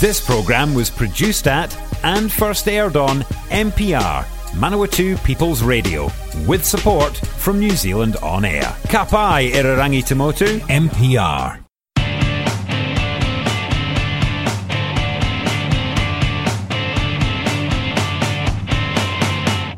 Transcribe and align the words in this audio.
This 0.00 0.18
programme 0.18 0.72
was 0.72 0.88
produced 0.88 1.46
at 1.46 1.76
and 2.02 2.32
first 2.32 2.66
aired 2.66 2.96
on 2.96 3.20
MPR, 3.50 4.24
Manawatu 4.52 5.22
People's 5.24 5.62
Radio, 5.62 6.10
with 6.46 6.64
support 6.64 7.14
from 7.14 7.60
New 7.60 7.72
Zealand 7.72 8.16
On 8.22 8.46
Air. 8.46 8.62
Kapai 8.84 9.50
Irarangi 9.50 10.02
Tamotu, 10.02 10.58
MPR. 10.70 11.62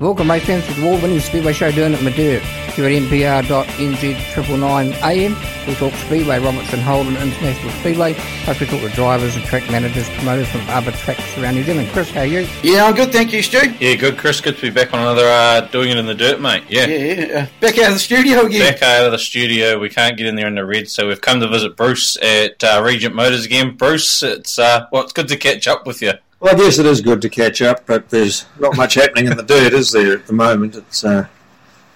Welcome, 0.00 0.28
my 0.28 0.38
friends, 0.38 0.64
to 0.68 0.74
the 0.74 0.86
award-winning 0.86 1.18
Speedway 1.18 1.52
Show 1.52 1.72
doing 1.72 1.94
at 1.94 2.02
Madeira. 2.04 2.38
Here 2.74 2.84
at 2.84 2.92
MPR.NZ 2.92 4.32
Triple 4.32 4.56
Nine 4.56 4.92
AM, 5.02 5.34
we 5.66 5.74
talk 5.74 5.92
Speedway, 5.94 6.38
Robertson 6.38 6.80
Holden 6.80 7.16
International 7.16 7.70
Speedway. 7.72 8.14
Plus, 8.44 8.60
we 8.60 8.66
talk 8.66 8.80
to 8.80 8.88
drivers 8.90 9.36
and 9.36 9.44
track 9.44 9.68
managers, 9.70 10.08
promoters 10.10 10.48
from 10.48 10.62
other 10.68 10.92
tracks 10.92 11.38
around 11.38 11.54
New 11.54 11.62
Zealand. 11.64 11.88
Chris, 11.92 12.10
how 12.10 12.20
are 12.20 12.26
you? 12.26 12.46
Yeah, 12.62 12.86
I'm 12.86 12.94
good, 12.94 13.12
thank 13.12 13.32
you, 13.32 13.42
Stu. 13.42 13.72
Yeah, 13.80 13.94
good, 13.94 14.18
Chris. 14.18 14.40
Good 14.40 14.56
to 14.56 14.62
be 14.62 14.70
back 14.70 14.92
on 14.92 15.00
another 15.00 15.26
uh, 15.26 15.62
doing 15.68 15.90
it 15.90 15.96
in 15.96 16.06
the 16.06 16.14
dirt, 16.14 16.40
mate. 16.40 16.64
Yeah. 16.68 16.86
Yeah, 16.86 16.98
yeah. 16.98 17.38
Uh, 17.38 17.46
back 17.60 17.78
out 17.78 17.88
of 17.88 17.94
the 17.94 18.00
studio 18.00 18.46
again. 18.46 18.72
Back 18.72 18.82
out 18.82 19.06
of 19.06 19.12
the 19.12 19.18
studio, 19.18 19.78
we 19.78 19.88
can't 19.88 20.16
get 20.16 20.26
in 20.26 20.36
there 20.36 20.48
in 20.48 20.54
the 20.54 20.64
red, 20.64 20.88
so 20.88 21.08
we've 21.08 21.20
come 21.20 21.40
to 21.40 21.48
visit 21.48 21.76
Bruce 21.76 22.16
at 22.22 22.62
uh, 22.64 22.82
Regent 22.84 23.14
Motors 23.14 23.44
again. 23.44 23.76
Bruce, 23.76 24.22
it's 24.22 24.58
uh, 24.58 24.86
well, 24.92 25.02
it's 25.02 25.12
good 25.12 25.28
to 25.28 25.36
catch 25.36 25.68
up 25.68 25.86
with 25.86 26.02
you. 26.02 26.12
Well, 26.40 26.54
I 26.54 26.58
guess 26.58 26.78
it 26.80 26.86
is 26.86 27.00
good 27.00 27.22
to 27.22 27.28
catch 27.28 27.62
up, 27.62 27.86
but 27.86 28.08
there's 28.08 28.46
not 28.58 28.76
much 28.76 28.94
happening 28.94 29.26
in 29.26 29.36
the 29.36 29.44
dirt, 29.44 29.72
is 29.72 29.92
there, 29.92 30.14
at 30.14 30.26
the 30.26 30.32
moment? 30.32 30.74
It's 30.74 31.04
uh, 31.04 31.28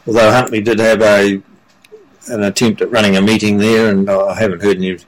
although 0.07 0.31
Huntly 0.31 0.61
did 0.61 0.79
have 0.79 1.03
a 1.03 1.43
an 2.29 2.43
attempt 2.43 2.81
at 2.81 2.91
running 2.91 3.17
a 3.17 3.23
meeting 3.23 3.59
there, 3.59 3.91
and 3.91 4.09
I 4.11 4.35
haven't 4.35 4.63
heard 4.63 4.77
any 4.77 4.99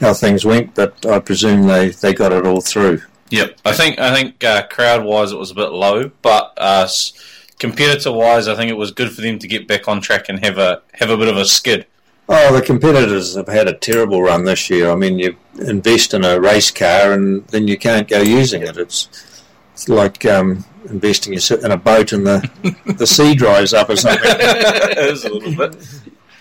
how 0.00 0.14
things 0.14 0.44
went, 0.44 0.74
but 0.74 1.04
I 1.06 1.18
presume 1.18 1.66
they, 1.66 1.90
they 1.90 2.14
got 2.14 2.32
it 2.32 2.46
all 2.46 2.60
through. 2.60 3.02
Yep, 3.30 3.58
I 3.64 3.72
think 3.72 3.98
I 3.98 4.14
think 4.14 4.42
uh, 4.42 4.66
crowd 4.68 5.04
wise 5.04 5.32
it 5.32 5.38
was 5.38 5.50
a 5.50 5.54
bit 5.54 5.70
low, 5.70 6.10
but 6.22 6.54
uh, 6.56 6.88
competitor 7.58 8.12
wise, 8.12 8.48
I 8.48 8.54
think 8.54 8.70
it 8.70 8.76
was 8.76 8.90
good 8.90 9.12
for 9.12 9.20
them 9.20 9.38
to 9.40 9.48
get 9.48 9.68
back 9.68 9.86
on 9.86 10.00
track 10.00 10.28
and 10.28 10.42
have 10.44 10.56
a 10.56 10.82
have 10.94 11.10
a 11.10 11.16
bit 11.16 11.28
of 11.28 11.36
a 11.36 11.44
skid. 11.44 11.86
Oh, 12.30 12.54
the 12.54 12.62
competitors 12.62 13.36
have 13.36 13.48
had 13.48 13.68
a 13.68 13.74
terrible 13.74 14.22
run 14.22 14.44
this 14.44 14.68
year. 14.68 14.90
I 14.90 14.94
mean, 14.94 15.18
you 15.18 15.36
invest 15.58 16.12
in 16.14 16.24
a 16.24 16.40
race 16.40 16.70
car 16.70 17.12
and 17.12 17.46
then 17.48 17.66
you 17.68 17.78
can't 17.78 18.08
go 18.08 18.20
using 18.20 18.62
it. 18.62 18.76
It's 18.76 19.08
it's 19.74 19.88
like 19.88 20.24
um, 20.24 20.64
investing 20.88 21.34
in 21.34 21.70
a 21.70 21.76
boat 21.76 22.12
and 22.12 22.26
the 22.26 22.76
the 22.96 23.06
sea 23.06 23.34
dries 23.34 23.74
up 23.74 23.90
or 23.90 23.96
something. 23.96 24.22
it 24.24 24.98
is 24.98 25.24
a 25.24 25.32
little 25.32 25.54
bit. 25.54 25.76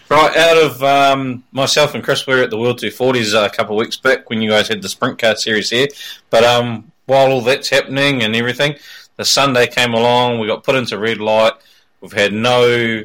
Right, 0.09 0.37
out 0.37 0.57
of 0.57 0.83
um, 0.83 1.43
myself 1.51 1.93
and 1.93 2.01
Chris, 2.01 2.25
we 2.25 2.33
were 2.33 2.41
at 2.41 2.49
the 2.49 2.57
World 2.57 2.79
240s 2.79 3.33
a 3.33 3.49
couple 3.49 3.75
of 3.75 3.79
weeks 3.81 3.97
back 3.97 4.29
when 4.29 4.41
you 4.41 4.49
guys 4.49 4.69
had 4.69 4.81
the 4.81 4.87
sprint 4.87 5.19
car 5.19 5.35
series 5.35 5.69
here. 5.69 5.89
But 6.29 6.45
um, 6.45 6.93
while 7.07 7.29
all 7.29 7.41
that's 7.41 7.69
happening 7.69 8.23
and 8.23 8.33
everything, 8.33 8.75
the 9.17 9.25
Sunday 9.25 9.67
came 9.67 9.93
along, 9.93 10.39
we 10.39 10.47
got 10.47 10.63
put 10.63 10.75
into 10.75 10.97
red 10.97 11.17
light. 11.17 11.53
We've 11.99 12.13
had 12.13 12.31
no 12.31 13.03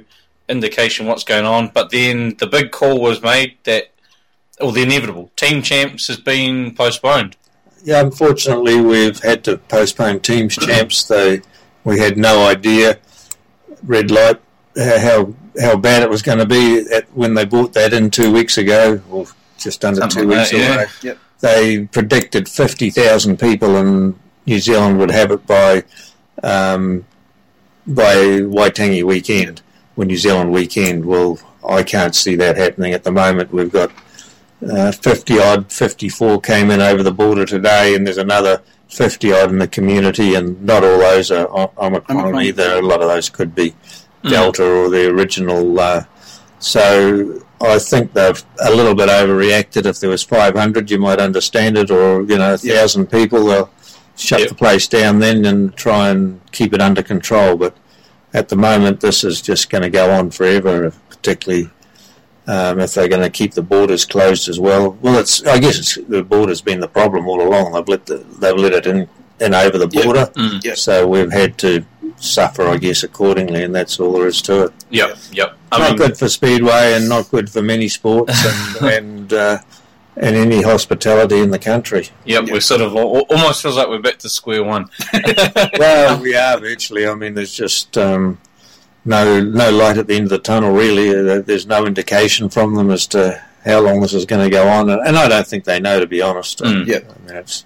indication 0.48 1.06
what's 1.06 1.24
going 1.24 1.44
on. 1.44 1.72
But 1.74 1.90
then 1.90 2.36
the 2.38 2.46
big 2.46 2.70
call 2.70 3.00
was 3.00 3.20
made 3.20 3.56
that, 3.64 3.90
or 4.60 4.70
the 4.70 4.82
inevitable, 4.82 5.32
Team 5.34 5.60
Champs 5.60 6.06
has 6.06 6.20
been 6.20 6.72
postponed. 6.72 7.36
Yeah, 7.82 8.00
unfortunately, 8.00 8.80
we've 8.80 9.18
had 9.18 9.42
to 9.44 9.58
postpone 9.58 10.20
Teams 10.20 10.54
Champs. 10.60 11.02
They, 11.02 11.42
we 11.82 11.98
had 11.98 12.16
no 12.16 12.46
idea, 12.46 12.98
red 13.82 14.12
light, 14.12 14.40
how 14.76 15.34
how 15.60 15.76
bad 15.76 16.02
it 16.02 16.10
was 16.10 16.22
going 16.22 16.38
to 16.38 16.46
be 16.46 16.84
at, 16.92 17.04
when 17.14 17.34
they 17.34 17.44
bought 17.44 17.72
that 17.74 17.92
in 17.92 18.10
two 18.10 18.32
weeks 18.32 18.56
ago, 18.58 19.00
or 19.10 19.26
just 19.58 19.84
under 19.84 20.00
Something 20.00 20.22
two 20.22 20.28
weeks 20.28 20.50
that. 20.50 20.88
Yeah. 21.02 21.10
Yep. 21.10 21.18
They 21.40 21.86
predicted 21.86 22.48
50,000 22.48 23.38
people 23.38 23.76
in 23.76 24.18
New 24.46 24.60
Zealand 24.60 24.98
would 24.98 25.10
have 25.10 25.32
it 25.32 25.46
by 25.46 25.84
um, 26.42 27.04
by 27.86 28.14
Waitangi 28.14 29.02
weekend 29.02 29.60
when 29.94 30.08
New 30.08 30.16
Zealand 30.16 30.52
weekend. 30.52 31.04
Well, 31.04 31.38
I 31.68 31.82
can't 31.82 32.14
see 32.14 32.36
that 32.36 32.56
happening 32.56 32.92
at 32.92 33.04
the 33.04 33.12
moment. 33.12 33.52
We've 33.52 33.72
got 33.72 33.90
uh, 34.68 34.92
50 34.92 35.38
odd, 35.40 35.72
54 35.72 36.40
came 36.40 36.70
in 36.70 36.80
over 36.80 37.02
the 37.02 37.12
border 37.12 37.44
today, 37.44 37.94
and 37.94 38.06
there's 38.06 38.18
another 38.18 38.62
50 38.88 39.32
odd 39.32 39.50
in 39.50 39.58
the 39.58 39.68
community, 39.68 40.34
and 40.34 40.62
not 40.62 40.84
all 40.84 40.98
those 40.98 41.30
are 41.30 41.48
Omicron, 41.48 42.18
Omicron. 42.18 42.42
either. 42.42 42.78
A 42.78 42.82
lot 42.82 43.02
of 43.02 43.08
those 43.08 43.28
could 43.28 43.54
be 43.54 43.74
mm. 44.22 44.30
Delta 44.30 44.64
or 44.64 44.88
the 44.88 45.08
original. 45.10 45.78
Uh, 45.78 46.04
so 46.58 47.42
I 47.60 47.78
think 47.78 48.12
they've 48.12 48.42
a 48.60 48.74
little 48.74 48.94
bit 48.94 49.08
overreacted. 49.08 49.86
If 49.86 50.00
there 50.00 50.10
was 50.10 50.22
500, 50.22 50.90
you 50.90 50.98
might 50.98 51.20
understand 51.20 51.78
it, 51.78 51.90
or 51.90 52.22
you 52.22 52.38
know, 52.38 52.54
a 52.54 52.58
thousand 52.58 53.06
people, 53.06 53.44
they'll 53.46 53.70
shut 54.16 54.40
yep. 54.40 54.48
the 54.48 54.54
place 54.54 54.88
down 54.88 55.18
then 55.20 55.44
and 55.44 55.74
try 55.76 56.10
and 56.10 56.40
keep 56.52 56.72
it 56.74 56.80
under 56.80 57.02
control. 57.02 57.56
But 57.56 57.76
at 58.34 58.48
the 58.48 58.56
moment, 58.56 59.00
this 59.00 59.24
is 59.24 59.40
just 59.40 59.70
going 59.70 59.82
to 59.82 59.90
go 59.90 60.10
on 60.12 60.30
forever, 60.30 60.92
particularly 61.08 61.70
um, 62.46 62.80
if 62.80 62.94
they're 62.94 63.08
going 63.08 63.22
to 63.22 63.30
keep 63.30 63.54
the 63.54 63.62
borders 63.62 64.04
closed 64.04 64.48
as 64.48 64.58
well. 64.58 64.96
Well, 65.00 65.18
it's 65.18 65.44
I 65.44 65.58
guess 65.58 65.78
it's, 65.78 65.94
the 66.08 66.24
border's 66.24 66.60
been 66.60 66.80
the 66.80 66.88
problem 66.88 67.28
all 67.28 67.42
along. 67.42 67.72
They've 67.72 67.88
let 67.88 68.06
the, 68.06 68.18
they've 68.40 68.56
let 68.56 68.72
it 68.72 68.86
in, 68.86 69.08
in 69.40 69.54
over 69.54 69.78
the 69.78 69.88
border, 69.88 70.18
yep. 70.18 70.34
Mm. 70.34 70.76
So 70.76 71.06
we've 71.06 71.32
had 71.32 71.58
to 71.58 71.84
suffer, 72.22 72.62
I 72.68 72.76
guess, 72.76 73.02
accordingly, 73.02 73.62
and 73.64 73.74
that's 73.74 73.98
all 73.98 74.12
there 74.12 74.26
is 74.26 74.40
to 74.42 74.64
it. 74.64 74.72
Yep, 74.90 75.18
yep. 75.32 75.56
I 75.70 75.78
not 75.78 75.88
mean, 75.90 75.96
good 75.98 76.18
for 76.18 76.28
speedway, 76.28 76.94
and 76.94 77.08
not 77.08 77.30
good 77.30 77.50
for 77.50 77.62
many 77.62 77.88
sports, 77.88 78.44
and 78.80 78.90
and, 78.92 79.32
uh, 79.32 79.58
and 80.16 80.36
any 80.36 80.62
hospitality 80.62 81.38
in 81.38 81.50
the 81.50 81.58
country. 81.58 82.08
Yep, 82.24 82.46
yep, 82.46 82.52
we 82.52 82.60
sort 82.60 82.80
of 82.80 82.94
almost 82.94 83.62
feels 83.62 83.76
like 83.76 83.88
we're 83.88 83.98
back 83.98 84.18
to 84.20 84.28
square 84.28 84.64
one. 84.64 84.88
well, 85.78 86.20
we 86.20 86.34
are 86.34 86.58
virtually. 86.58 87.06
I 87.06 87.14
mean, 87.14 87.34
there's 87.34 87.54
just. 87.54 87.96
Um, 87.98 88.38
no, 89.04 89.42
no 89.42 89.70
light 89.70 89.98
at 89.98 90.06
the 90.06 90.14
end 90.14 90.24
of 90.24 90.30
the 90.30 90.38
tunnel. 90.38 90.72
Really, 90.72 91.10
uh, 91.10 91.40
there's 91.40 91.66
no 91.66 91.86
indication 91.86 92.48
from 92.48 92.76
them 92.76 92.90
as 92.90 93.06
to 93.08 93.42
how 93.64 93.80
long 93.80 94.00
this 94.00 94.14
is 94.14 94.24
going 94.24 94.44
to 94.44 94.50
go 94.50 94.68
on, 94.68 94.88
and 94.90 95.16
I 95.16 95.28
don't 95.28 95.46
think 95.46 95.64
they 95.64 95.80
know, 95.80 96.00
to 96.00 96.06
be 96.06 96.22
honest. 96.22 96.60
Mm. 96.60 96.86
Yeah, 96.86 96.98
I 96.98 97.26
mean, 97.26 97.36
it's 97.36 97.64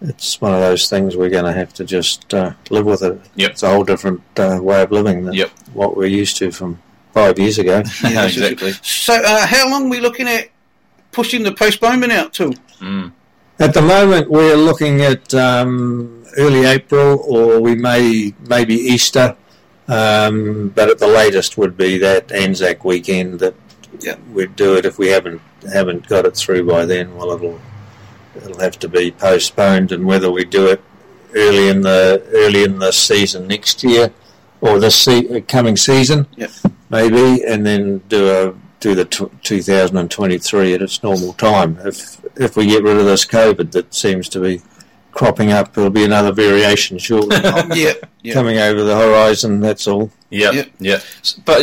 it's 0.00 0.40
one 0.40 0.54
of 0.54 0.60
those 0.60 0.88
things 0.88 1.16
we're 1.16 1.30
going 1.30 1.44
to 1.44 1.52
have 1.52 1.72
to 1.74 1.84
just 1.84 2.32
uh, 2.32 2.52
live 2.70 2.86
with 2.86 3.02
it. 3.02 3.20
Yep. 3.36 3.50
It's 3.50 3.62
a 3.62 3.70
whole 3.70 3.84
different 3.84 4.22
uh, 4.36 4.58
way 4.62 4.82
of 4.82 4.92
living 4.92 5.24
than 5.24 5.34
yep. 5.34 5.50
what 5.72 5.96
we're 5.96 6.06
used 6.06 6.36
to 6.38 6.50
from 6.50 6.80
five 7.12 7.38
years 7.38 7.58
ago. 7.58 7.82
yeah, 8.04 8.24
exactly. 8.26 8.72
So, 8.82 9.14
uh, 9.14 9.46
how 9.46 9.68
long 9.70 9.86
are 9.86 9.90
we 9.90 10.00
looking 10.00 10.28
at 10.28 10.50
pushing 11.10 11.42
the 11.42 11.52
postponement 11.52 12.12
out 12.12 12.32
to? 12.34 12.52
Mm. 12.80 13.12
At 13.58 13.74
the 13.74 13.82
moment, 13.82 14.30
we're 14.30 14.56
looking 14.56 15.00
at 15.00 15.34
um, 15.34 16.24
early 16.36 16.64
April, 16.64 17.20
or 17.26 17.60
we 17.60 17.74
may 17.74 18.32
maybe 18.46 18.74
Easter, 18.74 19.36
um, 19.88 20.68
but 20.68 20.88
at 20.88 20.98
the 20.98 21.08
latest 21.08 21.58
would 21.58 21.76
be 21.76 21.98
that 21.98 22.30
Anzac 22.30 22.84
weekend 22.84 23.40
that 23.40 23.54
yep. 24.00 24.20
we'd 24.32 24.54
do 24.54 24.76
it. 24.76 24.86
If 24.86 24.96
we 24.96 25.08
haven't 25.08 25.42
haven't 25.72 26.06
got 26.06 26.24
it 26.24 26.36
through 26.36 26.68
by 26.68 26.86
then, 26.86 27.16
well, 27.16 27.32
it'll 27.32 27.60
it'll 28.38 28.60
have 28.60 28.78
to 28.80 28.88
be 28.88 29.10
postponed, 29.10 29.92
and 29.92 30.06
whether 30.06 30.30
we 30.30 30.44
do 30.44 30.66
it 30.66 30.82
early 31.34 31.68
in 31.68 31.82
the 31.82 32.22
early 32.32 32.64
in 32.64 32.78
the 32.78 32.92
season 32.92 33.46
next 33.46 33.84
year 33.84 34.12
or 34.60 34.78
this 34.78 34.96
se- 34.96 35.28
uh, 35.28 35.40
coming 35.46 35.76
season, 35.76 36.26
yep. 36.36 36.50
maybe, 36.90 37.44
and 37.44 37.64
then 37.64 37.98
do 38.08 38.30
a 38.30 38.54
do 38.80 38.94
the 38.94 39.04
t- 39.04 39.26
2023 39.42 40.74
at 40.74 40.82
its 40.82 41.02
normal 41.02 41.32
time. 41.34 41.78
If 41.84 42.20
if 42.36 42.56
we 42.56 42.66
get 42.66 42.82
rid 42.82 42.96
of 42.96 43.04
this 43.04 43.24
COVID 43.24 43.72
that 43.72 43.94
seems 43.94 44.28
to 44.30 44.40
be 44.40 44.62
cropping 45.12 45.50
up, 45.50 45.74
there'll 45.74 45.90
be 45.90 46.04
another 46.04 46.32
variation 46.32 46.98
shortly. 46.98 47.36
yeah, 47.74 47.94
yep. 48.22 48.34
coming 48.34 48.58
over 48.58 48.82
the 48.84 48.96
horizon. 48.96 49.60
That's 49.60 49.86
all. 49.86 50.10
Yeah, 50.30 50.52
yep. 50.52 50.70
yeah. 50.78 51.00
But 51.44 51.62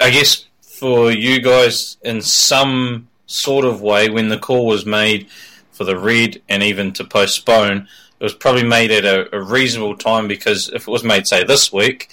I 0.00 0.10
guess 0.10 0.46
for 0.60 1.10
you 1.10 1.40
guys, 1.40 1.96
in 2.02 2.20
some 2.20 3.08
sort 3.26 3.64
of 3.64 3.80
way, 3.80 4.08
when 4.08 4.28
the 4.28 4.38
call 4.38 4.66
was 4.66 4.84
made 4.84 5.28
for 5.74 5.84
the 5.84 5.98
red 5.98 6.40
and 6.48 6.62
even 6.62 6.92
to 6.94 7.04
postpone, 7.04 7.88
it 8.20 8.22
was 8.22 8.34
probably 8.34 8.64
made 8.64 8.90
at 8.90 9.04
a, 9.04 9.36
a, 9.36 9.42
reasonable 9.42 9.96
time 9.96 10.28
because 10.28 10.68
if 10.70 10.86
it 10.86 10.90
was 10.90 11.04
made, 11.04 11.26
say, 11.26 11.44
this 11.44 11.72
week, 11.72 12.10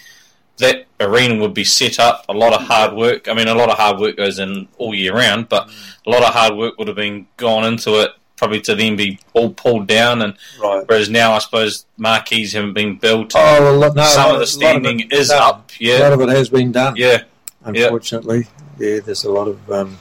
that 0.57 0.85
arena 0.99 1.39
would 1.39 1.53
be 1.53 1.63
set 1.63 1.99
up. 1.99 2.25
A 2.27 2.33
lot 2.33 2.53
of 2.53 2.61
hard 2.61 2.93
work. 2.95 3.27
I 3.27 3.33
mean, 3.33 3.47
a 3.47 3.55
lot 3.55 3.69
of 3.69 3.77
hard 3.77 3.99
work 3.99 4.17
goes 4.17 4.39
in 4.39 4.67
all 4.77 4.95
year 4.95 5.15
round, 5.15 5.47
but 5.47 5.69
a 6.05 6.09
lot 6.09 6.23
of 6.23 6.33
hard 6.33 6.55
work 6.55 6.77
would 6.77 6.87
have 6.87 6.97
been 6.97 7.27
gone 7.37 7.65
into 7.65 8.01
it. 8.01 8.11
Probably 8.35 8.59
to 8.61 8.73
then 8.73 8.95
be 8.95 9.19
all 9.33 9.51
pulled 9.51 9.85
down, 9.85 10.23
and 10.23 10.35
right. 10.59 10.83
whereas 10.87 11.11
now 11.11 11.33
I 11.33 11.37
suppose 11.37 11.85
marquees 11.97 12.53
haven't 12.53 12.73
been 12.73 12.95
built. 12.95 13.33
Oh, 13.35 13.77
well, 13.79 13.93
no, 13.93 14.03
some 14.03 14.33
of 14.33 14.39
the 14.39 14.47
standing 14.47 15.03
of 15.03 15.11
is 15.11 15.29
up. 15.29 15.69
Yeah, 15.79 15.99
a 15.99 16.09
lot 16.09 16.13
of 16.13 16.21
it 16.21 16.29
has 16.29 16.49
been 16.49 16.71
done. 16.71 16.95
Yeah, 16.95 17.21
unfortunately, 17.63 18.47
yeah. 18.79 18.95
yeah 18.95 18.99
there's 19.01 19.25
a 19.25 19.31
lot 19.31 19.47
of 19.47 19.71
um, 19.71 19.95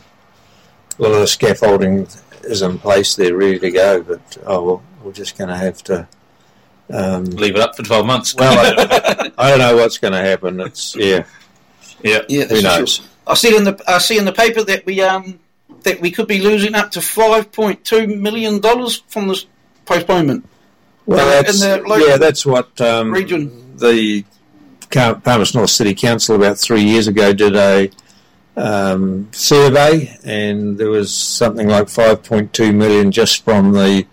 a 0.99 1.03
lot 1.03 1.13
of 1.21 1.29
scaffolding 1.29 2.09
is 2.45 2.63
in 2.63 2.79
place 2.79 3.15
they're 3.17 3.37
ready 3.37 3.59
to 3.59 3.71
go. 3.71 4.03
But 4.03 4.39
oh 4.47 4.63
well, 4.63 4.83
we're 5.03 5.13
just 5.13 5.37
going 5.39 5.49
to 5.49 5.57
have 5.57 5.83
to 5.85 6.07
um, 6.91 7.25
leave 7.27 7.55
it 7.57 7.61
up 7.61 7.77
for 7.77 7.83
twelve 7.83 8.07
months. 8.07 8.35
Well, 8.35 8.53
I, 8.59 9.31
I 9.39 9.51
don't 9.51 9.59
know 9.59 9.77
what's 9.77 9.99
going 9.99 10.13
to 10.13 10.21
happen. 10.21 10.61
It's 10.61 10.95
yeah, 10.97 11.25
yeah, 12.03 12.21
yeah. 12.29 12.45
Who 12.47 12.63
knows? 12.63 12.99
True. 12.99 13.07
I 13.27 13.35
see 13.35 13.57
in 13.57 13.65
the 13.65 13.81
I 13.87 13.99
see 13.99 14.19
in 14.19 14.25
the 14.25 14.33
paper 14.33 14.63
that 14.65 14.85
we 14.87 15.01
um 15.03 15.39
that 15.83 16.01
we 16.01 16.11
could 16.11 16.27
be 16.27 16.41
losing 16.41 16.75
up 16.75 16.91
to 16.93 17.01
five 17.01 17.53
point 17.53 17.85
two 17.85 18.07
million 18.07 18.61
dollars 18.61 19.03
from 19.09 19.29
this 19.29 19.47
postponement. 19.87 20.47
Well, 21.07 21.27
Uh, 21.27 21.43
that's, 21.43 21.63
in 21.63 21.83
the 21.83 22.07
yeah, 22.09 22.17
that's 22.17 22.45
what 22.45 22.81
um, 22.81 23.11
region. 23.13 23.77
the 23.77 24.25
Car- 24.91 25.15
Palmerston 25.17 25.59
North 25.61 25.71
City 25.71 25.95
Council 25.95 26.37
about 26.37 26.59
three 26.59 26.83
years 26.83 27.09
ago 27.09 27.33
did 27.33 27.57
a 27.57 27.91
um, 28.57 29.29
survey, 29.33 30.17
and 30.25 30.79
there 30.79 30.91
was 30.91 31.15
something 31.15 31.69
like 31.69 31.87
5.2 31.87 32.75
million 32.75 33.13
just 33.13 33.45
from 33.45 33.73
the 33.73 34.07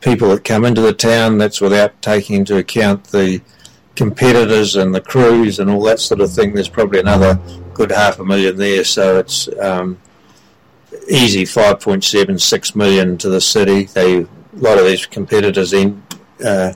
people 0.00 0.28
that 0.28 0.44
come 0.44 0.64
into 0.64 0.80
the 0.80 0.92
town. 0.92 1.38
That's 1.38 1.60
without 1.60 2.00
taking 2.02 2.36
into 2.36 2.56
account 2.56 3.04
the 3.04 3.40
competitors 3.96 4.76
and 4.76 4.94
the 4.94 5.00
crews 5.00 5.58
and 5.58 5.70
all 5.70 5.82
that 5.84 6.00
sort 6.00 6.20
of 6.20 6.32
thing. 6.32 6.54
There's 6.54 6.68
probably 6.68 7.00
another 7.00 7.38
good 7.74 7.90
half 7.90 8.18
a 8.18 8.24
million 8.24 8.56
there, 8.56 8.84
so 8.84 9.18
it's 9.18 9.48
um, 9.58 9.98
easy 11.08 11.44
5.76 11.44 12.74
million 12.76 13.18
to 13.18 13.28
the 13.28 13.40
city. 13.40 13.84
They 13.84 14.20
a 14.20 14.26
lot 14.52 14.78
of 14.78 14.84
these 14.84 15.06
competitors 15.06 15.72
in. 15.72 16.02
Uh, 16.44 16.72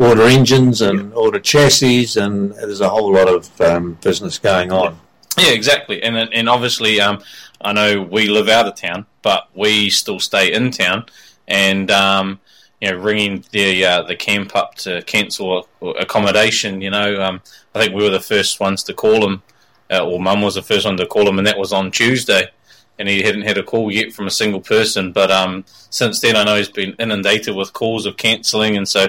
order 0.00 0.22
engines 0.22 0.80
and 0.80 1.12
order 1.12 1.38
chassis, 1.38 2.18
and 2.18 2.52
there's 2.52 2.80
a 2.80 2.88
whole 2.88 3.12
lot 3.12 3.28
of 3.28 3.60
um, 3.60 3.92
business 4.00 4.38
going 4.38 4.72
on. 4.72 4.98
Yeah, 5.38 5.50
exactly. 5.50 6.02
And 6.02 6.16
and 6.16 6.48
obviously, 6.48 7.00
um, 7.00 7.22
I 7.60 7.72
know 7.72 8.02
we 8.02 8.28
live 8.28 8.48
out 8.48 8.66
of 8.66 8.74
town, 8.74 9.06
but 9.22 9.48
we 9.54 9.90
still 9.90 10.20
stay 10.20 10.52
in 10.52 10.70
town, 10.70 11.06
and 11.46 11.90
um, 11.90 12.40
you 12.80 12.90
know, 12.90 12.96
ringing 12.98 13.44
the 13.52 13.84
uh, 13.84 14.02
the 14.02 14.16
camp 14.16 14.56
up 14.56 14.74
to 14.76 15.02
cancel 15.02 15.68
accommodation. 15.98 16.80
You 16.80 16.90
know, 16.90 17.22
um, 17.22 17.42
I 17.74 17.80
think 17.80 17.94
we 17.94 18.02
were 18.02 18.10
the 18.10 18.20
first 18.20 18.60
ones 18.60 18.82
to 18.84 18.94
call 18.94 19.24
him, 19.24 19.42
uh, 19.90 20.04
or 20.04 20.20
Mum 20.20 20.42
was 20.42 20.54
the 20.54 20.62
first 20.62 20.86
one 20.86 20.96
to 20.96 21.06
call 21.06 21.28
him, 21.28 21.38
and 21.38 21.46
that 21.46 21.58
was 21.58 21.72
on 21.72 21.90
Tuesday. 21.90 22.50
And 22.98 23.08
he 23.08 23.22
hadn't 23.22 23.42
had 23.42 23.56
a 23.56 23.62
call 23.62 23.90
yet 23.90 24.12
from 24.12 24.26
a 24.26 24.30
single 24.30 24.60
person, 24.60 25.12
but 25.12 25.30
um, 25.30 25.64
since 25.88 26.20
then 26.20 26.36
I 26.36 26.44
know 26.44 26.56
he's 26.56 26.68
been 26.68 26.94
inundated 26.98 27.56
with 27.56 27.72
calls 27.72 28.04
of 28.04 28.18
cancelling, 28.18 28.76
and 28.76 28.86
so 28.86 29.08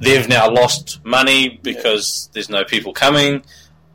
they've 0.00 0.28
now 0.28 0.50
lost 0.50 0.98
money 1.04 1.60
because 1.62 2.30
there's 2.32 2.48
no 2.48 2.64
people 2.64 2.92
coming 2.92 3.44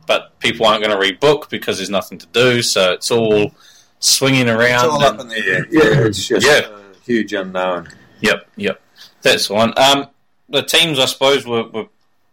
but 0.08 0.36
people 0.40 0.66
aren't 0.66 0.82
going 0.82 0.98
to 0.98 1.06
rebook 1.12 1.48
because 1.50 1.76
there's 1.76 1.90
nothing 1.90 2.18
to 2.18 2.26
do. 2.32 2.62
So 2.62 2.92
it's 2.94 3.10
all 3.12 3.52
swinging 4.00 4.48
around. 4.48 4.86
It's 4.86 4.94
all 4.94 5.04
up 5.04 5.20
in 5.20 5.28
the 5.28 5.36
air. 5.36 5.66
Yeah, 5.70 6.06
it's 6.06 6.26
just 6.26 6.44
Yeah. 6.44 6.62
a 6.66 6.80
huge 7.04 7.32
unknown. 7.32 7.88
Yep, 8.20 8.48
yep. 8.56 8.80
That's 9.22 9.46
the 9.46 9.54
one. 9.54 9.72
Um, 9.78 10.08
the 10.48 10.62
teams, 10.62 10.98
I 10.98 11.04
suppose, 11.04 11.46
were, 11.46 11.68
were 11.68 11.86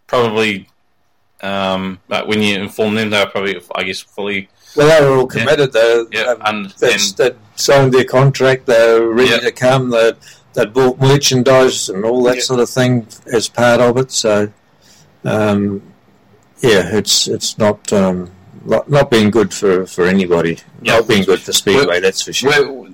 probably 0.08 0.68
um, 1.42 2.00
like 2.08 2.26
when 2.28 2.42
you 2.42 2.58
inform 2.58 2.96
them, 2.96 3.10
they 3.12 3.20
were 3.24 3.30
probably, 3.30 3.62
I 3.76 3.84
guess, 3.84 4.00
fully. 4.00 4.50
Well, 4.76 4.88
they 4.88 5.08
were 5.08 5.18
all 5.18 5.28
committed. 5.28 5.74
They, 5.74 6.04
Yeah, 6.12 6.24
they, 6.34 6.42
and, 6.46 6.70
that's- 6.72 7.10
and 7.10 7.18
they'd 7.18 7.36
signed 7.56 7.94
their 7.94 8.06
contract. 8.06 8.66
They 8.66 9.00
were 9.00 9.14
ready 9.14 9.30
Yeah. 9.32 9.40
to 9.40 9.52
come. 9.52 9.90
They 9.92 10.14
they'd 10.54 10.74
bought 10.74 11.00
merchandise 11.00 11.90
and 11.90 12.06
all 12.06 12.24
that 12.24 12.38
Yeah. 12.38 12.42
sort 12.42 12.62
of 12.62 12.70
thing 12.70 13.06
as 13.32 13.50
part 13.50 13.82
of 13.82 13.98
it. 13.98 14.12
So, 14.12 14.50
um, 15.26 15.82
yeah, 16.66 16.96
it's 16.98 17.28
it's 17.28 17.58
not. 17.58 17.92
Um, 17.94 18.32
not, 18.66 18.90
not 18.90 19.12
being 19.12 19.30
good 19.30 19.54
for, 19.54 19.86
for 19.86 20.06
anybody. 20.06 20.58
Yeah. 20.82 20.98
Not 20.98 21.08
being 21.08 21.24
good 21.24 21.40
for 21.40 21.54
Speedway, 21.54 22.00
that's 22.00 22.24
for 22.24 22.34
sure. 22.34 22.90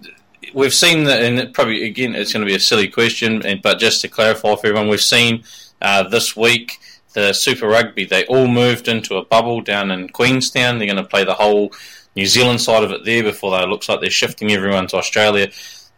We've 0.53 0.73
seen 0.73 1.05
that, 1.05 1.23
and 1.23 1.39
it 1.39 1.53
probably 1.53 1.85
again, 1.85 2.13
it's 2.13 2.33
going 2.33 2.45
to 2.45 2.49
be 2.49 2.55
a 2.55 2.59
silly 2.59 2.89
question, 2.89 3.45
and, 3.45 3.61
but 3.61 3.79
just 3.79 4.01
to 4.01 4.09
clarify 4.09 4.55
for 4.55 4.67
everyone, 4.67 4.89
we've 4.89 5.01
seen 5.01 5.43
uh, 5.81 6.03
this 6.09 6.35
week 6.35 6.79
the 7.13 7.33
Super 7.33 7.67
Rugby. 7.67 8.05
They 8.05 8.25
all 8.25 8.47
moved 8.47 8.87
into 8.87 9.15
a 9.15 9.25
bubble 9.25 9.61
down 9.61 9.91
in 9.91 10.09
Queenstown. 10.09 10.77
They're 10.77 10.87
going 10.87 10.97
to 10.97 11.03
play 11.03 11.23
the 11.23 11.33
whole 11.33 11.71
New 12.15 12.25
Zealand 12.25 12.59
side 12.59 12.83
of 12.83 12.91
it 12.91 13.05
there 13.05 13.23
before 13.23 13.51
they 13.51 13.63
it 13.63 13.69
looks 13.69 13.87
like 13.87 14.01
they're 14.01 14.09
shifting 14.09 14.51
everyone 14.51 14.87
to 14.87 14.97
Australia. 14.97 15.49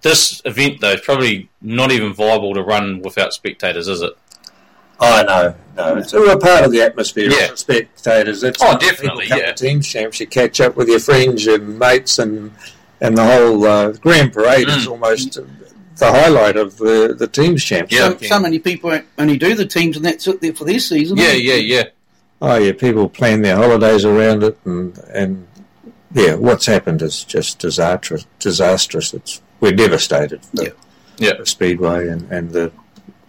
This 0.02 0.42
event, 0.46 0.82
though, 0.82 0.92
is 0.92 1.02
probably 1.02 1.50
not 1.62 1.92
even 1.92 2.14
viable 2.14 2.54
to 2.54 2.62
run 2.62 3.02
without 3.02 3.34
spectators, 3.34 3.88
is 3.88 4.02
it? 4.02 4.14
I 5.00 5.24
know, 5.24 5.56
no. 5.76 5.98
It's 5.98 6.14
a 6.14 6.38
part 6.38 6.64
of 6.66 6.72
the 6.72 6.82
atmosphere. 6.82 7.30
Yeah. 7.30 7.52
of 7.52 7.60
spectators. 7.60 8.44
It's 8.44 8.62
Oh, 8.62 8.70
when 8.70 8.78
people 8.80 8.90
definitely, 8.96 9.28
come 9.28 9.40
yeah. 9.40 9.52
to 9.52 9.66
Teams 9.68 9.88
champs, 9.88 10.20
you 10.20 10.28
catch 10.28 10.62
up 10.62 10.76
with 10.76 10.88
your 10.88 11.00
friends 11.00 11.46
and 11.48 11.78
mates, 11.80 12.20
and 12.20 12.52
and 13.02 13.18
the 13.18 13.26
whole 13.26 13.66
uh, 13.66 13.92
grand 13.94 14.32
parade 14.34 14.68
is 14.70 14.86
Mm. 14.86 14.92
almost 14.92 15.34
the 15.98 16.12
highlight 16.12 16.56
of 16.58 16.78
the 16.78 17.16
the 17.18 17.28
teams 17.28 17.64
champs. 17.64 17.92
Yeah. 17.94 18.10
So, 18.10 18.18
so 18.28 18.40
many 18.40 18.60
people 18.60 18.98
only 19.18 19.38
do 19.38 19.56
the 19.56 19.66
teams, 19.66 19.98
and 19.98 20.06
that's 20.06 20.28
it 20.28 20.40
there 20.42 20.54
for 20.54 20.64
this 20.66 20.88
season. 20.90 21.18
Yeah, 21.18 21.26
isn't 21.32 21.40
it? 21.40 21.44
yeah, 21.44 21.78
yeah. 21.80 21.84
Oh 22.42 22.58
yeah, 22.58 22.72
people 22.74 23.10
plan 23.10 23.42
their 23.42 23.56
holidays 23.58 24.06
around 24.06 24.44
it, 24.44 24.58
and 24.66 24.98
and 25.14 25.48
yeah, 26.14 26.36
what's 26.36 26.66
happened 26.68 27.02
is 27.02 27.24
just 27.24 27.60
disastrous. 27.60 28.26
Disastrous. 28.40 29.14
It's 29.14 29.42
we're 29.60 29.72
devastated. 29.74 30.46
For, 30.46 30.64
Yeah. 30.64 30.70
Yeah. 31.18 31.36
for 31.38 31.46
Speedway 31.46 32.08
and 32.08 32.32
and 32.32 32.52
the 32.52 32.72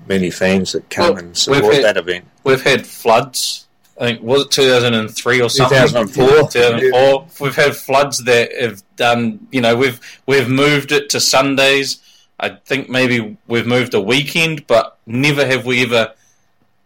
many 0.08 0.30
fans 0.30 0.72
that 0.72 0.88
come 0.90 1.14
Well, 1.14 1.18
and 1.24 1.36
support 1.36 1.74
had- 1.74 1.84
that 1.84 1.96
event. 1.96 2.24
We've 2.44 2.62
had 2.62 2.86
floods. 2.86 3.66
I 4.00 4.06
think 4.06 4.22
was 4.22 4.42
it 4.46 4.50
2003 4.50 5.40
or 5.40 5.48
something? 5.48 5.78
2004. 5.78 6.48
2004. 6.50 7.26
We've 7.38 7.54
had 7.54 7.76
floods 7.76 8.24
that 8.24 8.50
have 8.60 8.82
done. 8.96 9.46
You 9.52 9.60
know, 9.60 9.76
we've 9.76 10.00
we've 10.26 10.48
moved 10.48 10.90
it 10.90 11.10
to 11.10 11.20
Sundays. 11.20 11.98
I 12.40 12.50
think 12.66 12.88
maybe 12.88 13.36
we've 13.46 13.66
moved 13.66 13.94
a 13.94 14.00
weekend, 14.00 14.66
but 14.66 14.98
never 15.06 15.46
have 15.46 15.64
we 15.64 15.82
ever 15.84 16.12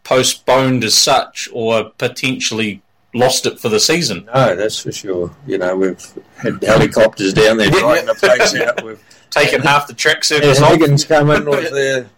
postponed 0.05 0.85
as 0.85 0.95
such 0.95 1.49
or 1.53 1.91
potentially 1.99 2.83
lost 3.15 3.47
it 3.47 3.59
for 3.59 3.69
the 3.71 3.81
season. 3.81 4.29
No, 4.35 4.55
that's 4.55 4.81
for 4.81 4.93
sure. 4.93 5.35
You 5.47 5.59
know, 5.59 5.75
we've 5.77 6.07
had 6.37 6.63
helicopters 6.63 7.33
down 7.33 7.57
there 7.57 7.71
drying 7.71 8.07
the 8.07 8.15
place 8.15 8.55
out. 8.55 8.83
We've 8.85 9.03
taken 9.31 9.63
half 9.63 9.87
the 9.87 9.95
track 9.95 10.25
surface. 10.25 10.59
Higgins 10.59 11.05
come 11.05 11.31
in 11.31 11.45
with 11.47 11.73
their 11.73 12.09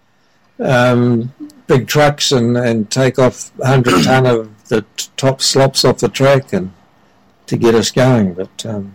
um, 0.61 1.33
big 1.67 1.87
trucks 1.89 2.33
and, 2.33 2.57
and 2.57 2.91
take 2.91 3.19
off 3.19 3.51
100 3.57 4.05
ton 4.05 4.27
of 4.27 4.69
the 4.69 4.83
t- 4.97 5.09
top 5.17 5.41
slops 5.43 5.85
off 5.85 5.99
the 5.99 6.09
track 6.09 6.53
and 6.53 6.73
to 7.47 7.57
get 7.57 7.75
us 7.75 7.91
going. 7.91 8.35
But 8.35 8.65
um, 8.67 8.95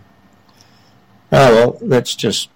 oh 1.32 1.54
well, 1.54 1.78
that's 1.82 2.14
just 2.14 2.48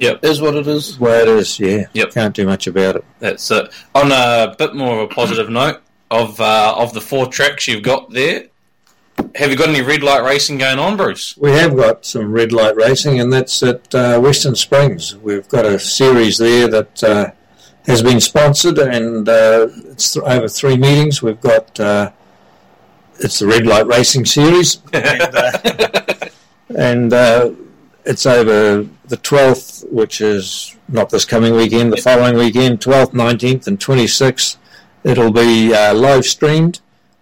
Is 0.00 0.40
what 0.40 0.54
it 0.54 0.66
is. 0.66 0.98
way 1.00 1.22
it 1.22 1.28
is. 1.28 1.58
Yeah, 1.58 1.86
Yep. 1.92 2.12
can't 2.12 2.34
do 2.34 2.46
much 2.46 2.66
about 2.66 2.96
it. 2.96 3.04
That's 3.18 3.50
it. 3.50 3.70
On 3.94 4.12
a 4.12 4.54
bit 4.58 4.74
more 4.74 5.00
of 5.00 5.10
a 5.10 5.14
positive 5.14 5.48
note 5.50 5.80
of 6.10 6.40
uh, 6.40 6.74
of 6.76 6.92
the 6.94 7.00
four 7.00 7.26
tracks 7.26 7.66
you've 7.68 7.82
got 7.82 8.10
there. 8.10 8.46
Have 9.34 9.50
you 9.50 9.56
got 9.56 9.68
any 9.68 9.82
red 9.82 10.04
light 10.04 10.22
racing 10.22 10.58
going 10.58 10.78
on, 10.78 10.96
Bruce? 10.96 11.36
We 11.36 11.50
have 11.50 11.76
got 11.76 12.06
some 12.06 12.30
red 12.30 12.52
light 12.52 12.76
racing, 12.76 13.18
and 13.18 13.32
that's 13.32 13.60
at 13.64 13.92
uh, 13.92 14.20
Western 14.20 14.54
Springs. 14.54 15.16
We've 15.16 15.46
got 15.48 15.66
a 15.66 15.76
series 15.80 16.38
there 16.38 16.68
that 16.68 17.02
uh, 17.02 17.30
has 17.86 18.02
been 18.02 18.20
sponsored, 18.20 18.78
and 18.78 19.28
uh, 19.28 19.68
it's 19.90 20.12
th- 20.12 20.24
over 20.24 20.48
three 20.48 20.76
meetings. 20.76 21.22
We've 21.22 21.40
got 21.40 21.78
uh, 21.80 22.10
it's 23.20 23.38
the 23.38 23.46
red 23.46 23.66
light 23.66 23.86
racing 23.86 24.26
series, 24.26 24.82
and, 24.92 25.34
uh, 25.34 26.28
and 26.76 27.12
uh, 27.12 27.50
it's 28.04 28.26
over 28.26 28.88
the 29.06 29.16
12th, 29.16 29.90
which 29.90 30.20
is 30.20 30.76
not 30.88 31.10
this 31.10 31.24
coming 31.24 31.54
weekend, 31.54 31.92
the 31.92 31.98
following 31.98 32.36
weekend, 32.36 32.80
12th, 32.80 33.12
19th, 33.12 33.66
and 33.66 33.78
26th. 33.78 34.56
It'll 35.04 35.32
be 35.32 35.74
uh, 35.74 35.94
live 35.94 36.24
streamed. 36.24 36.80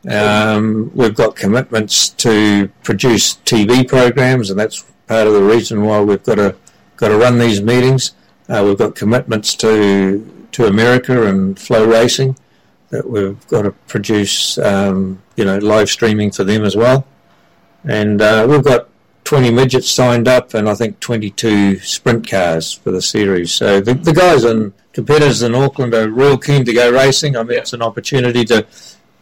Um, 0.08 0.92
we've 0.94 1.14
got 1.14 1.34
commitments 1.34 2.10
to 2.10 2.68
produce 2.84 3.34
TV 3.44 3.86
programs, 3.86 4.50
and 4.50 4.58
that's 4.58 4.84
part 5.08 5.26
of 5.26 5.32
the 5.32 5.42
reason 5.42 5.82
why 5.82 6.00
we've 6.00 6.22
got 6.22 6.36
to 6.36 6.56
got 6.96 7.08
to 7.08 7.16
run 7.16 7.38
these 7.38 7.60
meetings. 7.60 8.12
Uh, 8.48 8.62
we've 8.64 8.78
got 8.78 8.94
commitments 8.94 9.54
to 9.56 10.24
to 10.56 10.64
America 10.66 11.26
and 11.26 11.56
FloRacing 11.56 12.34
that 12.88 13.06
we've 13.06 13.46
got 13.48 13.62
to 13.62 13.72
produce, 13.72 14.56
um, 14.56 15.22
you 15.36 15.44
know, 15.44 15.58
live 15.58 15.90
streaming 15.90 16.30
for 16.30 16.44
them 16.44 16.64
as 16.64 16.74
well. 16.74 17.06
And 17.84 18.22
uh, 18.22 18.46
we've 18.48 18.64
got 18.64 18.88
20 19.24 19.50
midgets 19.50 19.90
signed 19.90 20.26
up, 20.26 20.54
and 20.54 20.66
I 20.66 20.74
think 20.74 20.98
22 21.00 21.80
sprint 21.80 22.26
cars 22.26 22.72
for 22.72 22.90
the 22.90 23.02
series. 23.02 23.52
So 23.52 23.82
the, 23.82 23.92
the 23.92 24.14
guys 24.14 24.44
and 24.44 24.72
competitors 24.94 25.42
in 25.42 25.54
Auckland 25.54 25.92
are 25.92 26.08
real 26.08 26.38
keen 26.38 26.64
to 26.64 26.72
go 26.72 26.90
racing. 26.90 27.36
I 27.36 27.42
mean, 27.42 27.58
it's 27.58 27.74
an 27.74 27.82
opportunity 27.82 28.46
to 28.46 28.66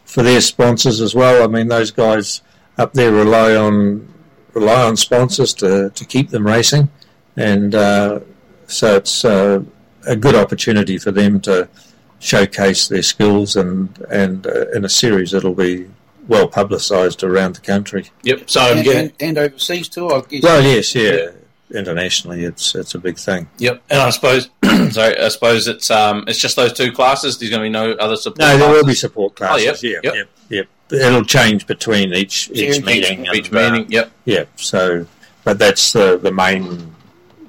for 0.05 0.23
their 0.23 0.41
sponsors 0.41 1.01
as 1.01 1.17
well. 1.17 1.43
I 1.43 1.49
mean, 1.49 1.67
those 1.67 1.91
guys 1.91 2.43
up 2.79 2.93
there 2.93 3.11
rely 3.11 3.57
on 3.57 4.07
rely 4.53 4.85
on 4.85 4.97
sponsors 4.97 5.53
to, 5.55 5.91
to 5.91 6.05
keep 6.05 6.31
them 6.31 6.47
racing, 6.47 6.91
and 7.37 7.75
uh, 7.75 8.21
so 8.67 8.97
it's 8.97 9.25
uh, 9.25 9.65
a 10.07 10.17
good 10.17 10.35
opportunity 10.35 10.99
for 10.99 11.11
them 11.11 11.41
to 11.43 11.69
showcase 12.21 12.89
their 12.89 13.03
skills 13.03 13.57
and 13.57 13.99
and 14.11 14.47
uh, 14.47 14.69
in 14.71 14.85
a 14.85 14.89
series 14.89 15.31
that'll 15.33 15.55
be 15.55 15.87
well 16.29 16.49
publicised 16.49 17.23
around 17.23 17.55
the 17.55 17.61
country. 17.61 18.07
Yep. 18.23 18.49
So 18.49 18.61
And, 18.77 18.87
yeah, 18.87 18.93
and, 18.93 19.13
and 19.21 19.39
overseas 19.39 19.89
too, 19.89 20.09
I 20.11 20.21
guess. 20.23 20.43
Well, 20.43 20.63
yes, 20.63 20.95
yeah. 20.95 21.31
Internationally, 21.75 22.45
it's 22.45 22.75
it's 22.75 22.95
a 22.95 22.99
big 22.99 23.19
thing. 23.19 23.49
Yep, 23.59 23.83
and 23.91 23.99
I 24.01 24.11
suppose, 24.11 24.49
sorry, 24.91 25.19
I 25.19 25.29
suppose 25.29 25.67
it's 25.67 25.91
um, 25.91 26.25
it's 26.29 26.39
just 26.39 26.57
those 26.57 26.73
two 26.73 26.93
classes. 26.93 27.39
There's 27.39 27.51
going 27.51 27.63
to 27.63 27.67
be 27.67 27.71
no 27.71 27.93
other 27.95 28.17
support. 28.17 28.39
No, 28.39 28.57
there 28.59 28.69
will 28.69 28.81
be 28.83 28.85
classes? 28.85 29.01
support 29.01 29.35
classes. 29.35 29.83
yep, 29.83 30.05
yeah, 30.05 30.11
yep. 30.13 30.29
yep, 30.51 30.69
yep. 30.91 31.01
It'll 31.03 31.25
change 31.25 31.67
between 31.67 32.13
each 32.15 32.49
each 32.51 32.77
Each- 32.79 32.85
meeting. 32.85 33.27
each 33.35 33.49
and, 33.49 33.57
uh, 33.57 33.71
meeting. 33.73 33.91
Yep, 33.91 34.11
Yeah, 34.27 34.45
so 34.57 35.07
but 35.43 35.59
that's 35.59 35.93
the 35.93 36.17
the 36.19 36.31
main 36.31 36.94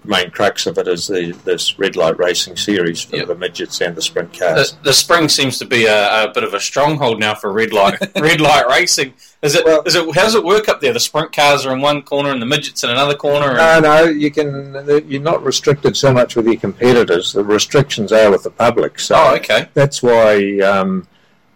main 0.05 0.31
crux 0.31 0.65
of 0.67 0.77
it 0.77 0.87
is 0.87 1.07
the 1.07 1.31
this 1.43 1.77
red 1.79 1.95
light 1.95 2.17
racing 2.17 2.55
series 2.55 3.01
for 3.01 3.17
Yep. 3.17 3.27
the 3.27 3.35
midgets 3.35 3.81
and 3.81 3.95
the 3.95 4.01
sprint 4.01 4.37
cars. 4.37 4.75
the 4.83 4.93
spring 4.93 5.29
seems 5.29 5.57
to 5.59 5.65
be 5.65 5.85
a, 5.85 6.25
a 6.25 6.31
bit 6.33 6.43
of 6.43 6.53
a 6.53 6.59
stronghold 6.59 7.19
now 7.19 7.35
for 7.35 7.51
red 7.51 7.73
light 7.73 7.99
red 8.19 8.41
light 8.41 8.67
racing. 8.67 9.13
Is 9.41 9.53
it? 9.55 9.65
Well- 9.65 9.83
is 9.85 9.95
it? 9.95 10.03
How 10.15 10.23
does 10.23 10.35
it 10.35 10.43
work 10.43 10.67
up 10.69 10.81
there? 10.81 10.93
The 10.93 10.99
sprint 10.99 11.31
cars 11.31 11.65
are 11.65 11.73
in 11.73 11.81
one 11.81 12.01
corner 12.01 12.31
and 12.31 12.41
the 12.41 12.45
midgets 12.45 12.83
in 12.83 12.89
another 12.89 13.15
corner. 13.15 13.53
No, 13.55 13.79
no, 13.79 14.03
you 14.05 14.31
can. 14.31 14.73
You're 15.07 15.21
not 15.21 15.43
restricted 15.43 15.95
so 15.95 16.11
much 16.13 16.35
with 16.35 16.47
your 16.47 16.57
competitors. 16.57 17.33
The 17.33 17.43
restrictions 17.43 18.11
are 18.11 18.31
with 18.31 18.43
the 18.43 18.49
public. 18.49 18.99
So 18.99 19.15
oh, 19.15 19.35
okay. 19.35 19.67
that's 19.73 20.01
why 20.01 20.59
um, 20.59 21.07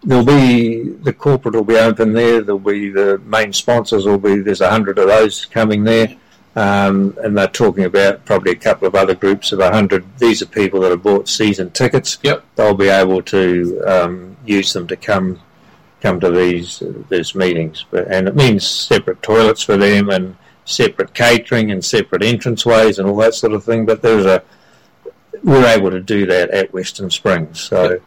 there'll 0.04 0.24
be 0.26 0.84
the 0.84 1.14
corporate 1.14 1.56
will 1.56 1.64
be 1.64 1.78
open 1.78 2.14
there. 2.14 2.42
There'll 2.42 2.60
be 2.60 2.90
the 2.90 3.18
main 3.26 3.54
sponsors 3.54 4.06
will 4.06 4.20
be. 4.20 4.40
There's 4.40 4.62
a 4.62 4.70
hundred 4.70 5.00
of 5.00 5.08
those 5.08 5.46
coming 5.46 5.84
there, 5.84 6.16
um, 6.60 7.18
and 7.24 7.38
they're 7.38 7.48
talking 7.48 7.86
about 7.86 8.26
probably 8.26 8.52
a 8.52 8.56
couple 8.56 8.86
of 8.86 8.94
other 8.94 9.16
groups 9.16 9.54
of 9.54 9.62
a 9.62 9.72
hundred. 9.72 10.04
These 10.18 10.42
are 10.42 10.46
people 10.46 10.82
that 10.82 10.92
have 10.92 11.02
bought 11.02 11.30
season 11.30 11.72
tickets. 11.72 12.18
Yep. 12.22 12.44
They'll 12.58 12.74
be 12.74 12.90
able 12.90 13.22
to 13.24 13.82
um, 13.88 14.36
use 14.44 14.74
them 14.74 14.86
to 14.88 14.98
come 14.98 15.40
come 16.02 16.20
to 16.20 16.30
these 16.30 16.82
uh, 16.82 16.92
these 17.08 17.34
meetings, 17.34 17.86
but 17.90 18.10
and 18.10 18.28
it 18.28 18.36
means 18.36 18.68
separate 18.68 19.22
toilets 19.22 19.64
for 19.64 19.78
them 19.78 20.10
and 20.10 20.36
separate 20.66 21.14
catering 21.14 21.72
and 21.72 21.84
separate 21.84 22.24
entranceways 22.24 23.00
and 23.00 23.08
all 23.08 23.16
that 23.16 23.36
sort 23.36 23.54
of 23.54 23.64
thing. 23.64 23.86
But 23.86 24.02
there's 24.02 24.26
a 24.26 24.44
we're 25.42 25.66
able 25.66 25.92
to 25.92 26.02
do 26.02 26.26
that 26.26 26.50
at 26.50 26.74
Western 26.74 27.10
Springs. 27.10 27.62
So, 27.62 28.02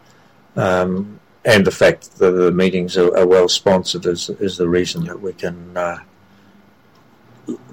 um, 0.56 1.18
and 1.46 1.66
the 1.66 1.70
fact 1.70 2.18
that 2.18 2.32
the 2.32 2.52
meetings 2.52 2.98
are, 2.98 3.16
are 3.16 3.26
well 3.26 3.48
sponsored 3.48 4.04
is 4.04 4.28
is 4.28 4.58
the 4.58 4.68
reason 4.68 5.04
that 5.06 5.22
we 5.22 5.32
can 5.32 5.74
uh, 5.74 6.00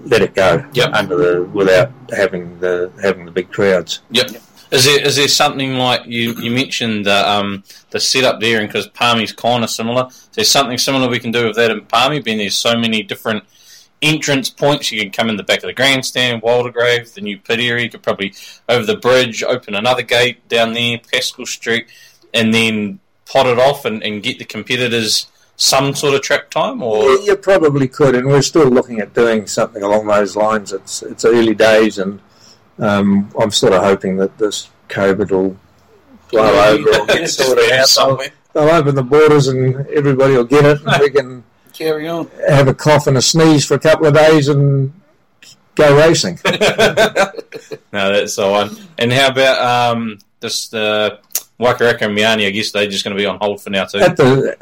let 0.06 0.22
it 0.22 0.34
go 0.36 0.64
Yep. 0.74 0.90
under 0.94 1.16
the 1.16 1.44
without 1.44 1.92
having 2.16 2.60
the 2.60 2.92
having 3.02 3.26
the 3.26 3.32
big 3.32 3.52
crowds. 3.52 4.02
Yep. 4.12 4.32
Is 4.72 4.86
there 4.86 5.02
is 5.02 5.16
there 5.16 5.28
something 5.28 5.74
like 5.76 6.06
you 6.06 6.34
you 6.40 6.52
mentioned 6.52 7.06
the 7.06 7.30
um 7.30 7.64
the 7.90 8.00
setup 8.00 8.40
there, 8.40 8.60
and 8.60 8.68
because 8.68 8.88
Palmy's 8.88 9.34
kind 9.34 9.64
of 9.64 9.70
similar, 9.70 10.08
is 10.10 10.30
there 10.34 10.46
something 10.46 10.78
similar 10.78 11.10
we 11.10 11.20
can 11.20 11.32
do 11.32 11.48
with 11.48 11.56
that 11.56 11.72
in 11.72 11.82
Palmy? 11.86 12.22
Being 12.22 12.38
there's 12.38 12.56
so 12.56 12.78
many 12.78 13.02
different 13.02 13.44
entrance 14.02 14.50
points, 14.50 14.92
you 14.92 15.02
can 15.02 15.12
come 15.12 15.30
in 15.30 15.38
the 15.38 15.44
back 15.44 15.58
of 15.58 15.68
the 15.68 15.74
grandstand, 15.74 16.42
Waldegrave, 16.42 17.14
the 17.14 17.22
new 17.22 17.38
pit 17.38 17.60
area. 17.60 17.86
You 17.86 17.90
could 17.90 18.04
probably 18.04 18.34
over 18.70 18.86
the 18.86 18.96
bridge, 18.96 19.44
open 19.44 19.76
another 19.76 20.04
gate 20.04 20.48
down 20.48 20.74
there, 20.74 21.00
Pascal 21.12 21.46
Street, 21.46 21.88
and 22.34 22.54
then 22.54 23.00
pot 23.26 23.48
it 23.48 23.60
off 23.60 23.86
and, 23.86 24.04
and 24.04 24.24
get 24.24 24.40
the 24.40 24.46
competitors 24.46 25.28
some 25.60 25.94
sort 25.94 26.16
of 26.16 26.22
track 26.22 26.50
time. 26.50 26.82
Or 26.82 27.04
Yeah, 27.04 27.18
you 27.26 27.36
probably 27.36 27.88
could, 27.88 28.16
and 28.16 28.26
we're 28.28 28.42
still 28.42 28.68
looking 28.70 29.00
at 29.02 29.14
doing 29.14 29.46
something 29.46 29.84
along 29.84 30.08
those 30.08 30.36
lines. 30.36 30.72
It's 30.74 31.04
it's 31.04 31.26
early 31.26 31.54
days, 31.54 32.00
and 32.00 32.20
um, 32.80 33.30
I'm 33.40 33.52
sort 33.52 33.74
of 33.74 33.84
hoping 33.84 34.18
that 34.18 34.38
this 34.38 34.70
COVID 34.88 35.30
will 35.32 35.58
blow 36.32 36.72
over 36.74 36.90
or 37.02 37.06
get 37.08 37.30
sorted 37.30 37.72
out. 37.74 37.88
somewhere. 37.88 38.30
They'll 38.54 38.70
open 38.70 38.96
the 38.96 39.04
borders, 39.04 39.48
and 39.48 39.86
everybody 39.88 40.34
will 40.36 40.46
get 40.46 40.66
it, 40.66 40.82
and 40.86 41.02
we 41.02 41.10
can 41.12 41.44
Carry 41.74 42.08
on. 42.08 42.30
have 42.48 42.68
a 42.68 42.74
cough 42.74 43.06
and 43.08 43.18
a 43.18 43.22
sneeze 43.22 43.66
for 43.66 43.74
a 43.76 43.80
couple 43.80 44.08
of 44.08 44.14
days 44.14 44.48
and 44.48 44.94
go 45.76 45.96
racing. 45.98 46.40
no, 46.46 46.52
that's 47.92 48.36
the 48.36 48.48
one. 48.50 48.76
And 48.98 49.12
how 49.14 49.28
about 49.28 49.92
um, 49.96 50.20
this 50.40 50.70
the 50.70 51.20
Waikaraka 51.60 52.04
and 52.04 52.18
Meeanee? 52.18 52.48
I 52.48 52.50
guess 52.52 52.72
they're 52.72 52.88
just 52.88 53.04
going 53.04 53.16
to 53.16 53.22
be 53.22 53.26
on 53.26 53.38
hold 53.42 53.62
for 53.62 53.70
now 53.70 53.86
too. 53.86 54.00
At 54.00 54.16
the 54.16 54.56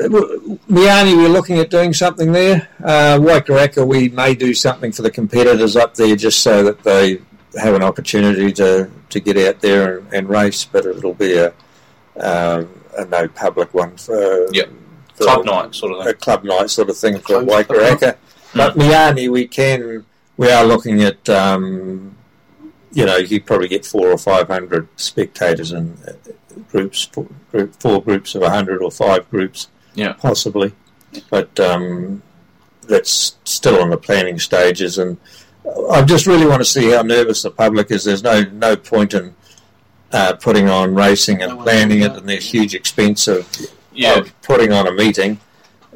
Meeanee, 0.69 1.15
we're 1.15 1.29
looking 1.29 1.59
at 1.59 1.69
doing 1.69 1.93
something 1.93 2.31
there. 2.31 2.67
Uh, 2.83 3.17
Waikaraka, 3.19 3.85
we 3.85 4.09
may 4.09 4.33
do 4.33 4.53
something 4.53 4.91
for 4.91 5.03
the 5.03 5.11
competitors 5.11 5.75
up 5.75 5.93
there 5.93 6.15
just 6.15 6.39
so 6.41 6.63
that 6.63 6.83
they 6.83 7.21
have 7.59 7.75
an 7.75 7.83
opportunity 7.83 8.51
to, 8.53 8.89
to 9.09 9.19
get 9.19 9.37
out 9.37 9.61
there 9.61 9.99
and, 9.99 10.13
and 10.13 10.29
race, 10.29 10.65
but 10.65 10.85
it'll 10.85 11.13
be 11.13 11.37
a, 11.37 11.47
um, 12.19 12.67
a 12.97 13.05
no 13.05 13.27
public 13.27 13.73
one 13.73 13.95
for, 13.97 14.47
Yep. 14.53 14.69
for 15.15 15.23
Club 15.23 15.45
night 15.45 15.75
sort 15.75 15.91
of 15.93 15.99
a 15.99 16.03
thing. 16.05 16.15
club 16.15 16.43
night 16.43 16.69
sort 16.69 16.89
of 16.89 16.97
thing 16.97 17.17
for 17.19 17.43
Club- 17.43 17.47
Waikaraka. 17.47 18.17
But 18.55 18.75
Meeanee, 18.75 19.29
we 19.31 19.47
can, 19.47 20.03
we 20.35 20.51
are 20.51 20.65
looking 20.65 21.03
at, 21.03 21.29
um, 21.29 22.15
you 22.91 23.05
know, 23.05 23.17
you 23.17 23.41
probably 23.41 23.67
get 23.67 23.85
four 23.85 24.07
or 24.07 24.17
five 24.17 24.47
hundred 24.47 24.87
spectators 24.95 25.71
in 25.71 25.97
uh, 26.07 26.13
groups, 26.71 27.03
four, 27.05 27.27
group, 27.51 27.75
four 27.79 28.01
groups 28.01 28.35
of 28.35 28.41
a 28.41 28.49
hundred 28.49 28.81
or 28.81 28.91
five 28.91 29.29
groups, 29.29 29.67
Yeah. 29.95 30.13
possibly. 30.13 30.73
But 31.29 31.59
um, 31.59 32.21
that's 32.87 33.37
still 33.43 33.81
in 33.81 33.89
the 33.89 33.97
planning 33.97 34.39
stages, 34.39 34.97
and 34.97 35.17
I 35.91 36.01
just 36.03 36.27
really 36.27 36.45
want 36.45 36.61
to 36.61 36.65
see 36.65 36.91
how 36.91 37.01
nervous 37.01 37.41
the 37.43 37.51
public 37.51 37.91
is. 37.91 38.03
There's 38.03 38.23
no 38.23 38.41
no 38.43 38.75
point 38.75 39.13
in 39.13 39.35
uh, 40.11 40.33
putting 40.33 40.69
on 40.69 40.95
racing 40.95 41.41
and 41.41 41.57
No 41.57 41.63
planning 41.63 42.01
it, 42.01 42.11
and 42.13 42.27
there's 42.29 42.49
huge 42.49 42.73
expense 42.75 43.27
of 43.27 43.47
Yeah, 43.93 44.19
of 44.19 44.41
putting 44.41 44.71
on 44.71 44.87
a 44.87 44.91
meeting, 44.91 45.39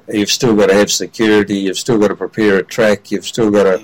you've 0.09 0.31
still 0.31 0.55
got 0.55 0.67
to 0.67 0.73
have 0.73 0.91
security, 0.91 1.55
you've 1.59 1.77
still 1.77 1.97
got 1.99 2.07
to 2.09 2.15
prepare 2.15 2.57
a 2.57 2.63
track, 2.63 3.11
you've 3.11 3.25
still 3.27 3.49
got 3.51 3.63
to 3.63 3.77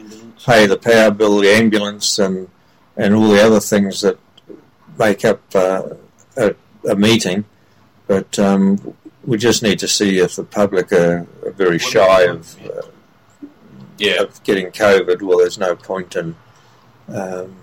pay 0.45 0.65
the 0.65 0.77
power 0.77 1.11
bill, 1.11 1.39
the 1.39 1.49
ambulance, 1.49 2.19
and 2.19 2.49
and 2.97 3.13
all 3.13 3.29
the 3.29 3.41
other 3.43 3.59
things 3.59 4.01
that 4.01 4.17
make 4.97 5.23
up 5.23 5.41
uh, 5.55 5.83
a, 6.35 6.55
a 6.89 6.95
meeting. 6.95 7.45
But 8.07 8.37
um, 8.39 8.95
we 9.25 9.37
just 9.37 9.61
need 9.63 9.79
to 9.79 9.87
see 9.87 10.19
if 10.19 10.35
the 10.35 10.43
public 10.43 10.91
are, 10.91 11.27
are 11.45 11.51
very 11.51 11.77
shy 11.79 12.21
of, 12.23 12.55
uh, 12.65 12.81
yeah. 13.97 14.21
of 14.21 14.41
getting 14.43 14.67
COVID. 14.67 15.21
Well, 15.21 15.37
there's 15.39 15.57
no 15.57 15.75
point 15.75 16.15
in 16.15 16.35
um, 17.09 17.55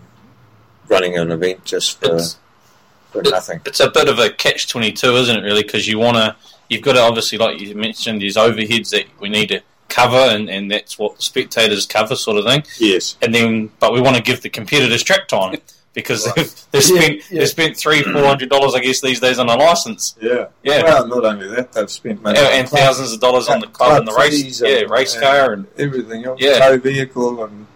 running 0.89 1.17
an 1.17 1.31
event 1.33 1.65
just 1.65 1.99
for, 1.99 2.07
It's- 2.07 2.39
for 3.11 3.21
it- 3.21 3.31
nothing. 3.31 3.61
It's 3.65 3.81
a 3.81 3.91
bit 3.91 4.09
of 4.09 4.19
a 4.19 4.31
catch 4.31 4.69
twenty 4.69 4.93
two, 4.93 5.17
isn't 5.17 5.37
it? 5.37 5.43
Really, 5.43 5.63
because 5.63 5.89
you 5.89 5.99
want 5.99 6.17
to, 6.17 6.37
you've 6.69 6.83
got 6.83 6.93
to 6.95 7.01
obviously, 7.01 7.39
like 7.39 7.59
you 7.61 7.75
mentioned, 7.75 8.21
there's 8.23 8.37
overheads 8.37 8.91
that 8.91 9.07
we 9.19 9.29
need 9.31 9.49
to 9.49 9.63
cover, 9.89 10.17
and, 10.17 10.49
and 10.51 10.71
that's 10.71 10.99
what 10.99 11.17
the 11.17 11.23
spectators 11.23 11.87
cover, 11.87 12.17
sort 12.17 12.39
of 12.39 12.45
thing. 12.45 12.63
Yes. 12.79 13.17
And 13.23 13.35
then, 13.35 13.71
but 13.81 13.93
we 13.93 14.01
want 14.01 14.17
to 14.17 14.23
give 14.23 14.41
the 14.43 14.49
competitors 14.51 15.03
track 15.03 15.29
time 15.29 15.57
because 15.95 16.27
Right. 16.27 16.35
they've, 16.37 16.55
they've 16.73 16.83
Yeah, 16.83 17.01
spent 17.01 17.31
yeah. 17.31 17.39
they've 17.41 17.49
spent 17.49 17.77
three 17.77 18.03
four 18.03 18.25
hundred 18.25 18.49
dollars, 18.51 18.75
I 18.75 18.81
guess, 18.81 19.01
these 19.01 19.21
days 19.21 19.39
on 19.39 19.49
a 19.49 19.55
license. 19.57 20.17
Yeah. 20.21 20.47
Yeah. 20.63 20.83
Well, 20.83 21.07
not 21.07 21.25
only 21.25 21.47
that, 21.49 21.73
they've 21.73 21.91
spent 21.91 22.23
money 22.23 22.39
and, 22.39 22.49
and 22.49 22.69
club- 22.69 22.81
thousands 22.81 23.13
of 23.13 23.21
dollars 23.21 23.49
on 23.49 23.61
the 23.61 23.69
club 23.69 23.99
and 23.99 24.09
the 24.09 24.13
race, 24.15 24.43
fees 24.43 24.63
yeah, 24.65 24.79
and- 24.81 24.91
race 24.91 25.17
car, 25.19 25.53
and 25.53 25.67
everything 25.79 26.25
else, 26.25 26.41
Yeah. 26.41 26.59
tow 26.59 26.79
vehicle 26.79 27.45
and 27.45 27.67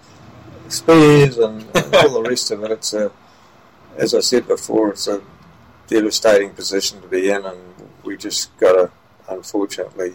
spares 0.68 1.38
and, 1.38 1.64
and 1.74 1.94
all 1.94 2.10
the 2.22 2.22
rest 2.28 2.50
of 2.50 2.62
it. 2.64 2.70
It's 2.72 2.92
a, 2.92 3.10
as 3.96 4.14
I 4.14 4.20
said 4.20 4.46
before, 4.48 4.90
it's 4.90 5.06
a 5.08 5.20
devastating 5.86 6.50
position 6.50 7.00
to 7.00 7.08
be 7.08 7.30
in, 7.30 7.44
and 7.44 7.58
we 8.04 8.16
just 8.16 8.56
got 8.58 8.72
to, 8.72 8.90
unfortunately, 9.28 10.14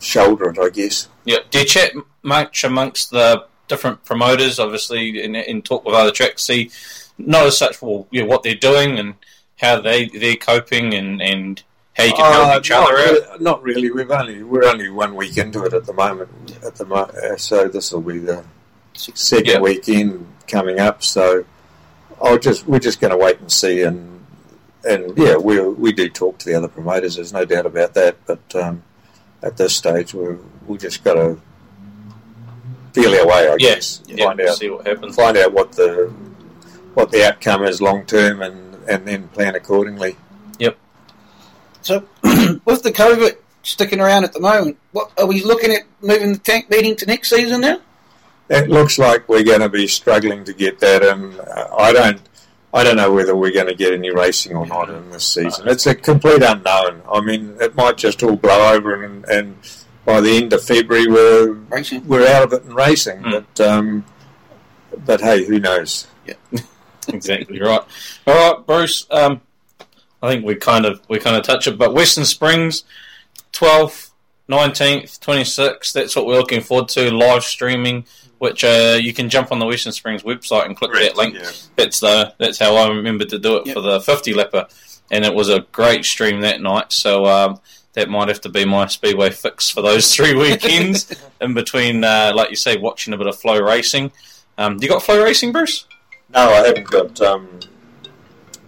shoulder 0.00 0.50
it. 0.50 0.58
I 0.58 0.70
guess. 0.70 1.08
yeah. 1.24 1.38
Do 1.50 1.58
you 1.60 1.64
chat 1.64 1.92
much 2.22 2.64
amongst 2.64 3.10
the 3.10 3.46
different 3.68 4.04
promoters, 4.04 4.58
obviously, 4.58 5.22
in, 5.22 5.34
in 5.34 5.62
talk 5.62 5.84
with 5.84 5.94
other 5.94 6.10
tracks, 6.12 6.42
see 6.44 6.70
not 7.18 7.46
as 7.46 7.56
such 7.58 7.80
well, 7.82 8.06
yeah, 8.10 8.22
what 8.24 8.42
they're 8.42 8.54
doing 8.54 8.98
and 8.98 9.14
how 9.60 9.80
they 9.80 10.06
they're 10.08 10.36
coping 10.36 10.92
and 10.94 11.20
and 11.22 11.62
how 11.96 12.04
you 12.04 12.12
can 12.12 12.30
help 12.32 12.54
Uh, 12.54 12.58
each 12.58 12.70
not 12.70 12.82
other 12.90 12.98
out. 12.98 13.04
really- 13.06 13.42
Not 13.42 13.62
really. 13.62 13.90
We've 13.90 14.10
only 14.10 14.42
we're 14.42 14.64
only 14.66 14.90
one 14.90 15.14
week 15.16 15.38
into 15.38 15.64
it 15.64 15.72
at 15.72 15.86
the 15.86 15.94
moment. 15.94 16.28
At 16.64 16.74
the 16.76 16.84
mo- 16.84 17.10
uh, 17.24 17.36
so 17.36 17.68
this 17.68 17.90
will 17.92 18.02
be 18.02 18.18
the 18.18 18.44
second 18.94 19.46
Yeah. 19.46 19.60
weekend 19.60 20.26
coming 20.46 20.78
up. 20.78 21.02
So 21.02 21.44
I'll 22.20 22.38
just 22.38 22.66
we're 22.66 22.78
just 22.80 23.00
going 23.00 23.12
to 23.12 23.16
wait 23.16 23.40
and 23.40 23.50
see 23.50 23.82
and 23.82 24.24
and 24.84 25.16
yeah 25.16 25.36
we 25.36 25.58
we 25.60 25.92
do 25.92 26.08
talk 26.10 26.38
to 26.38 26.46
the 26.46 26.54
other 26.54 26.68
promoters. 26.68 27.16
There's 27.16 27.32
no 27.32 27.44
doubt 27.46 27.64
about 27.66 27.94
that. 27.94 28.16
But 28.26 28.54
um, 28.54 28.82
at 29.42 29.56
this 29.56 29.74
stage 29.76 30.14
we 30.14 30.36
we 30.66 30.78
just 30.78 31.04
got 31.04 31.14
to 31.14 31.40
feel 32.92 33.12
our 33.14 33.26
way. 33.26 33.48
I 33.50 33.56
Yes, 33.58 33.98
guess 34.06 34.18
yeah, 34.18 34.24
find 34.26 34.40
out 34.40 34.56
see 34.56 34.70
what 34.70 34.86
happens. 34.86 35.14
find 35.16 35.36
out 35.36 35.52
what 35.52 35.72
the 35.72 36.12
what 36.94 37.10
the 37.10 37.26
outcome 37.26 37.64
is 37.64 37.80
long 37.80 38.04
term 38.06 38.42
and 38.42 38.74
and 38.88 39.06
then 39.06 39.28
plan 39.28 39.54
accordingly. 39.54 40.16
Yep. 40.58 40.76
So, 41.82 42.00
with 42.64 42.82
the 42.82 42.92
COVID 42.92 43.36
sticking 43.62 44.00
around 44.00 44.24
at 44.24 44.32
the 44.32 44.40
moment, 44.40 44.78
what 44.92 45.10
are 45.18 45.26
we 45.26 45.42
looking 45.42 45.72
at 45.72 45.82
moving 46.00 46.32
the 46.32 46.38
tank 46.38 46.70
meeting 46.70 46.96
to 46.96 47.06
next 47.06 47.30
season 47.30 47.60
now? 47.60 47.80
It 48.48 48.70
looks 48.70 48.96
like 48.96 49.28
we're 49.28 49.42
going 49.42 49.60
to 49.60 49.68
be 49.68 49.88
struggling 49.88 50.44
to 50.44 50.52
get 50.52 50.78
that, 50.78 51.02
and 51.04 51.34
I 51.76 51.92
don't, 51.92 52.20
I 52.76 52.84
don't 52.84 52.96
know 52.96 53.10
whether 53.10 53.34
we're 53.34 53.52
going 53.52 53.68
to 53.68 53.74
get 53.74 53.94
any 53.94 54.10
racing 54.10 54.54
or 54.54 54.66
not 54.66 54.90
in 54.90 55.10
this 55.10 55.26
season. 55.26 55.66
It's 55.66 55.86
a 55.86 55.94
complete 55.94 56.42
unknown. 56.42 57.00
I 57.10 57.22
mean, 57.22 57.56
it 57.58 57.74
might 57.74 57.96
just 57.96 58.22
all 58.22 58.36
blow 58.36 58.74
over, 58.74 59.02
and, 59.02 59.24
and 59.24 59.56
by 60.04 60.20
the 60.20 60.36
end 60.36 60.52
of 60.52 60.62
February, 60.62 61.06
we're 61.06 61.52
Racing? 61.52 62.06
we're 62.06 62.28
out 62.28 62.42
of 62.42 62.52
it 62.52 62.64
and 62.64 62.74
racing. 62.74 63.20
Hmm. 63.20 63.30
But 63.30 63.60
um, 63.60 64.04
but 65.06 65.22
hey, 65.22 65.46
who 65.46 65.58
knows? 65.58 66.06
Yeah, 66.26 66.34
exactly 67.08 67.62
right. 67.62 67.80
All 68.26 68.52
right, 68.52 68.66
Bruce. 68.66 69.06
Um, 69.10 69.40
I 70.22 70.30
think 70.30 70.44
we 70.44 70.54
kind 70.54 70.84
of 70.84 71.00
we 71.08 71.18
kind 71.18 71.36
of 71.36 71.44
touch 71.44 71.66
it, 71.66 71.78
but 71.78 71.94
Western 71.94 72.26
Springs, 72.26 72.84
twelfth 73.52 74.05
19th, 74.48 75.18
26th. 75.20 75.92
That's 75.92 76.14
what 76.16 76.26
we're 76.26 76.36
looking 76.36 76.60
forward 76.60 76.88
to. 76.90 77.10
Live 77.10 77.42
streaming, 77.44 78.04
which 78.38 78.62
uh, 78.64 78.98
you 79.00 79.12
can 79.12 79.28
jump 79.28 79.50
on 79.52 79.58
the 79.58 79.66
Western 79.66 79.92
Springs 79.92 80.22
website 80.22 80.66
and 80.66 80.76
click 80.76 80.92
Correct, 80.92 81.16
that 81.16 81.20
link. 81.20 81.34
yeah. 81.34 81.50
That's 81.76 82.00
the 82.00 82.34
that's 82.38 82.58
how 82.58 82.76
I 82.76 82.88
remembered 82.88 83.28
to 83.30 83.38
do 83.38 83.56
it 83.56 83.66
Yep. 83.66 83.74
for 83.74 83.80
the 83.80 84.00
50 84.00 84.34
lapper, 84.34 84.68
and 85.10 85.24
it 85.24 85.34
was 85.34 85.48
a 85.48 85.60
great 85.72 86.04
stream 86.04 86.40
that 86.42 86.60
night. 86.60 86.92
So 86.92 87.26
um, 87.26 87.60
that 87.94 88.08
might 88.08 88.28
have 88.28 88.40
to 88.42 88.48
be 88.48 88.64
my 88.64 88.86
speedway 88.86 89.30
fix 89.30 89.68
for 89.70 89.82
those 89.82 90.12
three 90.14 90.34
weekends 90.34 91.12
in 91.40 91.54
between, 91.54 92.04
uh, 92.04 92.32
like 92.34 92.50
you 92.50 92.56
say, 92.56 92.76
watching 92.76 93.14
a 93.14 93.18
bit 93.18 93.26
of 93.26 93.36
FloRacing. 93.40 94.12
Um, 94.58 94.78
you 94.80 94.88
got 94.88 95.02
FloRacing, 95.02 95.52
Bruce? 95.52 95.86
No, 96.32 96.40
I 96.50 96.66
haven't 96.66 96.86
got. 96.88 97.20
Um, 97.20 97.48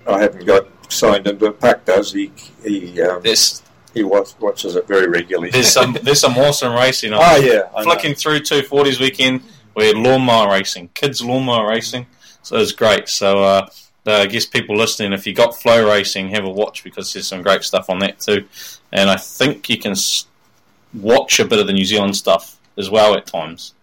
I 0.07 0.21
haven't 0.23 0.45
got 0.47 0.67
signed 0.91 1.27
into 1.27 1.51
but 1.51 1.61
Pack 1.61 1.85
does. 1.85 2.13
He 2.13 2.33
he 2.65 3.01
um, 3.03 3.21
There's 3.23 3.63
he 3.99 4.05
watch, 4.05 4.31
watches 4.41 4.77
it 4.77 4.87
very 4.87 5.07
regularly. 5.09 5.51
there's 5.51 5.71
some 5.73 5.97
there's 6.03 6.21
some 6.21 6.37
awesome 6.39 6.73
racing. 6.75 7.13
oh 7.15 7.37
yeah, 7.37 7.69
I 7.75 7.79
know. 7.79 7.91
flicking 7.91 8.15
through 8.15 8.41
240s 8.41 9.01
weekend. 9.01 9.43
We 9.75 9.87
had 9.89 9.97
lawnmower 9.97 10.51
racing, 10.51 10.89
kids 10.95 11.23
lawnmower 11.25 11.69
racing. 11.69 12.07
So 12.43 12.57
it 12.57 12.61
was 12.61 12.73
great. 12.73 13.09
So 13.09 13.43
uh, 13.43 13.69
uh, 14.07 14.13
I 14.13 14.27
guess 14.27 14.47
people 14.47 14.77
listening, 14.77 15.13
if 15.13 15.27
you 15.27 15.35
got 15.35 15.51
FloRacing, 15.51 16.31
have 16.31 16.45
a 16.45 16.51
watch 16.51 16.83
because 16.83 17.13
there's 17.13 17.29
some 17.29 17.43
great 17.43 17.63
stuff 17.63 17.89
on 17.91 17.99
that 18.01 18.19
too. 18.19 18.47
And 18.91 19.09
I 19.11 19.17
think 19.17 19.69
you 19.69 19.77
can 19.79 19.93
s- 19.93 20.27
watch 20.95 21.39
a 21.41 21.45
bit 21.45 21.59
of 21.59 21.67
the 21.67 21.73
New 21.73 21.85
Zealand 21.85 22.17
stuff 22.17 22.59
as 22.77 22.91
well 22.91 23.15
at 23.15 23.27
times. 23.27 23.75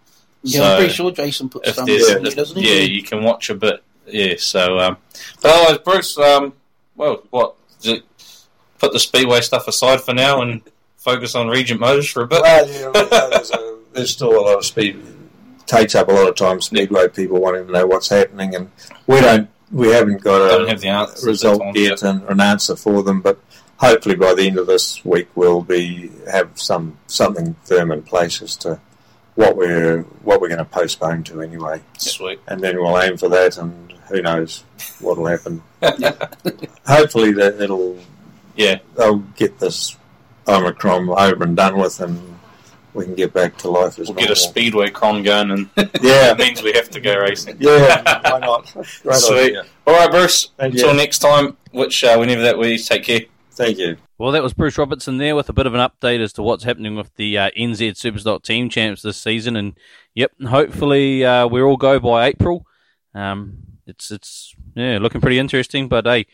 Yeah, 0.42 0.58
So 0.60 0.64
I'm 0.64 0.78
pretty 0.78 0.92
sure 0.94 1.10
Jason 1.12 1.48
puts 1.48 1.68
if 1.68 1.74
some 1.76 1.86
there's, 1.86 2.06
there, 2.08 2.20
doesn't 2.20 2.56
he? 2.60 2.68
yeah, 2.76 2.82
you 2.82 3.02
can 3.02 3.22
watch 3.22 3.50
a 3.50 3.54
bit. 3.54 3.82
Yeah, 4.06 4.34
so 4.38 4.78
um, 4.78 4.96
but 5.40 5.50
otherwise, 5.52 5.78
Bruce, 5.84 6.18
um, 6.18 6.52
well, 6.96 7.22
what 7.30 7.54
is 7.80 7.86
it, 7.88 8.02
put 8.86 8.92
the 8.92 9.00
speedway 9.00 9.40
stuff 9.40 9.66
aside 9.66 10.00
for 10.00 10.14
now 10.14 10.42
and 10.42 10.62
focus 10.96 11.34
on 11.34 11.48
Regent 11.48 11.80
Motors 11.80 12.08
for 12.08 12.22
a 12.22 12.26
bit. 12.26 12.40
Well, 12.40 12.68
yeah, 12.68 13.28
there's, 13.30 13.50
a, 13.50 13.78
there's 13.92 14.10
still 14.10 14.38
a 14.38 14.40
lot 14.40 14.58
of 14.58 14.64
speed. 14.64 15.02
Takes 15.66 15.96
up 15.96 16.08
a 16.08 16.12
lot 16.12 16.28
of 16.28 16.36
time. 16.36 16.60
Speedway 16.60 17.08
people 17.08 17.40
wanting 17.40 17.66
to 17.66 17.72
know 17.72 17.86
what's 17.86 18.08
happening, 18.08 18.54
and 18.54 18.70
we 19.08 19.20
don't. 19.20 19.50
We 19.72 19.88
haven't 19.88 20.22
got 20.22 20.46
a 20.46 20.58
Don't 20.58 20.68
have 20.68 20.80
the 20.80 20.88
answer 20.88 21.20
the 21.22 21.26
result 21.26 21.76
yet 21.76 22.04
and 22.04 22.22
an 22.28 22.40
answer 22.40 22.76
for 22.76 23.02
them. 23.02 23.20
But 23.20 23.40
hopefully, 23.78 24.14
by 24.14 24.34
the 24.34 24.46
end 24.46 24.58
of 24.58 24.68
this 24.68 25.04
week, 25.04 25.26
we'll 25.34 25.62
be 25.62 26.12
have 26.30 26.50
some 26.54 26.96
something 27.08 27.56
firm 27.64 27.90
in 27.90 28.04
place 28.04 28.40
as 28.40 28.54
to 28.58 28.80
what 29.34 29.56
we're 29.56 30.02
what 30.22 30.40
we're 30.40 30.48
going 30.48 30.58
to 30.58 30.64
postpone 30.64 31.24
to 31.24 31.42
anyway, 31.42 31.82
Sweet. 31.98 32.38
and 32.46 32.60
then 32.60 32.76
we'll 32.76 33.00
aim 33.00 33.16
for 33.16 33.28
that. 33.28 33.58
And 33.58 33.92
who 34.08 34.22
knows 34.22 34.62
what'll 35.00 35.26
happen? 35.26 35.64
hopefully, 36.86 37.32
that 37.32 37.60
it'll 37.60 37.98
Yeah, 38.56 38.78
they'll 38.96 39.18
get 39.18 39.58
this 39.58 39.96
Omicron 40.48 41.08
over 41.08 41.44
and 41.44 41.56
done 41.56 41.78
with, 41.78 42.00
and 42.00 42.38
we 42.94 43.04
can 43.04 43.14
get 43.14 43.32
back 43.32 43.56
to 43.58 43.70
life 43.70 43.98
as 43.98 44.08
we'll 44.08 44.14
normal. 44.14 44.22
get 44.22 44.30
a 44.30 44.36
speedway 44.36 44.90
con 44.90 45.22
going, 45.22 45.50
and 45.50 45.68
yeah, 45.76 46.32
that 46.34 46.38
means 46.38 46.62
we 46.62 46.72
have 46.72 46.88
to 46.90 47.00
go 47.00 47.16
racing. 47.18 47.56
yeah. 47.60 48.02
Why 48.30 48.38
not? 48.40 48.72
Great 49.02 49.16
Sweet. 49.16 49.38
idea. 49.38 49.64
All 49.86 49.94
right, 49.94 50.10
Bruce. 50.10 50.50
Thank 50.56 50.74
Until 50.74 50.90
you. 50.90 50.96
next 50.96 51.18
time, 51.18 51.56
which 51.72 52.02
uh, 52.04 52.16
whenever 52.16 52.42
that 52.42 52.58
we 52.58 52.78
take 52.78 53.04
care. 53.04 53.20
Thank 53.52 53.78
you. 53.78 53.96
Well, 54.18 54.32
that 54.32 54.42
was 54.42 54.52
Bruce 54.54 54.76
Robertson 54.78 55.18
there 55.18 55.34
with 55.36 55.48
a 55.48 55.52
bit 55.54 55.66
of 55.66 55.74
an 55.74 55.80
update 55.80 56.20
as 56.20 56.32
to 56.34 56.42
what's 56.42 56.64
happening 56.64 56.94
with 56.94 57.14
the 57.16 57.36
uh, 57.38 57.50
NZ 57.56 57.92
Superstock 57.92 58.42
Team 58.42 58.68
Champs 58.70 59.02
this 59.02 59.16
season, 59.18 59.56
and 59.56 59.74
yep, 60.14 60.32
hopefully 60.46 61.24
uh, 61.24 61.46
we 61.46 61.60
all 61.62 61.76
go 61.76 61.98
by 61.98 62.26
April. 62.26 62.66
Um, 63.14 63.58
it's 63.86 64.10
it's 64.10 64.54
yeah 64.74 64.98
looking 64.98 65.20
pretty 65.20 65.38
interesting, 65.38 65.88
but 65.88 66.06
hey, 66.06 66.26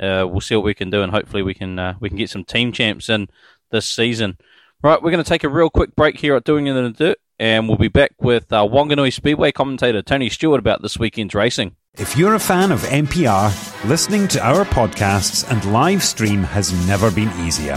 uh, 0.00 0.26
we'll 0.28 0.40
see 0.40 0.56
what 0.56 0.64
we 0.64 0.74
can 0.74 0.90
do, 0.90 1.02
and 1.02 1.12
hopefully 1.12 1.42
we 1.42 1.54
can 1.54 1.78
uh, 1.78 1.94
we 2.00 2.08
can 2.08 2.18
get 2.18 2.30
some 2.30 2.44
team 2.44 2.72
champs 2.72 3.08
in 3.08 3.28
this 3.70 3.88
season. 3.88 4.38
Right, 4.82 5.02
we're 5.02 5.10
going 5.10 5.24
to 5.24 5.28
take 5.28 5.44
a 5.44 5.48
real 5.48 5.70
quick 5.70 5.96
break 5.96 6.18
here 6.18 6.36
at 6.36 6.44
Doing 6.44 6.66
It 6.66 6.76
in 6.76 6.84
the 6.84 6.90
Dirt, 6.90 7.18
and 7.38 7.66
we'll 7.66 7.78
be 7.78 7.88
back 7.88 8.12
with 8.20 8.52
uh, 8.52 8.62
Wanganui 8.62 9.12
Speedway 9.12 9.52
commentator 9.52 10.02
Tony 10.02 10.28
Stewart 10.28 10.58
about 10.58 10.82
this 10.82 10.98
weekend's 10.98 11.34
racing. 11.34 11.76
If 11.94 12.16
you're 12.16 12.34
a 12.34 12.38
fan 12.38 12.72
of 12.72 12.82
MPR, 12.82 13.88
listening 13.88 14.28
to 14.28 14.46
our 14.46 14.66
podcasts 14.66 15.50
and 15.50 15.72
live 15.72 16.04
stream 16.04 16.42
has 16.42 16.72
never 16.86 17.10
been 17.10 17.30
easier. 17.40 17.76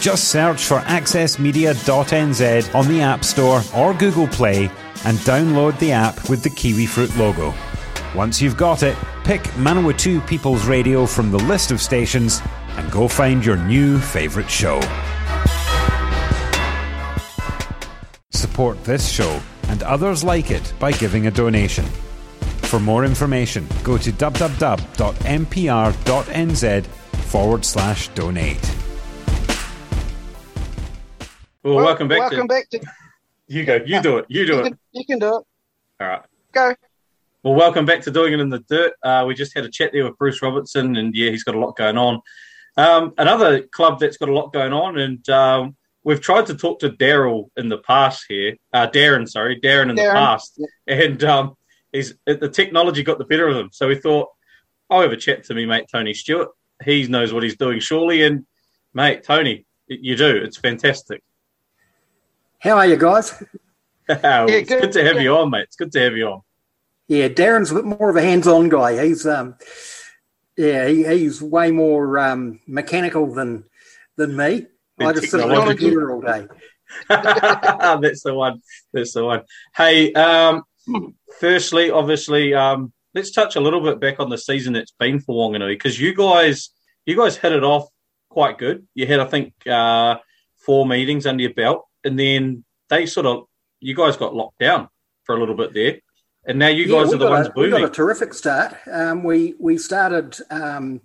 Just 0.00 0.24
search 0.24 0.64
for 0.64 0.78
accessmedia.nz 0.80 2.74
on 2.74 2.88
the 2.88 3.00
App 3.00 3.24
Store 3.24 3.62
or 3.74 3.94
Google 3.94 4.26
Play 4.26 4.64
and 5.04 5.18
download 5.18 5.78
the 5.78 5.92
app 5.92 6.28
with 6.28 6.42
the 6.42 6.50
Kiwi 6.50 6.86
Fruit 6.86 7.14
logo. 7.16 7.54
Once 8.14 8.40
you've 8.40 8.56
got 8.56 8.82
it, 8.82 8.96
pick 9.24 9.42
Manawatu 9.56 10.26
People's 10.26 10.66
Radio 10.66 11.06
from 11.06 11.30
the 11.30 11.38
list 11.38 11.70
of 11.70 11.80
stations 11.80 12.40
and 12.76 12.90
go 12.90 13.06
find 13.08 13.44
your 13.44 13.56
new 13.56 13.98
favourite 13.98 14.50
show. 14.50 14.80
Support 18.30 18.82
this 18.84 19.08
show 19.08 19.40
and 19.68 19.82
others 19.82 20.24
like 20.24 20.50
it 20.50 20.72
by 20.78 20.92
giving 20.92 21.26
a 21.26 21.30
donation. 21.30 21.84
For 22.62 22.78
more 22.80 23.04
information, 23.04 23.66
go 23.82 23.96
to 23.98 24.12
www.mpr.nz 24.12 24.86
forward 26.86 27.64
slash 27.64 28.08
donate. 28.08 28.74
Well, 31.62 31.76
welcome 31.76 32.08
back. 32.08 32.20
Welcome 32.20 32.42
to, 32.42 32.46
back 32.46 32.68
to. 32.70 32.80
You 33.46 33.64
go. 33.64 33.80
You 33.84 34.00
do 34.02 34.18
it. 34.18 34.26
You 34.28 34.46
do 34.46 34.52
You 34.54 34.58
it. 34.60 34.62
can, 34.64 34.78
you 34.92 35.04
can 35.06 35.18
do 35.18 35.26
it. 35.26 35.44
All 36.00 36.08
right. 36.08 36.22
Go. 36.52 36.74
Well, 37.44 37.54
welcome 37.54 37.86
back 37.86 38.02
to 38.02 38.10
Doing 38.10 38.32
It 38.32 38.40
in 38.40 38.48
the 38.48 38.58
Dirt. 38.68 38.94
Uh, 39.00 39.24
we 39.24 39.32
just 39.32 39.54
had 39.54 39.64
a 39.64 39.70
chat 39.70 39.92
there 39.92 40.02
with 40.02 40.18
Bruce 40.18 40.42
Robertson, 40.42 40.96
and 40.96 41.14
yeah, 41.14 41.30
he's 41.30 41.44
got 41.44 41.54
a 41.54 41.58
lot 41.60 41.76
going 41.76 41.96
on. 41.96 42.20
Um, 42.76 43.14
another 43.16 43.62
club 43.62 44.00
that's 44.00 44.16
got 44.16 44.28
a 44.28 44.34
lot 44.34 44.52
going 44.52 44.72
on, 44.72 44.98
and 44.98 45.28
um, 45.28 45.76
we've 46.02 46.20
tried 46.20 46.46
to 46.46 46.56
talk 46.56 46.80
to 46.80 46.90
Daryl 46.90 47.50
in 47.56 47.68
the 47.68 47.78
past 47.78 48.24
here. 48.28 48.56
Uh, 48.72 48.88
Darren, 48.88 49.28
sorry, 49.28 49.60
Darren 49.60 49.88
in 49.88 49.94
the 49.94 50.02
Darren. 50.02 50.14
past, 50.14 50.60
and 50.88 51.22
um, 51.22 51.54
he's 51.92 52.12
the 52.26 52.48
technology 52.48 53.04
got 53.04 53.18
the 53.18 53.24
better 53.24 53.46
of 53.46 53.56
him. 53.56 53.70
So 53.70 53.86
we 53.86 53.94
thought, 53.94 54.30
I'll 54.90 55.02
have 55.02 55.12
a 55.12 55.16
chat 55.16 55.44
to 55.44 55.54
me 55.54 55.64
mate 55.64 55.86
Tony 55.92 56.14
Stewart. 56.14 56.48
He 56.84 57.06
knows 57.06 57.32
what 57.32 57.44
he's 57.44 57.56
doing, 57.56 57.78
surely. 57.78 58.24
And 58.24 58.46
mate, 58.94 59.22
Tony, 59.22 59.64
you 59.86 60.16
do. 60.16 60.38
It's 60.38 60.56
fantastic. 60.56 61.22
How 62.58 62.78
are 62.78 62.86
you 62.86 62.96
guys? 62.96 63.40
it's 64.08 64.68
good, 64.68 64.80
good, 64.80 64.92
to 64.92 65.04
have 65.04 65.16
yeah. 65.16 65.22
you 65.22 65.36
on, 65.36 65.50
mate. 65.50 65.62
It's 65.62 65.76
good 65.76 65.92
to 65.92 66.00
have 66.00 66.16
you 66.16 66.26
on. 66.26 66.42
Yeah, 67.08 67.28
Darren's 67.28 67.70
a 67.70 67.74
bit 67.74 67.84
more 67.84 68.10
of 68.10 68.16
a 68.16 68.22
hands-on 68.22 68.68
guy. 68.68 69.04
He's 69.04 69.26
um, 69.26 69.56
yeah, 70.56 70.86
he, 70.86 71.04
he's 71.04 71.40
way 71.40 71.70
more 71.70 72.18
um, 72.18 72.60
mechanical 72.66 73.32
than 73.32 73.64
than 74.16 74.36
me. 74.36 74.66
I 75.00 75.12
just 75.12 75.30
sit 75.30 75.40
on 75.40 75.48
the 75.48 75.74
computer 75.74 76.12
all 76.12 76.20
day. 76.20 76.46
That's 77.08 78.22
the 78.22 78.34
one. 78.34 78.60
That's 78.92 79.12
the 79.12 79.24
one. 79.24 79.42
Hey, 79.76 80.12
um, 80.12 80.64
firstly, 81.38 81.90
obviously, 81.90 82.54
um, 82.54 82.92
let's 83.14 83.30
touch 83.30 83.56
a 83.56 83.60
little 83.60 83.80
bit 83.80 84.00
back 84.00 84.20
on 84.20 84.30
the 84.30 84.38
season 84.38 84.72
that's 84.72 84.92
been 84.98 85.20
for 85.20 85.34
Wanganui 85.34 85.74
because 85.74 86.00
you 86.00 86.14
guys, 86.14 86.70
you 87.06 87.16
guys 87.16 87.36
hit 87.36 87.52
it 87.52 87.64
off 87.64 87.88
quite 88.28 88.58
good. 88.58 88.86
You 88.94 89.06
had, 89.06 89.20
I 89.20 89.26
think, 89.26 89.54
uh, 89.66 90.16
four 90.56 90.86
meetings 90.86 91.26
under 91.26 91.42
your 91.42 91.54
belt, 91.54 91.86
and 92.04 92.18
then 92.18 92.64
they 92.88 93.06
sort 93.06 93.26
of, 93.26 93.44
you 93.80 93.94
guys 93.94 94.16
got 94.16 94.34
locked 94.34 94.58
down 94.58 94.88
for 95.24 95.36
a 95.36 95.40
little 95.40 95.54
bit 95.54 95.72
there, 95.74 96.00
and 96.48 96.58
now 96.58 96.68
you 96.68 96.88
guys 96.88 97.08
we 97.08 97.14
are 97.14 97.18
the 97.18 97.28
ones 97.28 97.46
a, 97.46 97.52
we 97.54 97.68
got 97.68 97.84
a 97.84 97.90
terrific 97.90 98.32
start. 98.32 98.74
Um, 98.90 99.22
we 99.22 99.54
we 99.58 99.76
started 99.76 100.34
um, 100.50 101.02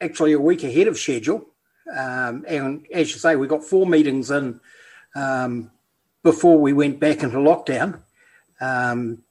actually 0.00 0.32
a 0.32 0.40
week 0.40 0.64
ahead 0.64 0.88
of 0.88 0.98
schedule, 0.98 1.46
um, 1.94 2.44
and 2.48 2.86
as 2.92 3.12
you 3.12 3.18
say, 3.18 3.36
we 3.36 3.46
got 3.46 3.62
four 3.62 3.86
meetings 3.86 4.30
in 4.30 4.58
um, 5.14 5.70
before 6.22 6.58
we 6.58 6.72
went 6.72 6.98
back 6.98 7.22
into 7.22 7.36
lockdown. 7.36 8.00
Um, 8.58 9.22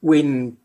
when 0.00 0.56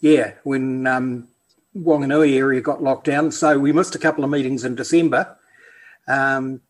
yeah, 0.00 0.32
when 0.42 0.88
um, 0.88 1.28
Wanganui 1.76 2.36
area 2.36 2.60
got 2.60 2.82
locked 2.82 3.04
down, 3.04 3.30
so 3.30 3.56
we 3.56 3.72
missed 3.72 3.94
a 3.94 4.00
couple 4.00 4.24
of 4.24 4.30
meetings 4.30 4.64
in 4.64 4.74
December. 4.74 5.36
Um, 6.08 6.60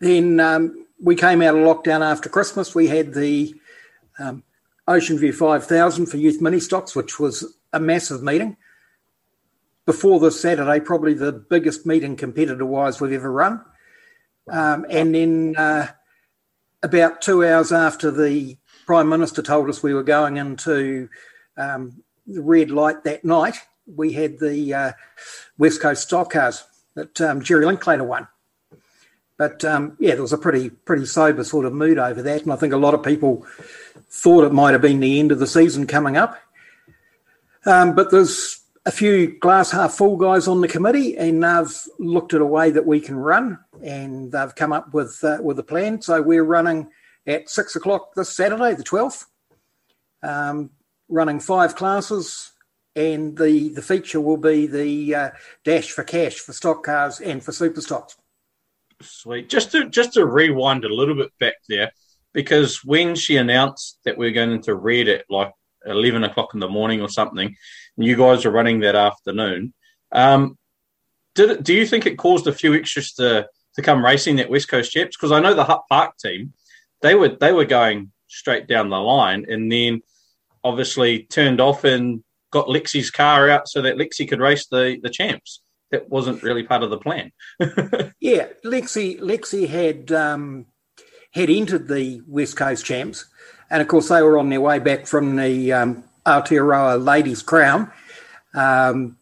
then 0.00 0.40
um, 0.40 0.86
we 1.02 1.16
came 1.16 1.42
out 1.42 1.54
of 1.54 1.60
lockdown 1.60 2.00
after 2.00 2.30
Christmas. 2.30 2.74
We 2.74 2.86
had 2.86 3.12
the 3.12 3.54
um, 4.18 4.42
Ocean 4.86 5.18
View 5.18 5.32
5000 5.32 6.06
for 6.06 6.16
youth 6.16 6.40
mini 6.40 6.60
stocks, 6.60 6.94
which 6.94 7.18
was 7.18 7.56
a 7.72 7.80
massive 7.80 8.22
meeting. 8.22 8.56
Before 9.86 10.18
this 10.18 10.40
Saturday, 10.40 10.80
probably 10.80 11.14
the 11.14 11.32
biggest 11.32 11.84
meeting 11.84 12.16
competitor 12.16 12.64
wise 12.64 13.00
we've 13.00 13.12
ever 13.12 13.30
run. 13.30 13.64
Um, 14.50 14.86
and 14.88 15.14
then 15.14 15.56
uh, 15.56 15.88
about 16.82 17.22
two 17.22 17.44
hours 17.44 17.72
after 17.72 18.10
the 18.10 18.56
Prime 18.86 19.08
Minister 19.08 19.42
told 19.42 19.68
us 19.68 19.82
we 19.82 19.94
were 19.94 20.02
going 20.02 20.36
into 20.36 21.08
um, 21.56 22.02
the 22.26 22.42
red 22.42 22.70
light 22.70 23.04
that 23.04 23.24
night, 23.24 23.56
we 23.86 24.12
had 24.12 24.38
the 24.38 24.74
uh, 24.74 24.92
West 25.58 25.80
Coast 25.80 26.02
Stock 26.04 26.32
Cars 26.32 26.64
that 26.94 27.20
um, 27.20 27.42
Jerry 27.42 27.66
Linklater 27.66 28.04
won. 28.04 28.28
But 29.36 29.64
um, 29.64 29.96
yeah, 29.98 30.12
there 30.12 30.22
was 30.22 30.32
a 30.32 30.38
pretty 30.38 30.70
pretty 30.70 31.06
sober 31.06 31.42
sort 31.42 31.66
of 31.66 31.72
mood 31.72 31.98
over 31.98 32.22
that, 32.22 32.42
and 32.42 32.52
I 32.52 32.56
think 32.56 32.72
a 32.72 32.78
lot 32.78 32.94
of 32.94 33.02
people 33.02 33.44
thought 34.10 34.44
it 34.44 34.52
might 34.52 34.72
have 34.72 34.82
been 34.82 35.00
the 35.00 35.18
end 35.18 35.32
of 35.32 35.38
the 35.38 35.46
season 35.46 35.86
coming 35.86 36.16
up. 36.16 36.38
Um, 37.66 37.94
but 37.94 38.10
there's 38.10 38.60
a 38.86 38.90
few 38.90 39.38
glass 39.38 39.70
half 39.70 39.94
full 39.94 40.16
guys 40.16 40.46
on 40.46 40.60
the 40.60 40.68
committee, 40.68 41.16
and 41.16 41.42
they've 41.42 41.74
looked 41.98 42.34
at 42.34 42.40
a 42.40 42.46
way 42.46 42.70
that 42.70 42.86
we 42.86 43.00
can 43.00 43.16
run. 43.16 43.58
and 43.82 44.32
they've 44.32 44.54
come 44.54 44.72
up 44.72 44.92
with 44.94 45.22
uh, 45.22 45.38
with 45.42 45.58
a 45.58 45.62
plan. 45.62 46.00
So 46.00 46.20
we're 46.22 46.44
running 46.44 46.90
at 47.26 47.48
six 47.48 47.76
o'clock 47.76 48.14
this 48.14 48.34
Saturday, 48.34 48.74
the 48.74 48.82
twelfth. 48.82 49.26
Um, 50.22 50.70
running 51.08 51.38
five 51.38 51.76
classes, 51.76 52.52
and 52.96 53.36
the 53.36 53.68
the 53.70 53.82
feature 53.82 54.20
will 54.20 54.38
be 54.38 54.66
the 54.66 55.14
uh, 55.14 55.30
dash 55.64 55.90
for 55.90 56.02
cash 56.02 56.38
for 56.38 56.52
stock 56.52 56.82
cars 56.84 57.20
and 57.20 57.44
for 57.44 57.52
super 57.52 57.80
stocks. 57.82 58.16
Sweet. 59.02 59.48
Just 59.50 59.72
to 59.72 59.88
just 59.88 60.14
to 60.14 60.24
rewind 60.24 60.84
a 60.84 60.94
little 60.94 61.14
bit 61.14 61.30
back 61.38 61.54
there, 61.68 61.92
because 62.34 62.84
when 62.84 63.14
she 63.14 63.36
announced 63.38 63.98
that 64.04 64.18
we 64.18 64.26
are 64.26 64.32
going 64.32 64.60
to 64.62 64.74
read 64.74 65.08
it 65.08 65.24
like 65.30 65.52
eleven 65.86 66.24
o'clock 66.24 66.52
in 66.52 66.60
the 66.60 66.68
morning 66.68 67.00
or 67.00 67.08
something, 67.08 67.56
and 67.96 68.06
you 68.06 68.16
guys 68.16 68.44
are 68.44 68.50
running 68.50 68.80
that 68.80 68.96
afternoon, 68.96 69.72
um, 70.12 70.58
did 71.34 71.50
it, 71.50 71.62
do 71.62 71.72
you 71.72 71.86
think 71.86 72.04
it 72.04 72.18
caused 72.18 72.46
a 72.46 72.52
few 72.52 72.74
extras 72.74 73.12
to 73.14 73.48
to 73.76 73.82
come 73.82 74.04
racing 74.04 74.36
that 74.36 74.50
West 74.50 74.68
Coast 74.68 74.92
Chaps? 74.92 75.16
Because 75.16 75.32
I 75.32 75.40
know 75.40 75.54
the 75.54 75.64
Hutt 75.64 75.84
Park 75.88 76.18
team, 76.18 76.52
they 77.00 77.14
were 77.14 77.28
they 77.28 77.52
were 77.52 77.64
going 77.64 78.12
straight 78.28 78.66
down 78.66 78.90
the 78.90 78.98
line, 78.98 79.46
and 79.48 79.70
then 79.70 80.02
obviously 80.62 81.24
turned 81.24 81.60
off 81.60 81.84
and 81.84 82.22
got 82.50 82.66
Lexi's 82.66 83.10
car 83.10 83.50
out 83.50 83.68
so 83.68 83.82
that 83.82 83.96
Lexi 83.96 84.28
could 84.28 84.40
race 84.40 84.66
the 84.66 84.98
the 85.02 85.10
champs. 85.10 85.60
That 85.90 86.08
wasn't 86.08 86.42
really 86.42 86.64
part 86.64 86.82
of 86.82 86.90
the 86.90 86.98
plan. 86.98 87.30
yeah, 88.20 88.48
Lexi 88.64 89.20
Lexi 89.20 89.68
had 89.68 90.10
um, 90.10 90.66
had 91.34 91.50
into 91.50 91.78
the 91.78 92.22
West 92.28 92.56
Coast 92.56 92.84
champs, 92.84 93.26
and 93.70 93.82
of 93.82 93.88
course 93.88 94.08
they 94.08 94.22
were 94.22 94.38
on 94.38 94.48
their 94.48 94.60
way 94.60 94.78
back 94.78 95.06
from 95.06 95.36
the 95.36 95.72
um, 95.72 96.04
Aotearoa 96.24 97.04
Ladies 97.04 97.42
Crown. 97.42 97.90
Um, 98.54 99.16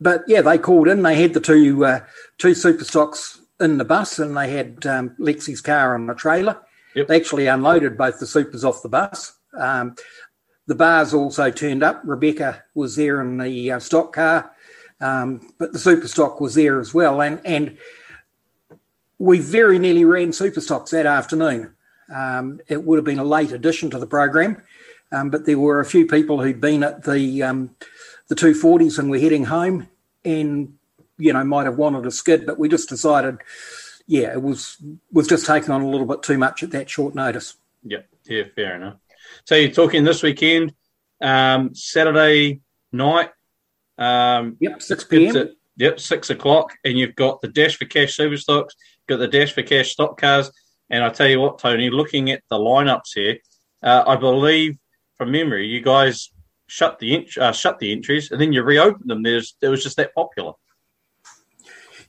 but 0.00 0.22
yeah, 0.26 0.40
they 0.40 0.58
called 0.58 0.88
in. 0.88 1.02
They 1.02 1.20
had 1.20 1.34
the 1.34 1.40
two 1.40 1.84
uh, 1.84 2.00
two 2.38 2.54
super 2.54 2.84
stocks 2.84 3.40
in 3.60 3.78
the 3.78 3.84
bus, 3.84 4.18
and 4.18 4.36
they 4.36 4.50
had 4.50 4.86
um, 4.86 5.10
Lexi's 5.18 5.60
car 5.60 5.94
on 5.94 6.08
a 6.08 6.14
trailer. 6.14 6.60
Yep. 6.94 7.08
They 7.08 7.16
actually 7.16 7.46
unloaded 7.46 7.98
both 7.98 8.18
the 8.18 8.26
supers 8.26 8.64
off 8.64 8.82
the 8.82 8.88
bus. 8.88 9.32
Um, 9.58 9.96
the 10.66 10.74
bars 10.74 11.12
also 11.12 11.50
turned 11.50 11.82
up. 11.82 12.02
Rebecca 12.04 12.62
was 12.74 12.96
there 12.96 13.20
in 13.20 13.38
the 13.38 13.72
uh, 13.72 13.78
stock 13.80 14.12
car, 14.12 14.52
um, 15.00 15.52
but 15.58 15.72
the 15.72 15.78
super 15.78 16.06
stock 16.06 16.40
was 16.40 16.54
there 16.54 16.78
as 16.78 16.94
well. 16.94 17.20
And 17.20 17.40
and 17.44 17.78
we 19.22 19.38
very 19.38 19.78
nearly 19.78 20.04
ran 20.04 20.32
super 20.32 20.60
stocks 20.60 20.90
that 20.90 21.06
afternoon. 21.06 21.72
Um, 22.12 22.60
it 22.66 22.82
would 22.82 22.96
have 22.96 23.04
been 23.04 23.20
a 23.20 23.24
late 23.24 23.52
addition 23.52 23.88
to 23.90 23.98
the 24.00 24.06
program, 24.06 24.60
um, 25.12 25.30
but 25.30 25.46
there 25.46 25.60
were 25.60 25.78
a 25.78 25.84
few 25.84 26.08
people 26.08 26.42
who'd 26.42 26.60
been 26.60 26.82
at 26.82 27.04
the 27.04 27.40
um, 27.44 27.70
the 28.26 28.34
240s 28.34 28.98
and 28.98 29.08
were 29.08 29.20
heading 29.20 29.44
home, 29.44 29.88
and 30.24 30.76
you 31.18 31.32
know 31.32 31.44
might 31.44 31.66
have 31.66 31.78
wanted 31.78 32.04
a 32.04 32.10
skid, 32.10 32.44
but 32.44 32.58
we 32.58 32.68
just 32.68 32.88
decided, 32.88 33.38
yeah, 34.08 34.32
it 34.32 34.42
was 34.42 34.76
was 35.12 35.28
just 35.28 35.46
taking 35.46 35.70
on 35.70 35.82
a 35.82 35.88
little 35.88 36.06
bit 36.06 36.24
too 36.24 36.36
much 36.36 36.64
at 36.64 36.72
that 36.72 36.90
short 36.90 37.14
notice. 37.14 37.54
Yeah, 37.84 38.02
yeah, 38.24 38.42
fair 38.56 38.74
enough. 38.74 38.96
So 39.44 39.54
you're 39.54 39.70
talking 39.70 40.02
this 40.02 40.24
weekend, 40.24 40.74
um, 41.20 41.76
Saturday 41.76 42.60
night. 42.90 43.30
Um, 43.98 44.56
yep, 44.58 44.82
6 44.82 45.04
p.m. 45.04 45.50
yep, 45.76 46.00
6 46.00 46.30
o'clock. 46.30 46.72
And 46.84 46.98
you've 46.98 47.14
got 47.14 47.40
the 47.40 47.48
Dash 47.48 47.76
for 47.76 47.84
Cash 47.84 48.16
Super 48.16 48.36
Stocks, 48.36 48.74
got 49.08 49.18
the 49.18 49.28
Dash 49.28 49.52
for 49.52 49.62
Cash 49.62 49.92
stock 49.92 50.20
cars. 50.20 50.50
And 50.90 51.02
I 51.02 51.08
tell 51.10 51.28
you 51.28 51.40
what, 51.40 51.58
Tony, 51.58 51.90
looking 51.90 52.30
at 52.30 52.42
the 52.50 52.58
lineups 52.58 53.14
here, 53.14 53.38
uh, 53.82 54.04
I 54.06 54.16
believe 54.16 54.78
from 55.16 55.32
memory, 55.32 55.66
you 55.66 55.80
guys 55.80 56.30
shut 56.66 56.98
the 56.98 57.28
uh, 57.38 57.52
shut 57.52 57.78
the 57.78 57.92
entries 57.92 58.30
and 58.30 58.40
then 58.40 58.52
you 58.52 58.62
reopened 58.62 59.10
them. 59.10 59.22
There's 59.22 59.54
it 59.60 59.68
was 59.68 59.82
just 59.82 59.96
that 59.96 60.14
popular. 60.14 60.52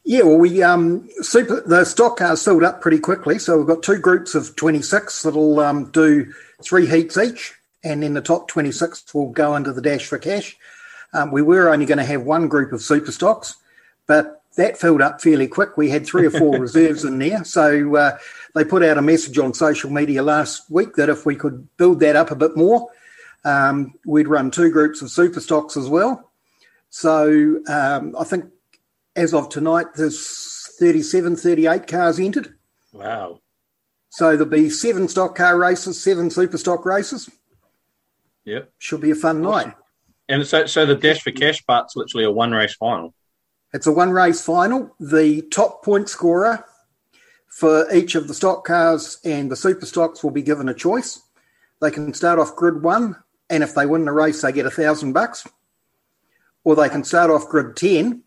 Yeah, 0.06 0.24
well, 0.24 0.38
we 0.38 0.62
um, 0.62 1.10
super 1.22 1.62
the 1.62 1.86
stock 1.86 2.18
cars 2.18 2.44
filled 2.44 2.64
up 2.64 2.82
pretty 2.82 3.00
quickly, 3.00 3.40
so 3.40 3.58
we've 3.58 3.68
got 3.68 3.84
two 3.84 4.00
groups 4.00 4.36
of 4.36 4.56
twenty 4.58 4.82
six 4.82 5.22
that'll 5.22 5.60
um, 5.62 5.92
do 5.92 6.34
three 6.62 6.86
heats 6.86 7.18
each, 7.18 7.54
and 7.86 8.04
then 8.04 8.14
the 8.14 8.22
top 8.22 8.50
twenty 8.50 8.72
six 8.72 9.14
will 9.14 9.30
go 9.30 9.56
into 9.56 9.72
the 9.72 9.82
dash 9.82 10.06
for 10.06 10.18
cash. 10.18 10.58
Um, 11.14 11.32
we 11.32 11.42
were 11.42 11.70
only 11.70 11.86
going 11.86 12.00
to 12.00 12.04
have 12.04 12.24
one 12.24 12.50
group 12.50 12.74
of 12.74 12.82
super 12.82 13.14
stocks, 13.14 13.56
but 14.06 14.43
that 14.56 14.78
filled 14.78 15.02
up 15.02 15.22
fairly 15.22 15.48
quick. 15.48 15.78
We 15.78 15.90
had 15.90 16.06
three 16.06 16.26
or 16.26 16.32
four 16.32 16.58
reserves 16.60 17.04
in 17.04 17.20
there, 17.20 17.44
so 17.44 17.96
uh, 17.96 18.18
they 18.56 18.64
put 18.64 18.84
out 18.84 18.98
a 18.98 19.02
message 19.02 19.38
on 19.38 19.54
social 19.54 19.90
media 19.90 20.24
last 20.24 20.70
week 20.70 20.96
that 20.96 21.10
if 21.10 21.26
we 21.26 21.36
could 21.36 21.68
build 21.78 22.00
that 22.02 22.16
up 22.16 22.32
a 22.32 22.36
bit 22.36 22.56
more, 22.56 22.90
um, 23.46 23.94
we'd 24.06 24.28
run 24.28 24.52
two 24.52 24.72
groups 24.72 25.02
of 25.02 25.10
super 25.10 25.40
stocks 25.40 25.76
as 25.76 25.90
well. 25.90 26.32
So 26.90 27.62
um, 27.68 28.16
I 28.20 28.24
think 28.24 28.46
as 29.16 29.34
of 29.34 29.50
tonight, 29.50 29.88
there's 29.96 30.76
37, 30.80 31.36
38 31.36 31.88
cars 31.88 32.20
entered. 32.20 32.56
Wow. 32.92 33.40
So 34.10 34.32
there'll 34.32 34.46
be 34.46 34.70
seven 34.70 35.08
stock 35.08 35.36
car 35.36 35.58
races, 35.58 36.02
seven 36.02 36.30
super 36.30 36.58
stock 36.58 36.86
races. 36.86 37.30
Yep. 38.46 38.72
Should 38.78 39.02
be 39.02 39.12
a 39.12 39.16
fun 39.16 39.44
awesome. 39.46 39.70
night. 39.70 39.78
And 40.30 40.46
so, 40.46 40.66
so 40.68 40.86
the 40.86 40.96
Dash 40.96 41.22
for 41.22 41.32
Cash 41.32 41.66
part's 41.66 41.96
literally 41.96 42.26
a 42.26 42.32
one 42.32 42.52
race 42.52 42.76
final. 42.76 43.14
It's 43.74 43.88
a 43.88 43.92
one 43.92 44.12
race 44.12 44.42
final. 44.42 44.96
The 45.00 45.42
top 45.44 45.84
point 45.84 46.08
scorer 46.08 46.64
for 47.48 47.92
each 47.94 48.16
of 48.16 48.28
the 48.28 48.34
stock 48.34 48.66
cars 48.66 49.20
and 49.24 49.52
the 49.52 49.56
super 49.56 49.86
stocks 49.86 50.24
will 50.24 50.32
be 50.32 50.42
given 50.42 50.70
a 50.70 50.74
choice. 50.74 51.22
They 51.82 51.92
can 51.92 52.14
start 52.14 52.40
off 52.40 52.56
grid 52.56 52.82
one, 52.82 53.16
and 53.50 53.64
if 53.64 53.76
they 53.76 53.86
win 53.86 54.06
the 54.06 54.12
race, 54.12 54.42
they 54.42 54.52
get 54.52 54.66
a 54.66 54.72
thousand 54.72 55.14
bucks. 55.14 55.46
Or 56.64 56.76
they 56.76 56.88
can 56.88 57.04
start 57.04 57.30
off 57.30 57.50
grid 57.50 57.76
ten, 57.76 58.24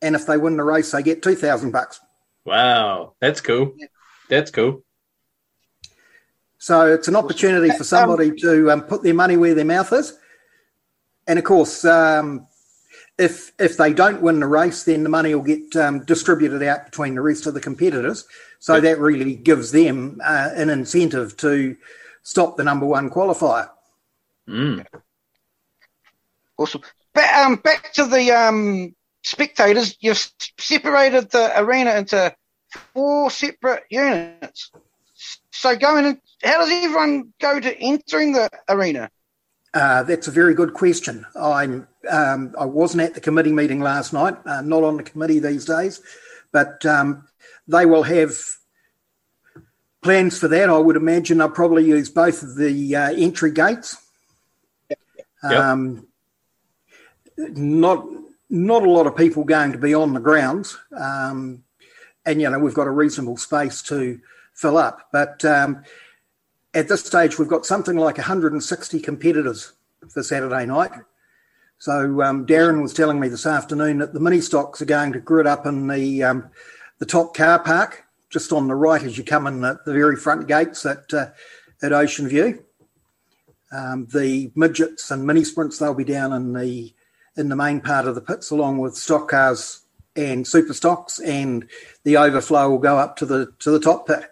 and 0.00 0.14
if 0.14 0.26
they 0.26 0.36
win 0.36 0.56
the 0.56 0.62
race, 0.62 0.92
they 0.92 1.02
get 1.02 1.22
two 1.22 1.34
thousand 1.34 1.72
bucks. 1.72 2.00
Wow, 2.44 3.14
that's 3.20 3.40
cool. 3.40 3.74
That's 4.28 4.50
cool. 4.52 4.84
So 6.58 6.92
it's 6.92 7.08
an 7.08 7.16
opportunity 7.16 7.70
for 7.76 7.84
somebody 7.84 8.32
to 8.42 8.70
um, 8.70 8.82
put 8.82 9.02
their 9.02 9.14
money 9.14 9.36
where 9.36 9.54
their 9.54 9.64
mouth 9.64 9.92
is, 9.92 10.16
and 11.26 11.38
of 11.38 11.44
course, 11.44 11.84
um, 11.84 12.46
if 13.20 13.52
if 13.58 13.76
they 13.76 13.92
don't 13.92 14.22
win 14.22 14.40
the 14.40 14.46
race, 14.46 14.84
then 14.84 15.02
the 15.02 15.08
money 15.08 15.34
will 15.34 15.42
get 15.42 15.76
um, 15.76 16.04
distributed 16.04 16.62
out 16.62 16.86
between 16.86 17.14
the 17.14 17.20
rest 17.20 17.46
of 17.46 17.54
the 17.54 17.60
competitors. 17.60 18.26
So 18.58 18.74
yep. 18.74 18.82
that 18.82 18.98
really 18.98 19.34
gives 19.34 19.72
them 19.72 20.20
uh, 20.24 20.50
an 20.54 20.70
incentive 20.70 21.36
to 21.38 21.76
stop 22.22 22.56
the 22.56 22.64
number 22.64 22.86
one 22.86 23.10
qualifier. 23.10 23.68
Mm. 24.48 24.86
Awesome. 26.56 26.82
Back, 27.12 27.46
um, 27.46 27.56
back 27.56 27.92
to 27.94 28.06
the 28.06 28.32
um, 28.32 28.94
spectators, 29.22 29.96
you've 30.00 30.30
separated 30.58 31.30
the 31.30 31.52
arena 31.60 31.94
into 31.96 32.34
four 32.94 33.30
separate 33.30 33.84
units. 33.90 34.70
So 35.52 35.76
going 35.76 36.06
in, 36.06 36.20
how 36.42 36.58
does 36.58 36.70
everyone 36.70 37.34
go 37.40 37.60
to 37.60 37.78
entering 37.78 38.32
the 38.32 38.48
arena? 38.68 39.10
Uh, 39.72 40.02
that's 40.02 40.26
a 40.26 40.32
very 40.32 40.54
good 40.54 40.74
question. 40.74 41.24
I'm 41.36 41.86
um, 42.10 42.54
I 42.58 42.64
wasn't 42.64 43.02
at 43.02 43.14
the 43.14 43.20
committee 43.20 43.52
meeting 43.52 43.80
last 43.80 44.12
night. 44.12 44.36
Uh, 44.44 44.62
not 44.62 44.82
on 44.82 44.96
the 44.96 45.02
committee 45.02 45.38
these 45.38 45.64
days, 45.64 46.00
but 46.50 46.84
um, 46.86 47.28
they 47.68 47.86
will 47.86 48.02
have 48.02 48.32
plans 50.02 50.38
for 50.38 50.48
that. 50.48 50.68
I 50.68 50.78
would 50.78 50.96
imagine 50.96 51.38
they'll 51.38 51.50
probably 51.50 51.86
use 51.86 52.08
both 52.08 52.42
of 52.42 52.56
the 52.56 52.96
uh, 52.96 53.12
entry 53.12 53.52
gates. 53.52 53.96
Yep. 55.42 55.52
Um, 55.52 56.06
not 57.36 58.06
not 58.48 58.82
a 58.82 58.90
lot 58.90 59.06
of 59.06 59.16
people 59.16 59.44
going 59.44 59.72
to 59.72 59.78
be 59.78 59.94
on 59.94 60.12
the 60.12 60.20
grounds, 60.20 60.76
um, 60.96 61.62
and 62.26 62.40
you 62.40 62.50
know 62.50 62.58
we've 62.58 62.74
got 62.74 62.88
a 62.88 62.90
reasonable 62.92 63.36
space 63.36 63.82
to 63.82 64.20
fill 64.52 64.76
up. 64.76 65.08
But 65.12 65.44
um, 65.44 65.84
at 66.74 66.88
this 66.88 67.04
stage, 67.04 67.38
we've 67.38 67.48
got 67.48 67.66
something 67.66 67.96
like 67.96 68.16
160 68.16 69.00
competitors 69.00 69.72
for 70.08 70.22
Saturday 70.22 70.66
night. 70.66 70.92
So 71.78 72.22
um, 72.22 72.46
Darren 72.46 72.82
was 72.82 72.92
telling 72.92 73.18
me 73.18 73.28
this 73.28 73.46
afternoon 73.46 73.98
that 73.98 74.12
the 74.12 74.20
mini 74.20 74.40
stocks 74.40 74.82
are 74.82 74.86
going 74.86 75.12
to 75.12 75.20
grid 75.20 75.46
up 75.46 75.66
in 75.66 75.86
the 75.86 76.22
um, 76.22 76.50
the 76.98 77.06
top 77.06 77.34
car 77.34 77.58
park, 77.58 78.04
just 78.28 78.52
on 78.52 78.68
the 78.68 78.74
right 78.74 79.02
as 79.02 79.16
you 79.16 79.24
come 79.24 79.46
in 79.46 79.62
the, 79.62 79.80
the 79.86 79.94
very 79.94 80.16
front 80.16 80.46
gates 80.46 80.84
at 80.84 81.12
uh, 81.14 81.30
at 81.82 81.92
Ocean 81.92 82.28
View. 82.28 82.62
Um, 83.72 84.06
the 84.12 84.52
midgets 84.54 85.10
and 85.10 85.26
mini 85.26 85.42
sprints 85.42 85.78
they'll 85.78 85.94
be 85.94 86.04
down 86.04 86.32
in 86.34 86.52
the 86.52 86.92
in 87.36 87.48
the 87.48 87.56
main 87.56 87.80
part 87.80 88.06
of 88.06 88.14
the 88.14 88.20
pits, 88.20 88.50
along 88.50 88.78
with 88.78 88.94
stock 88.94 89.30
cars 89.30 89.80
and 90.14 90.46
super 90.46 90.74
stocks, 90.74 91.18
and 91.20 91.66
the 92.04 92.18
overflow 92.18 92.68
will 92.68 92.78
go 92.78 92.98
up 92.98 93.16
to 93.16 93.26
the 93.26 93.52
to 93.60 93.70
the 93.70 93.80
top 93.80 94.06
pit. 94.06 94.30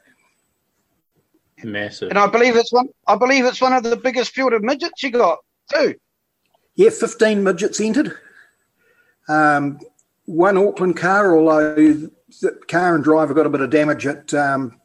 Massive. 1.65 2.11
And 2.11 2.19
I 2.19 2.27
believe 2.27 2.57
it's 2.57 2.73
one. 2.73 2.89
I 3.07 3.17
believe 3.17 3.45
it's 3.45 3.61
one 3.61 3.73
of 3.73 3.83
the 3.83 3.97
biggest 3.97 4.33
field 4.33 4.53
of 4.53 4.63
midgets 4.63 5.03
you 5.03 5.11
got 5.11 5.39
too. 5.73 5.95
Yeah, 6.77 6.91
fifteen 6.91 7.43
midgets 7.43 7.81
entered. 7.81 8.17
Um, 9.29 9.81
one 10.27 10.57
Auckland 10.57 10.97
car, 10.97 11.37
although 11.37 11.75
the 11.75 12.59
car 12.69 12.95
and 12.95 13.03
driver 13.03 13.35
got 13.35 13.47
a 13.47 13.51
bit 13.51 13.61
of 13.61 13.71
damage 13.71 14.07
at 14.07 14.33
um, 14.35 14.81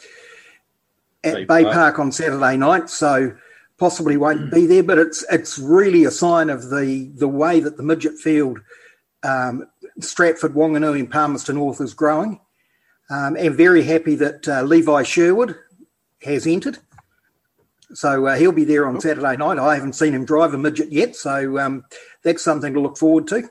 at 1.23 1.35
Bay, 1.35 1.45
Bay 1.45 1.63
Park. 1.63 1.73
Park 1.73 1.99
on 1.99 2.11
Saturday 2.11 2.57
night, 2.57 2.89
so 2.89 3.35
possibly 3.77 4.17
won't 4.17 4.51
be 4.51 4.65
there. 4.65 4.83
But 4.83 4.97
it's 4.97 5.25
it's 5.31 5.59
really 5.59 6.05
a 6.05 6.11
sign 6.11 6.49
of 6.49 6.69
the 6.69 7.11
the 7.15 7.27
way 7.27 7.59
that 7.59 7.77
the 7.77 7.83
midget 7.83 8.17
field, 8.17 8.59
um, 9.23 9.67
Stratford, 9.99 10.55
Wanganui, 10.55 10.99
and 10.99 11.11
Palmerston 11.11 11.55
North 11.55 11.81
is 11.81 11.93
growing. 11.93 12.39
Um, 13.09 13.35
and 13.35 13.53
very 13.53 13.83
happy 13.83 14.15
that 14.15 14.47
uh, 14.47 14.63
Levi 14.63 15.03
Sherwood 15.03 15.55
has 16.25 16.47
entered. 16.47 16.79
So 17.93 18.25
uh, 18.25 18.35
he'll 18.35 18.51
be 18.51 18.65
there 18.65 18.87
on 18.87 18.99
Saturday 18.99 19.37
night. 19.37 19.59
I 19.59 19.75
haven't 19.75 19.93
seen 19.93 20.13
him 20.13 20.25
drive 20.25 20.53
a 20.53 20.57
midget 20.57 20.91
yet, 20.91 21.15
so 21.15 21.59
um, 21.59 21.85
that's 22.23 22.43
something 22.43 22.73
to 22.73 22.79
look 22.79 22.97
forward 22.97 23.27
to. 23.27 23.49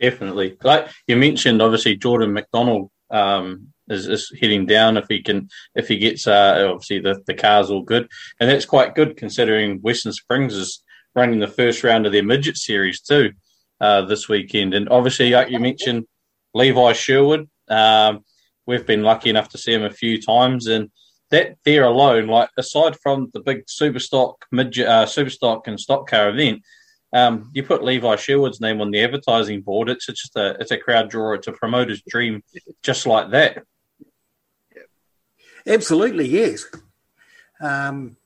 Definitely. 0.00 0.56
Like 0.62 0.88
you 1.06 1.16
mentioned, 1.16 1.60
obviously 1.60 1.96
Jordan 1.96 2.32
McDonald 2.32 2.90
um, 3.10 3.72
is, 3.88 4.06
is, 4.06 4.32
heading 4.40 4.64
down 4.66 4.96
if 4.96 5.06
he 5.08 5.22
can 5.22 5.48
if 5.74 5.88
he 5.88 5.98
gets 5.98 6.26
uh, 6.26 6.68
obviously 6.70 7.00
the, 7.00 7.22
the 7.26 7.34
car's 7.34 7.70
all 7.70 7.82
good. 7.82 8.08
And 8.40 8.48
that's 8.48 8.64
quite 8.64 8.94
good 8.94 9.16
considering 9.16 9.80
Western 9.80 10.12
Springs 10.12 10.54
is 10.54 10.82
running 11.14 11.40
the 11.40 11.48
first 11.48 11.82
round 11.82 12.06
of 12.06 12.12
their 12.12 12.22
midget 12.22 12.56
series 12.56 13.00
too 13.00 13.32
uh, 13.80 14.02
this 14.02 14.28
weekend. 14.28 14.74
And 14.74 14.88
obviously, 14.88 15.30
like 15.30 15.50
you 15.50 15.58
mentioned, 15.58 16.06
Levi 16.54 16.92
Sherwood. 16.92 17.48
Um, 17.68 18.24
we've 18.66 18.86
been 18.86 19.02
lucky 19.02 19.30
enough 19.30 19.48
to 19.50 19.58
see 19.58 19.72
him 19.72 19.84
a 19.84 19.90
few 19.90 20.20
times, 20.20 20.66
and 20.66 20.90
that 21.30 21.56
there 21.64 21.84
alone, 21.84 22.26
like 22.26 22.50
aside 22.56 22.96
from 23.00 23.30
the 23.34 23.40
big 23.40 23.64
super 23.68 23.98
stock 23.98 24.46
midget, 24.50 24.86
uh, 24.86 25.06
super 25.06 25.30
stock 25.30 25.66
and 25.66 25.78
stock 25.78 26.08
car 26.08 26.30
event, 26.30 26.62
um, 27.12 27.50
you 27.54 27.62
put 27.62 27.84
Levi 27.84 28.16
Sherwood's 28.16 28.60
name 28.60 28.80
on 28.80 28.90
the 28.90 29.02
advertising 29.02 29.62
board. 29.62 29.88
It's, 29.88 30.08
it's 30.08 30.22
just 30.22 30.36
a 30.36 30.56
it's 30.60 30.70
a 30.70 30.78
crowd 30.78 31.10
drawer. 31.10 31.34
It's 31.34 31.46
a 31.46 31.52
promoter's 31.52 32.02
dream, 32.02 32.42
just 32.82 33.06
like 33.06 33.30
that. 33.30 33.62
Absolutely, 35.66 36.28
yes. 36.28 36.64
Um, 37.60 38.16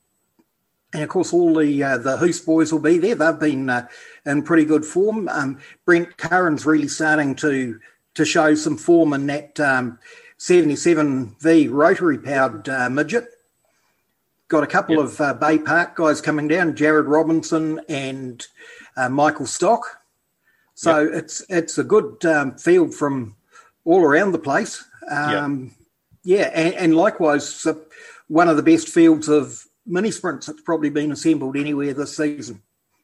and 0.93 1.01
of 1.01 1.09
course, 1.09 1.33
all 1.33 1.55
the 1.55 1.83
uh, 1.83 1.97
the 1.97 2.17
Hoos 2.17 2.41
boys 2.41 2.71
will 2.71 2.79
be 2.79 2.97
there. 2.97 3.15
They've 3.15 3.39
been 3.39 3.69
uh, 3.69 3.87
in 4.25 4.43
pretty 4.43 4.65
good 4.65 4.85
form. 4.85 5.27
Um, 5.29 5.59
Brent 5.85 6.17
Curran's 6.17 6.65
really 6.65 6.87
starting 6.87 7.35
to 7.35 7.79
to 8.15 8.25
show 8.25 8.53
some 8.53 8.77
form 8.77 9.13
in 9.13 9.25
that 9.27 9.59
um, 9.59 9.97
77V 10.43 11.71
rotary 11.71 12.17
powered 12.17 12.67
uh, 12.67 12.89
midget. 12.89 13.27
Got 14.49 14.63
a 14.63 14.67
couple 14.67 14.95
yep. 14.95 15.05
of 15.05 15.21
uh, 15.21 15.33
Bay 15.35 15.57
Park 15.57 15.95
guys 15.95 16.19
coming 16.19 16.49
down, 16.49 16.75
Jared 16.75 17.05
Robinson 17.05 17.79
and 17.87 18.45
uh, 18.97 19.07
Michael 19.07 19.45
Stock. 19.45 20.01
So 20.73 20.99
yep. 20.99 21.13
it's 21.13 21.45
it's 21.47 21.77
a 21.77 21.83
good 21.83 22.25
um, 22.25 22.57
field 22.57 22.93
from 22.93 23.37
all 23.85 24.01
around 24.01 24.33
the 24.33 24.39
place. 24.39 24.83
Um, 25.09 25.63
yep. 25.63 25.71
Yeah, 26.25 26.51
and, 26.53 26.73
and 26.75 26.95
likewise, 26.95 27.65
uh, 27.65 27.75
one 28.27 28.49
of 28.49 28.57
the 28.57 28.63
best 28.63 28.89
fields 28.89 29.29
of 29.29 29.65
mini 29.85 30.11
sprints 30.11 30.47
that's 30.47 30.61
probably 30.61 30.89
been 30.89 31.13
assembled 31.13 31.55
anywhere 31.55 31.93
this 31.93 32.17
season. 32.17 32.61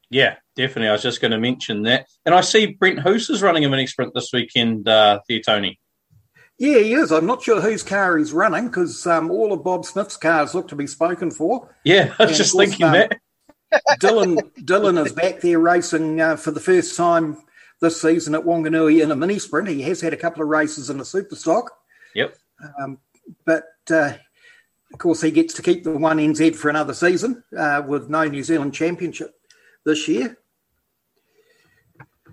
Yeah, 0.09 0.35
definitely. 0.55 0.89
I 0.89 0.93
was 0.93 1.03
just 1.03 1.21
going 1.21 1.31
to 1.31 1.39
mention 1.39 1.83
that. 1.83 2.07
And 2.25 2.35
I 2.35 2.41
see 2.41 2.67
Brent 2.67 2.99
Hoos 2.99 3.29
is 3.29 3.41
running 3.41 3.63
a 3.63 3.69
mini 3.69 3.87
sprint 3.87 4.13
this 4.13 4.31
weekend, 4.33 4.87
uh, 4.89 5.19
there, 5.27 5.39
Tony. 5.39 5.79
Yeah, 6.59 6.79
he 6.79 6.93
is. 6.93 7.11
I'm 7.11 7.25
not 7.25 7.41
sure 7.41 7.61
whose 7.61 7.83
car 7.83 8.17
he's 8.17 8.33
running 8.33 8.67
because 8.67 9.07
um, 9.07 9.31
all 9.31 9.53
of 9.53 9.63
Bob 9.63 9.85
Smith's 9.85 10.17
cars 10.17 10.53
look 10.53 10.67
to 10.67 10.75
be 10.75 10.87
spoken 10.87 11.31
for. 11.31 11.73
Yeah, 11.85 12.13
I 12.19 12.23
was 12.23 12.31
and 12.31 12.37
just 12.37 12.51
course, 12.51 12.67
thinking 12.67 12.85
um, 12.85 12.93
that. 12.93 13.19
Dylan 14.01 14.37
Dylan 14.65 15.03
is 15.05 15.13
back 15.13 15.39
there 15.39 15.59
racing 15.59 16.19
uh, 16.19 16.35
for 16.35 16.51
the 16.51 16.59
first 16.59 16.97
time 16.97 17.37
this 17.81 18.01
season 18.01 18.35
at 18.35 18.43
Wanganui 18.43 19.01
in 19.01 19.11
a 19.11 19.15
mini 19.15 19.39
sprint. 19.39 19.69
He 19.69 19.81
has 19.83 20.01
had 20.01 20.13
a 20.13 20.17
couple 20.17 20.41
of 20.41 20.49
races 20.49 20.89
in 20.89 20.99
a 20.99 21.05
super 21.05 21.35
stock. 21.35 21.71
Yep. 22.13 22.35
Um, 22.81 22.97
but 23.45 23.67
uh, 23.89 24.13
of 24.91 24.99
course, 24.99 25.21
he 25.21 25.31
gets 25.31 25.53
to 25.53 25.61
keep 25.61 25.85
the 25.85 25.91
one 25.91 26.17
NZ 26.17 26.55
for 26.55 26.69
another 26.69 26.93
season 26.93 27.43
uh, 27.57 27.83
with 27.87 28.09
no 28.09 28.25
New 28.25 28.43
Zealand 28.43 28.73
Championship 28.73 29.33
this 29.85 30.07
year. 30.09 30.37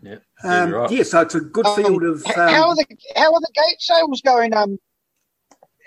Yeah, 0.06 0.18
um, 0.44 0.72
right. 0.72 0.90
yeah. 0.90 1.02
So 1.02 1.22
it's 1.22 1.34
a 1.34 1.40
good 1.40 1.66
um, 1.66 1.76
field 1.76 2.04
of. 2.04 2.24
Um, 2.26 2.32
how 2.48 2.68
are 2.68 2.76
the 2.76 2.86
how 3.16 3.32
are 3.34 3.40
the 3.40 3.52
gate 3.54 3.80
sales 3.80 4.20
going? 4.20 4.54
Um, 4.54 4.78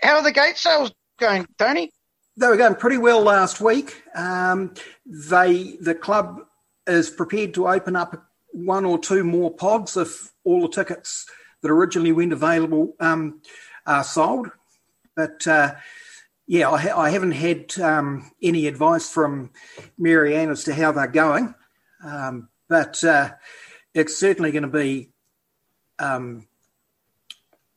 how 0.01 0.17
are 0.17 0.23
the 0.23 0.31
gate 0.31 0.57
sales 0.57 0.91
going, 1.19 1.47
Tony? 1.57 1.91
They 2.35 2.47
were 2.47 2.57
going 2.57 2.75
pretty 2.75 2.97
well 2.97 3.21
last 3.21 3.61
week. 3.61 4.03
Um, 4.15 4.73
they 5.05 5.77
the 5.79 5.95
club 5.95 6.41
is 6.85 7.09
prepared 7.09 7.53
to 7.53 7.69
open 7.69 7.95
up 7.95 8.29
one 8.51 8.83
or 8.83 8.99
two 8.99 9.23
more 9.23 9.51
pods 9.51 9.95
if 9.95 10.33
all 10.43 10.61
the 10.61 10.69
tickets 10.69 11.25
that 11.61 11.71
originally 11.71 12.11
went 12.11 12.33
available 12.33 12.95
um, 12.99 13.41
are 13.85 14.03
sold. 14.03 14.49
But 15.15 15.45
uh, 15.47 15.75
yeah, 16.47 16.69
I, 16.71 16.77
ha- 16.77 16.99
I, 16.99 17.09
haven't 17.09 17.33
had 17.33 17.79
um, 17.79 18.31
any 18.41 18.67
advice 18.67 19.09
from 19.09 19.51
Marianne 19.97 20.49
as 20.49 20.63
to 20.65 20.73
how 20.73 20.91
they're 20.91 21.07
going, 21.07 21.53
um, 22.03 22.49
but 22.67 23.03
uh, 23.03 23.31
it's 23.99 24.17
certainly 24.17 24.51
going 24.51 24.63
to 24.63 24.69
be 24.69 25.09
um, 25.99 26.47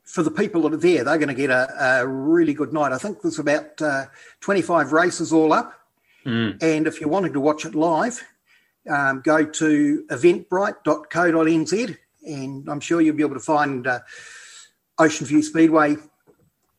for 0.03 0.23
the 0.23 0.31
people 0.31 0.61
that 0.61 0.73
are 0.73 0.77
there. 0.77 1.03
They're 1.03 1.17
going 1.17 1.27
to 1.27 1.33
get 1.33 1.49
a, 1.49 2.01
a 2.01 2.07
really 2.07 2.53
good 2.53 2.73
night. 2.73 2.91
I 2.91 2.97
think 2.97 3.21
there's 3.21 3.39
about 3.39 3.81
uh, 3.81 4.05
25 4.41 4.93
races 4.93 5.33
all 5.33 5.53
up, 5.53 5.73
mm. 6.25 6.61
and 6.61 6.87
if 6.87 6.99
you're 6.99 7.09
wanting 7.09 7.33
to 7.33 7.39
watch 7.39 7.65
it 7.65 7.75
live, 7.75 8.23
um, 8.89 9.21
go 9.23 9.45
to 9.45 10.05
eventbrite.co.nz, 10.09 11.97
and 12.25 12.69
I'm 12.69 12.79
sure 12.79 13.01
you'll 13.01 13.15
be 13.15 13.23
able 13.23 13.35
to 13.35 13.39
find 13.39 13.87
uh, 13.87 13.99
Ocean 14.99 15.25
View 15.25 15.41
Speedway 15.41 15.95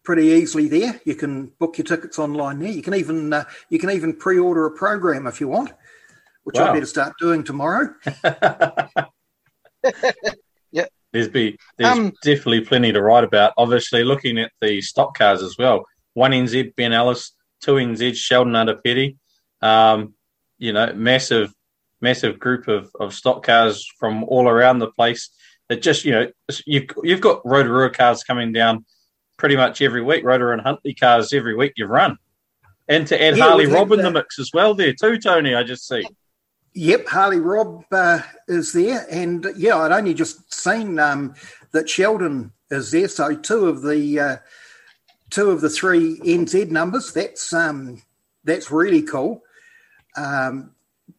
pretty 0.04 0.26
easily 0.26 0.68
there. 0.68 1.00
You 1.04 1.14
can 1.14 1.46
book 1.58 1.78
your 1.78 1.86
tickets 1.86 2.18
online 2.18 2.58
there. 2.58 2.70
You 2.70 2.82
can 2.82 2.94
even 2.94 3.32
uh, 3.32 3.44
you 3.70 3.78
can 3.78 3.90
even 3.90 4.14
pre-order 4.14 4.66
a 4.66 4.70
program 4.70 5.26
if 5.26 5.40
you 5.40 5.48
want, 5.48 5.72
which 6.44 6.56
wow. 6.56 6.70
I 6.70 6.72
better 6.72 6.86
start 6.86 7.14
doing 7.18 7.42
tomorrow. 7.42 7.94
yeah, 10.72 10.86
there's 11.12 11.28
be 11.28 11.58
there's 11.78 11.96
um, 11.96 12.12
definitely 12.22 12.60
plenty 12.60 12.92
to 12.92 13.02
write 13.02 13.24
about. 13.24 13.52
Obviously, 13.56 14.04
looking 14.04 14.38
at 14.38 14.52
the 14.60 14.80
stock 14.80 15.16
cars 15.16 15.42
as 15.42 15.56
well. 15.58 15.84
One 16.14 16.32
NZ 16.32 16.74
Ben 16.76 16.92
Ellis, 16.92 17.32
two 17.60 17.72
NZ 17.72 18.16
Sheldon 18.16 18.56
Under 18.56 18.76
Petty. 18.76 19.16
Um, 19.60 20.14
you 20.58 20.72
know, 20.72 20.92
massive 20.94 21.52
massive 22.00 22.38
group 22.38 22.68
of, 22.68 22.90
of 23.00 23.14
stock 23.14 23.44
cars 23.44 23.90
from 23.98 24.24
all 24.24 24.48
around 24.48 24.78
the 24.78 24.90
place. 24.90 25.30
That 25.68 25.82
just 25.82 26.04
you 26.04 26.12
know 26.12 26.30
you've 26.66 26.90
you've 27.02 27.20
got 27.20 27.40
Rotorua 27.44 27.90
cars 27.90 28.22
coming 28.22 28.52
down 28.52 28.84
pretty 29.38 29.56
much 29.56 29.80
every 29.80 30.02
week. 30.02 30.24
Rotor 30.24 30.52
and 30.52 30.60
Huntly 30.60 30.94
cars 30.94 31.32
every 31.32 31.56
week 31.56 31.72
you've 31.76 31.90
run. 31.90 32.18
And 32.86 33.06
to 33.06 33.22
add 33.22 33.38
yeah, 33.38 33.44
Harley 33.44 33.66
Rob 33.66 33.90
in 33.92 34.02
the 34.02 34.10
mix 34.10 34.38
as 34.38 34.50
well 34.52 34.74
there 34.74 34.92
too, 34.92 35.18
Tony, 35.18 35.54
I 35.54 35.62
just 35.62 35.88
see. 35.88 36.06
Yep, 36.74 37.06
Harley 37.06 37.40
Rob 37.40 37.84
uh, 37.92 38.20
is 38.48 38.72
there. 38.72 39.06
And 39.10 39.46
yeah, 39.56 39.76
I'd 39.76 39.92
only 39.92 40.14
just 40.14 40.52
seen 40.52 40.98
um, 40.98 41.34
that 41.72 41.88
Sheldon 41.88 42.52
is 42.70 42.90
there. 42.90 43.08
So 43.08 43.36
two 43.36 43.66
of 43.66 43.82
the 43.82 44.20
uh, 44.20 44.36
two 45.30 45.50
of 45.50 45.60
the 45.60 45.70
three 45.70 46.18
NZ 46.20 46.70
numbers. 46.70 47.12
That's 47.12 47.52
um, 47.52 48.02
that's 48.44 48.70
really 48.70 49.02
cool. 49.02 49.42
Um, 50.16 50.72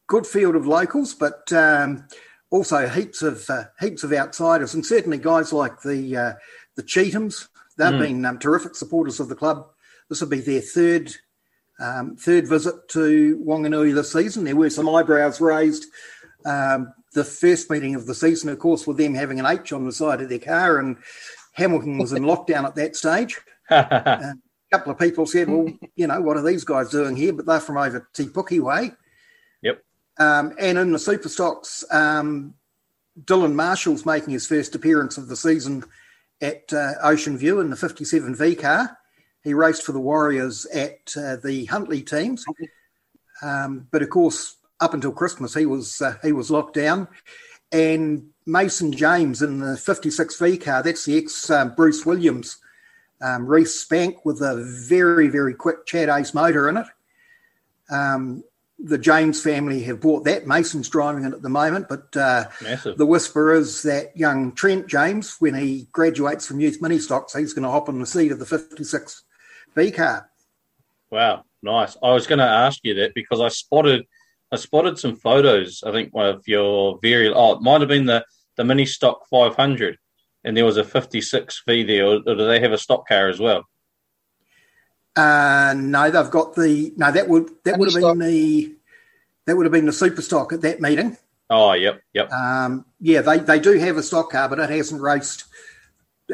good 0.07 0.27
field 0.27 0.55
of 0.55 0.67
locals, 0.67 1.13
but 1.13 1.51
um, 1.53 2.07
also 2.49 2.87
heaps 2.87 3.21
of 3.21 3.49
uh, 3.49 3.65
heaps 3.79 4.03
of 4.03 4.11
outsiders, 4.11 4.73
and 4.73 4.85
certainly 4.85 5.17
guys 5.17 5.53
like 5.53 5.81
the 5.81 6.17
uh, 6.17 6.33
the 6.75 6.83
Cheethams 6.83 7.47
They've 7.77 7.93
mm. 7.93 7.99
been 7.99 8.25
um, 8.25 8.39
terrific 8.39 8.75
supporters 8.75 9.19
of 9.19 9.29
the 9.29 9.35
club. 9.35 9.67
This 10.09 10.21
will 10.21 10.29
be 10.29 10.39
their 10.39 10.61
third 10.61 11.13
um, 11.79 12.15
third 12.15 12.47
visit 12.47 12.87
to 12.89 13.37
Wanganui 13.45 13.93
this 13.93 14.11
season. 14.11 14.43
There 14.43 14.55
were 14.55 14.69
some 14.69 14.89
eyebrows 14.89 15.41
raised. 15.41 15.85
Um, 16.45 16.93
the 17.13 17.23
first 17.23 17.69
meeting 17.69 17.95
of 17.95 18.05
the 18.05 18.13
season, 18.13 18.49
of 18.49 18.59
course, 18.59 18.85
with 18.85 18.97
them 18.97 19.13
having 19.13 19.39
an 19.39 19.45
H 19.45 19.73
on 19.73 19.85
the 19.85 19.91
side 19.91 20.21
of 20.21 20.29
their 20.29 20.39
car, 20.39 20.79
and 20.79 20.97
Hamilton 21.53 21.97
was 21.97 22.13
in 22.13 22.23
lockdown 22.25 22.65
at 22.65 22.75
that 22.75 22.95
stage. 22.95 23.39
uh, 23.69 23.83
a 23.91 24.35
couple 24.71 24.91
of 24.91 24.99
people 24.99 25.25
said, 25.25 25.49
"Well, 25.49 25.67
you 25.95 26.07
know, 26.07 26.21
what 26.21 26.37
are 26.37 26.43
these 26.43 26.63
guys 26.63 26.89
doing 26.89 27.15
here?" 27.15 27.33
But 27.33 27.45
they're 27.45 27.59
from 27.59 27.77
over 27.77 28.07
Te 28.13 28.27
Puke 28.27 28.63
way. 28.63 28.91
Yep. 29.61 29.83
Um, 30.19 30.53
and 30.59 30.77
in 30.77 30.91
the 30.91 30.99
super 30.99 31.29
stocks, 31.29 31.83
um, 31.91 32.53
Dylan 33.23 33.53
Marshall's 33.53 34.05
making 34.05 34.33
his 34.33 34.47
first 34.47 34.75
appearance 34.75 35.17
of 35.17 35.27
the 35.27 35.35
season 35.35 35.83
at 36.41 36.71
uh, 36.73 36.93
Ocean 37.01 37.37
View 37.37 37.59
in 37.59 37.69
the 37.69 37.75
57V 37.75 38.59
car. 38.59 38.97
He 39.45 39.53
raced 39.53 39.83
for 39.83 39.93
the 39.93 39.99
Warriors 39.99 40.65
at 40.65 41.13
uh, 41.15 41.37
the 41.37 41.65
Huntly 41.67 42.01
teams, 42.01 42.43
um, 43.41 43.87
but 43.91 44.01
of 44.01 44.09
course, 44.09 44.57
up 44.81 44.93
until 44.93 45.11
Christmas, 45.11 45.53
he 45.53 45.65
was 45.65 46.01
uh, 46.01 46.15
he 46.21 46.33
was 46.33 46.51
locked 46.51 46.73
down. 46.73 47.07
And 47.71 48.29
Mason 48.45 48.91
James 48.91 49.41
in 49.41 49.59
the 49.59 49.75
56V 49.75 50.61
car, 50.63 50.83
that's 50.83 51.05
the 51.05 51.17
ex 51.17 51.49
um, 51.49 51.75
Bruce 51.75 52.05
Williams 52.05 52.57
um, 53.21 53.45
Reese 53.45 53.79
Spank 53.79 54.25
with 54.25 54.41
a 54.41 54.55
very 54.87 55.27
very 55.27 55.53
quick 55.53 55.85
Chad 55.85 56.09
Ace 56.09 56.33
motor 56.33 56.67
in 56.67 56.77
it. 56.77 56.87
Um, 57.89 58.43
the 58.79 58.97
James 58.97 59.41
family 59.41 59.83
have 59.83 60.01
bought 60.01 60.25
that. 60.25 60.47
Mason's 60.47 60.89
driving 60.89 61.23
it 61.23 61.33
at 61.33 61.41
the 61.41 61.49
moment, 61.49 61.87
but 61.87 62.15
uh, 62.17 62.45
the 62.97 63.05
whisper 63.05 63.53
is 63.53 63.83
that 63.83 64.17
young 64.17 64.51
Trent 64.53 64.87
James, 64.87 65.37
when 65.39 65.53
he 65.53 65.87
graduates 65.91 66.45
from 66.45 66.59
youth 66.59 66.81
mini 66.81 66.99
stocks, 66.99 67.33
he's 67.33 67.53
going 67.53 67.63
to 67.63 67.69
hop 67.69 67.87
on 67.87 67.99
the 67.99 68.05
seat 68.05 68.33
of 68.33 68.39
the 68.39 68.45
56 68.45 69.23
V 69.75 69.91
car. 69.91 70.29
Wow, 71.11 71.43
nice. 71.61 71.97
I 72.01 72.11
was 72.13 72.27
going 72.27 72.39
to 72.39 72.45
ask 72.45 72.79
you 72.83 72.95
that 72.95 73.13
because 73.13 73.41
I 73.41 73.49
spotted 73.49 74.05
I 74.51 74.57
spotted 74.57 74.97
some 74.97 75.15
photos. 75.15 75.83
I 75.85 75.91
think 75.91 76.13
one 76.13 76.27
of 76.27 76.47
your 76.47 76.99
very 77.01 77.31
oh, 77.33 77.53
it 77.53 77.61
might 77.61 77.81
have 77.81 77.89
been 77.89 78.05
the 78.05 78.25
the 78.55 78.63
mini 78.63 78.85
stock 78.85 79.27
500, 79.29 79.97
and 80.43 80.55
there 80.55 80.65
was 80.65 80.77
a 80.77 80.83
56V 80.83 81.87
there, 81.87 82.05
or, 82.05 82.15
or 82.15 82.35
do 82.35 82.47
they 82.47 82.59
have 82.59 82.71
a 82.71 82.77
stock 82.77 83.07
car 83.07 83.27
as 83.27 83.39
well? 83.39 83.65
Uh, 85.15 85.73
no, 85.77 86.09
they've 86.09 86.31
got 86.31 86.55
the 86.55 86.93
no. 86.95 87.11
That 87.11 87.27
would 87.27 87.49
that 87.63 87.77
would 87.77 87.91
have 87.91 88.01
been 88.01 88.19
the 88.19 88.75
that 89.45 89.55
would 89.55 89.65
have 89.65 89.73
been 89.73 89.85
the 89.85 89.93
super 89.93 90.21
stock 90.21 90.53
at 90.53 90.61
that 90.61 90.81
meeting. 90.81 91.17
Oh, 91.49 91.73
yep, 91.73 92.01
yep. 92.13 92.31
Um, 92.31 92.85
yeah, 92.99 93.21
they, 93.21 93.37
they 93.37 93.59
do 93.59 93.73
have 93.77 93.97
a 93.97 94.03
stock 94.03 94.31
car, 94.31 94.49
but 94.49 94.59
it 94.59 94.69
hasn't 94.69 95.01
raced 95.01 95.45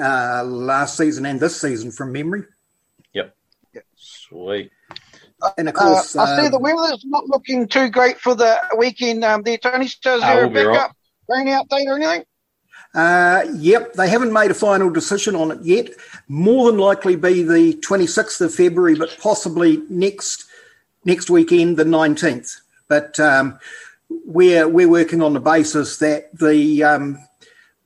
uh, 0.01 0.43
last 0.45 0.95
season 0.95 1.25
and 1.25 1.39
this 1.39 1.59
season 1.59 1.91
from 1.91 2.13
memory. 2.13 2.43
Sweet. 4.31 4.71
And 5.57 5.67
of 5.69 5.75
Uh, 5.75 5.79
course, 5.79 6.15
I 6.15 6.37
see 6.39 6.45
um, 6.45 6.51
the 6.51 6.59
weather's 6.59 7.03
not 7.05 7.27
looking 7.27 7.67
too 7.67 7.89
great 7.89 8.17
for 8.19 8.33
the 8.35 8.57
weekend 8.77 9.23
um, 9.25 9.41
there, 9.41 9.57
Tony. 9.57 9.87
So 9.87 10.17
is 10.17 10.23
Ah, 10.23 10.27
there 10.27 10.43
a 10.45 10.47
we'll 10.47 10.55
be 10.55 10.63
right. 10.65 10.73
backup 10.75 10.95
rain 11.27 11.47
update 11.47 11.87
or 11.87 11.95
anything? 11.97 12.25
Uh, 12.93 13.45
yep, 13.55 13.93
they 13.93 14.09
haven't 14.09 14.33
made 14.33 14.51
a 14.51 14.53
final 14.53 14.89
decision 14.89 15.35
on 15.35 15.51
it 15.51 15.59
yet. 15.63 15.89
More 16.27 16.69
than 16.69 16.79
likely 16.79 17.15
be 17.15 17.41
the 17.41 17.73
26th 17.75 18.41
of 18.41 18.53
February, 18.53 18.95
but 18.95 19.17
possibly 19.21 19.81
next 19.89 20.45
next 21.05 21.29
weekend, 21.29 21.77
the 21.77 21.83
19th. 21.85 22.57
But 22.87 23.19
um, 23.19 23.57
we're 24.25 24.67
we're 24.67 24.89
working 24.89 25.21
on 25.21 25.33
the 25.33 25.39
basis 25.39 25.97
that 25.97 26.37
the 26.37 26.83
um, 26.83 27.17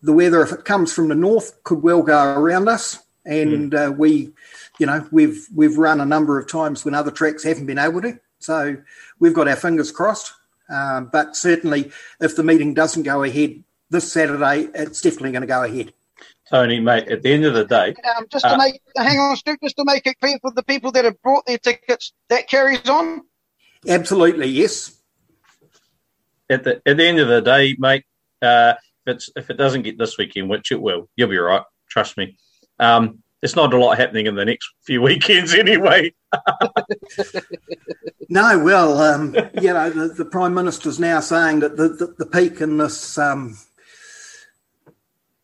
the 0.01 0.13
weather, 0.13 0.41
if 0.41 0.51
it 0.51 0.65
comes 0.65 0.91
from 0.91 1.07
the 1.07 1.15
north, 1.15 1.63
could 1.63 1.81
well 1.83 2.01
go 2.01 2.33
around 2.33 2.67
us, 2.67 2.99
and 3.25 3.73
uh, 3.73 3.93
we, 3.95 4.33
you 4.79 4.85
know, 4.85 5.07
we've 5.11 5.47
we've 5.53 5.77
run 5.77 6.01
a 6.01 6.05
number 6.05 6.39
of 6.39 6.47
times 6.47 6.83
when 6.85 6.93
other 6.93 7.11
tracks 7.11 7.43
haven't 7.43 7.65
been 7.65 7.79
able 7.79 8.01
to. 8.01 8.19
So 8.39 8.77
we've 9.19 9.33
got 9.33 9.47
our 9.47 9.55
fingers 9.55 9.91
crossed. 9.91 10.33
Um, 10.69 11.09
but 11.11 11.35
certainly, 11.35 11.91
if 12.19 12.35
the 12.35 12.43
meeting 12.43 12.73
doesn't 12.73 13.03
go 13.03 13.23
ahead 13.23 13.63
this 13.89 14.11
Saturday, 14.11 14.67
it's 14.73 15.01
definitely 15.01 15.31
going 15.31 15.41
to 15.41 15.47
go 15.47 15.63
ahead. 15.63 15.93
Tony, 16.49 16.79
mate, 16.79 17.07
at 17.07 17.23
the 17.23 17.33
end 17.33 17.45
of 17.45 17.53
the 17.53 17.65
day, 17.65 17.95
Um, 18.17 18.25
just 18.31 18.45
to 18.45 18.53
Uh, 18.53 18.57
make, 18.57 18.79
hang 18.95 19.19
on, 19.19 19.35
Stu, 19.35 19.57
just 19.63 19.77
to 19.77 19.83
make 19.85 20.05
it 20.05 20.19
clear 20.19 20.37
for 20.41 20.51
the 20.51 20.63
people 20.63 20.91
that 20.91 21.03
have 21.05 21.19
brought 21.23 21.45
their 21.47 21.57
tickets, 21.57 22.13
that 22.29 22.47
carries 22.47 22.87
on. 22.87 23.21
Absolutely, 23.87 24.47
yes. 24.47 24.91
at 26.49 26.63
the 26.63 26.81
at 26.85 26.97
the 26.97 27.03
end 27.03 27.19
of 27.19 27.27
the 27.27 27.41
day, 27.41 27.75
mate, 27.79 28.05
uh, 28.41 28.73
if 29.05 29.15
it's 29.15 29.29
if 29.35 29.49
it 29.49 29.57
doesn't 29.57 29.83
get 29.83 29.97
this 29.97 30.17
weekend, 30.17 30.49
which 30.49 30.71
it 30.71 30.81
will, 30.81 31.09
you'll 31.15 31.29
be 31.29 31.37
right. 31.37 31.63
Trust 31.89 32.17
me. 32.17 32.37
Um, 32.79 33.23
there's 33.45 33.55
not 33.55 33.75
a 33.75 33.77
lot 33.77 33.95
happening 33.95 34.25
in 34.25 34.33
the 34.33 34.43
next 34.43 34.73
few 34.81 34.99
weekends 35.03 35.53
anyway. 35.53 36.11
No, 38.27 38.57
well, 38.57 38.99
um, 38.99 39.35
you 39.61 39.71
know, 39.71 39.91
the, 39.91 40.07
the 40.07 40.25
Prime 40.25 40.55
Minister's 40.55 40.99
now 40.99 41.19
saying 41.19 41.59
that 41.59 41.77
the, 41.77 41.89
the, 41.89 42.15
the 42.17 42.25
peak 42.25 42.59
in 42.59 42.77
this 42.77 43.19
um, 43.19 43.55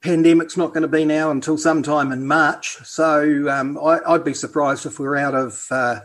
pandemic's 0.01 0.57
not 0.57 0.69
going 0.69 0.81
to 0.81 0.87
be 0.87 1.05
now 1.05 1.29
until 1.29 1.59
sometime 1.59 2.11
in 2.11 2.25
March. 2.25 2.77
So 2.83 3.47
um, 3.51 3.77
I, 3.77 3.99
I'd 4.07 4.23
be 4.23 4.33
surprised 4.33 4.87
if 4.87 4.97
we're 4.97 5.15
out 5.15 5.35
of 5.35 5.67
uh, 5.69 5.99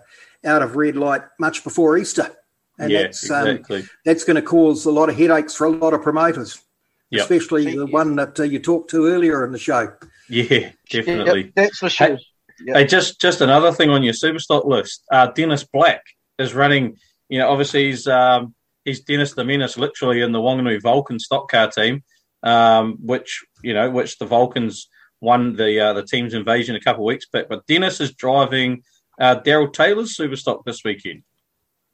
out 0.44 0.60
of 0.62 0.76
red 0.76 0.96
light 0.96 1.22
much 1.40 1.64
before 1.64 1.96
Easter. 1.96 2.30
And 2.78 2.92
yeah, 2.92 3.04
that's 3.04 3.30
um, 3.30 3.46
exactly. 3.46 3.84
that's 4.04 4.24
going 4.24 4.36
to 4.36 4.42
cause 4.42 4.84
a 4.84 4.90
lot 4.90 5.08
of 5.08 5.16
headaches 5.16 5.54
for 5.54 5.66
a 5.66 5.70
lot 5.70 5.94
of 5.94 6.02
promoters, 6.02 6.60
Yep. 7.08 7.22
especially 7.22 7.74
the 7.74 7.86
one 7.86 8.16
that 8.16 8.38
uh, 8.38 8.42
you 8.42 8.58
talked 8.58 8.90
to 8.90 9.06
earlier 9.06 9.46
in 9.46 9.52
the 9.52 9.58
show. 9.58 9.94
Yeah, 10.28 10.70
definitely. 10.90 11.44
Yep, 11.44 11.52
that's 11.54 11.78
for 11.78 11.88
sure. 11.88 12.18
Hey, 12.66 12.86
just 12.86 13.20
just 13.20 13.40
another 13.40 13.72
thing 13.72 13.90
on 13.90 14.02
your 14.02 14.14
superstock 14.14 14.64
list. 14.66 15.04
Uh, 15.10 15.28
Dennis 15.28 15.64
Black 15.64 16.02
is 16.38 16.54
running. 16.54 16.96
You 17.28 17.38
know, 17.38 17.48
obviously 17.48 17.86
he's 17.86 18.06
um, 18.06 18.54
he's 18.84 19.00
Dennis 19.00 19.34
the 19.34 19.44
Menace, 19.44 19.76
literally 19.76 20.22
in 20.22 20.32
the 20.32 20.38
Wanganui 20.38 20.80
Vulcan 20.80 21.18
stock 21.18 21.50
car 21.50 21.70
team, 21.70 22.02
um, 22.42 22.96
which 23.00 23.44
you 23.62 23.74
know, 23.74 23.90
which 23.90 24.18
the 24.18 24.26
Vulcans 24.26 24.88
won 25.20 25.56
the 25.56 25.80
uh, 25.80 25.92
the 25.92 26.04
team's 26.04 26.34
invasion 26.34 26.76
a 26.76 26.80
couple 26.80 27.04
of 27.04 27.08
weeks 27.08 27.26
back. 27.28 27.48
But 27.48 27.66
Dennis 27.66 28.00
is 28.00 28.14
driving 28.14 28.82
uh, 29.20 29.36
Daryl 29.40 29.72
Taylor's 29.72 30.16
superstock 30.16 30.64
this 30.64 30.82
weekend. 30.84 31.22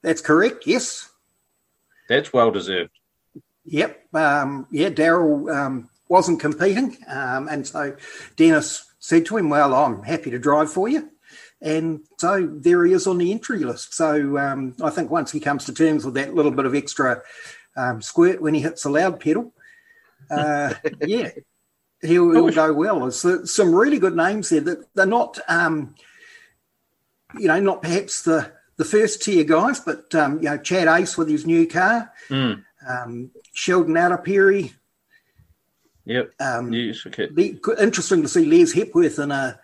That's 0.03 0.21
correct. 0.21 0.67
Yes. 0.67 1.09
That's 2.09 2.33
well 2.33 2.51
deserved. 2.51 2.91
Yep. 3.65 4.15
Um, 4.15 4.67
yeah, 4.71 4.91
Daryl 4.91 5.55
um, 5.55 5.89
wasn't 6.13 6.41
competing. 6.41 6.99
Um, 7.09 7.49
and 7.49 7.67
so 7.67 7.97
Dennis 8.37 8.85
said 8.99 9.25
to 9.27 9.39
him, 9.39 9.49
Well, 9.49 9.75
I'm 9.75 10.03
happy 10.03 10.31
to 10.31 10.39
drive 10.39 10.71
for 10.71 10.87
you. 10.87 11.11
And 11.63 12.01
so 12.19 12.47
there 12.47 12.85
he 12.85 12.93
is 12.93 13.07
on 13.07 13.17
the 13.19 13.33
entry 13.33 13.61
list. 13.61 13.95
So 13.95 14.37
um, 14.37 14.75
I 14.83 14.91
think 14.91 15.11
once 15.11 15.33
he 15.33 15.41
comes 15.41 15.65
to 15.65 15.73
terms 15.73 16.05
with 16.05 16.15
that 16.15 16.35
little 16.35 16.51
bit 16.51 16.67
of 16.67 16.75
extra 16.75 17.23
um, 17.77 18.03
squirt 18.03 18.43
when 18.43 18.53
he 18.53 18.61
hits 18.61 18.83
the 18.83 18.91
loud 18.91 19.21
pedal, 19.21 19.55
uh, 20.31 20.75
yeah, 21.01 21.31
he'll, 22.03 22.31
he'll 22.33 22.51
go 22.51 22.73
well. 22.75 23.01
There's 23.01 23.51
some 23.51 23.75
really 23.75 23.99
good 23.99 24.15
names 24.15 24.51
there 24.51 24.61
that 24.61 24.95
they're 24.95 25.07
not, 25.07 25.39
um, 25.49 25.95
you 27.39 27.49
know, 27.49 27.61
not 27.61 27.81
perhaps 27.81 28.23
the, 28.23 28.53
the 28.77 28.85
first 28.85 29.23
tier 29.23 29.45
guys, 29.45 29.81
but, 29.81 30.15
um, 30.15 30.39
you 30.43 30.51
know, 30.51 30.59
Chad 30.59 30.89
Ace 30.89 31.17
with 31.17 31.29
his 31.29 31.47
new 31.47 31.67
car 31.67 32.13
Mm. 32.29 32.65
um, 32.87 33.31
Sheldon 33.55 33.95
Outaperi. 33.95 34.75
Yep. 36.05 36.33
Um, 36.41 36.73
Yes, 36.73 37.07
okay. 37.07 37.27
be 37.27 37.59
interesting 37.79 38.23
to 38.23 38.29
see 38.29 38.45
Les 38.45 38.73
Hepworth 38.73 39.19
in 39.19 39.31
a 39.31 39.59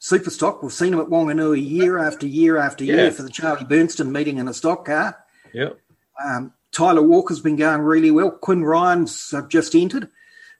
super 0.00 0.30
stock. 0.30 0.62
We've 0.62 0.72
seen 0.72 0.92
him 0.92 1.00
at 1.00 1.06
Wanganui 1.06 1.64
year 1.68 1.98
after 1.98 2.26
year 2.26 2.56
after 2.56 2.84
Yeah. 2.84 2.94
year 2.96 3.10
for 3.12 3.22
the 3.22 3.30
Charlie 3.30 3.64
Bernston 3.64 4.10
meeting 4.10 4.38
in 4.38 4.48
a 4.48 4.54
stock 4.54 4.86
car. 4.86 5.16
Yep. 5.52 5.78
Um, 6.22 6.52
Tyler 6.72 7.02
Walker's 7.02 7.40
been 7.40 7.56
going 7.56 7.80
really 7.80 8.10
well. 8.10 8.30
Quinn 8.32 8.64
Ryan's 8.64 9.32
uh, 9.32 9.42
just 9.42 9.74
entered 9.76 10.08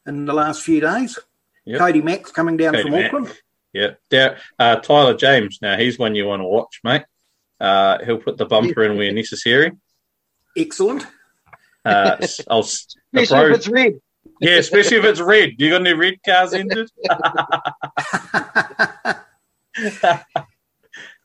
in 0.07 0.25
the 0.27 0.33
last 0.33 0.63
few 0.63 0.81
days. 0.81 1.19
Yep. 1.65 1.79
Cody 1.81 2.03
Mack's 2.03 2.31
coming 2.31 2.57
down 2.57 2.73
Cody 2.75 2.83
from 2.85 2.93
Mack. 2.93 3.07
Auckland. 3.13 3.41
Yeah. 3.73 4.37
Uh, 4.59 4.77
Tyler 4.77 5.15
James. 5.17 5.59
Now 5.61 5.77
he's 5.77 5.99
one 5.99 6.15
you 6.15 6.27
want 6.27 6.41
to 6.43 6.47
watch, 6.47 6.81
mate. 6.85 7.03
Uh, 7.61 7.99
he'll 8.05 8.19
put 8.19 8.37
the 8.37 8.45
bumper 8.47 8.85
in 8.85 8.97
where 8.97 9.11
necessary. 9.13 9.73
Excellent. 10.57 11.05
Uh, 11.85 12.17
s- 12.21 12.41
I'll, 12.49 12.61
s- 12.61 12.87
the 13.13 13.23
Especially 13.23 13.45
pro- 13.47 13.51
if 13.53 13.57
it's 13.57 13.69
red. 13.69 14.01
Yeah, 14.41 14.57
especially 14.57 14.99
if 14.99 15.05
it's 15.05 15.21
red. 15.21 15.55
You 15.59 15.71
got 15.71 15.81
any 15.81 15.93
red 15.93 16.15
cars 16.25 16.55
entered? 16.55 16.91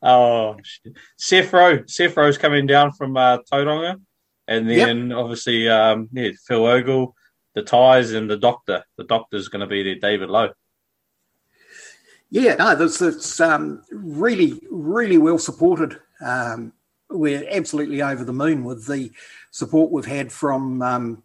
oh, 0.02 0.58
shit. 0.64 0.94
Seth 1.18 1.54
Rowe. 1.54 1.84
Seth 1.88 2.18
Rowe's 2.18 2.38
coming 2.38 2.66
down 2.66 2.92
from 2.92 3.18
uh, 3.18 3.40
Tauranga. 3.52 4.02
And 4.48 4.68
then 4.68 5.12
obviously, 5.12 5.70
um, 5.70 6.10
yeah, 6.12 6.32
Phil 6.48 6.66
Ogle, 6.66 7.16
the 7.54 7.62
Ties, 7.62 8.14
and 8.14 8.28
the 8.28 8.38
Doctor. 8.38 8.84
The 8.98 9.04
Doctor's 9.04 9.48
going 9.48 9.62
to 9.62 9.68
be 9.68 9.84
there, 9.84 9.96
David 9.96 10.30
Lowe. 10.30 10.54
Yeah, 12.32 12.56
no, 12.56 12.76
this 12.76 13.02
it's 13.02 13.40
um, 13.40 13.84
really, 13.92 14.60
really 14.70 15.20
well 15.20 15.38
supported. 15.38 16.00
Um, 16.20 16.74
we're 17.10 17.48
absolutely 17.50 18.02
over 18.02 18.24
the 18.24 18.34
moon 18.34 18.64
with 18.64 18.88
the 18.88 19.12
support 19.52 19.92
we've 19.92 20.06
had 20.06 20.32
from 20.32 20.82
um, 20.82 21.24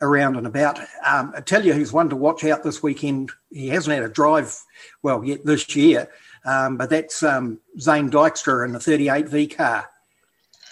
around 0.00 0.36
and 0.36 0.46
about. 0.46 0.78
Um, 1.06 1.32
I 1.36 1.40
tell 1.40 1.64
you, 1.64 1.72
who's 1.72 1.92
one 1.92 2.08
to 2.10 2.16
watch 2.16 2.44
out 2.44 2.62
this 2.62 2.82
weekend. 2.82 3.30
He 3.50 3.68
hasn't 3.68 3.94
had 3.94 4.04
a 4.04 4.08
drive 4.12 4.56
well 5.02 5.24
yet 5.24 5.44
this 5.44 5.74
year, 5.74 6.08
um, 6.44 6.76
but 6.76 6.90
that's 6.90 7.22
um, 7.22 7.60
Zane 7.80 8.10
Dykstra 8.10 8.64
in 8.66 8.72
the 8.72 8.78
38V 8.78 9.56
car. 9.56 9.88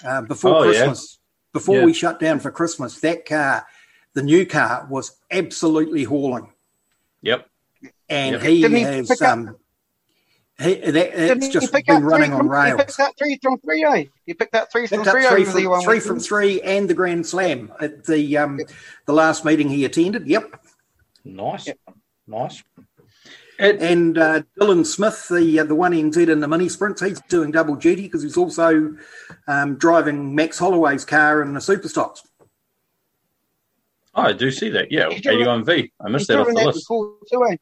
Uh, 0.04 0.22
before 0.22 0.56
Oh, 0.56 0.62
yeah. 0.64 0.78
Christmas, 0.84 1.18
before 1.52 1.78
Yeah. 1.78 1.84
we 1.86 1.92
shut 1.94 2.20
down 2.20 2.38
for 2.40 2.50
Christmas, 2.50 3.00
that 3.00 3.24
car, 3.26 3.66
the 4.12 4.22
new 4.22 4.44
car, 4.44 4.86
was 4.90 5.12
absolutely 5.30 6.04
hauling 6.04 6.52
Yep. 7.22 7.48
and 8.10 8.32
Yep. 8.34 8.42
he 8.42 8.60
Didn't 8.62 8.76
he 8.76 8.82
has 8.82 9.08
pick 9.08 9.22
um, 9.22 9.56
he, 10.60 10.74
that, 10.74 11.10
it's 11.14 11.48
just 11.48 11.72
pick 11.72 11.86
been 11.86 12.04
running 12.04 12.30
three 12.30 12.38
on 12.38 12.48
from, 12.48 12.66
He 12.66 12.76
picked 12.76 12.96
that 12.98 13.18
three 13.18 13.38
from 13.42 13.58
three, 13.58 13.84
eh? 13.84 14.04
He 14.24 14.34
picked 14.34 14.52
that 14.52 14.70
three 14.70 14.86
from 14.86 14.98
Picked 14.98 15.08
up 15.08 15.14
three, 15.14 15.44
three 15.44 15.64
from 15.64 15.72
the 15.72 15.82
three 15.84 16.00
from 16.00 16.20
three 16.20 16.60
and 16.62 16.88
the 16.88 16.94
Grand 16.94 17.26
Slam 17.26 17.72
at 17.80 18.04
the 18.04 18.36
um, 18.36 18.60
the 19.06 19.12
last 19.12 19.44
meeting 19.44 19.68
he 19.68 19.84
attended. 19.84 20.26
Yep, 20.28 20.60
Nice. 21.24 21.68
Nice. 22.26 22.62
It, 23.58 23.80
and 23.80 24.18
uh, 24.18 24.42
Dylan 24.60 24.84
Smith, 24.84 25.28
the 25.28 25.60
uh, 25.60 25.64
the 25.64 25.74
one 25.74 25.92
NZ 25.92 26.28
in 26.28 26.40
the 26.40 26.48
mini 26.48 26.68
sprints, 26.68 27.00
he's 27.00 27.20
doing 27.22 27.50
double 27.52 27.76
duty 27.76 28.02
because 28.02 28.22
he's 28.22 28.36
also 28.36 28.96
um, 29.46 29.76
driving 29.76 30.34
Max 30.34 30.58
Holloway's 30.58 31.04
car 31.04 31.40
in 31.42 31.54
the 31.54 31.60
super 31.60 31.88
stocks. 31.88 32.22
oh, 34.14 34.22
I 34.22 34.32
do 34.32 34.50
see 34.50 34.70
that. 34.70 34.90
Yeah, 34.90 35.08
He's 35.10 35.20
doing- 35.20 35.44
81V. 35.46 35.90
I 36.00 36.08
missed 36.08 36.28
that 36.28 36.40
off 36.40 36.48
the 36.48 36.54
list. 36.54 36.80
before 36.80 37.14
too, 37.30 37.44
eh? 37.50 37.56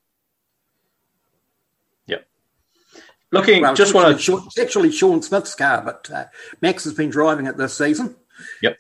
Looking, 3.32 3.62
Well, 3.62 3.74
just 3.74 3.94
want 3.94 4.14
to 4.14 4.22
Sean- 4.22 4.44
it's 4.46 4.58
actually 4.58 4.92
Sean 4.92 5.22
Smith's 5.22 5.54
car, 5.54 5.80
but 5.82 6.08
uh, 6.14 6.26
Max 6.60 6.84
has 6.84 6.92
been 6.94 7.08
driving 7.10 7.46
it 7.46 7.56
this 7.56 7.76
season. 7.76 8.14
Yep. 8.62 8.76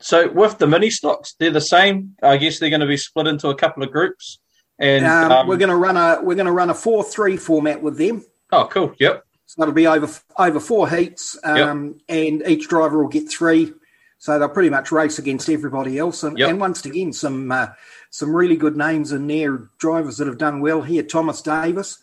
So 0.00 0.30
with 0.30 0.58
the 0.58 0.66
mini 0.66 0.90
stocks, 0.90 1.34
they're 1.38 1.50
the 1.50 1.60
same. 1.60 2.14
I 2.22 2.36
guess 2.36 2.58
they're 2.58 2.70
going 2.70 2.80
to 2.80 2.86
be 2.86 2.96
split 2.96 3.26
into 3.26 3.48
a 3.48 3.54
couple 3.56 3.82
of 3.82 3.90
groups. 3.90 4.38
And 4.78 5.04
Um, 5.04 5.32
um, 5.32 5.46
we're 5.48 5.56
going 5.56 5.70
to 5.70 5.76
run 5.76 5.96
a 5.96 6.20
we're 6.22 6.36
going 6.36 6.46
to 6.46 6.52
run 6.52 6.70
a 6.70 6.74
four 6.74 7.02
three 7.02 7.36
format 7.36 7.82
with 7.82 7.98
them. 7.98 8.24
oh, 8.52 8.66
cool. 8.70 8.94
Yep. 9.00 9.24
So 9.46 9.62
it'll 9.62 9.74
be 9.74 9.86
over 9.88 10.08
over 10.38 10.60
four 10.60 10.88
heats, 10.88 11.36
um, 11.42 11.98
and 12.08 12.42
each 12.46 12.68
driver 12.68 13.00
will 13.02 13.08
get 13.08 13.28
three. 13.28 13.72
So 14.18 14.38
they'll 14.38 14.48
pretty 14.48 14.70
much 14.70 14.92
race 14.92 15.18
against 15.18 15.48
everybody 15.48 15.98
else. 15.98 16.22
And, 16.22 16.38
Yep. 16.38 16.50
and 16.50 16.60
once 16.60 16.84
again, 16.84 17.12
some 17.12 17.50
uh, 17.50 17.68
some 18.10 18.36
really 18.36 18.56
good 18.56 18.76
names 18.76 19.10
in 19.10 19.26
there, 19.26 19.68
drivers 19.78 20.18
that 20.18 20.26
have 20.28 20.38
done 20.38 20.60
well 20.60 20.82
here. 20.82 21.02
Thomas 21.02 21.42
Davis 21.42 21.98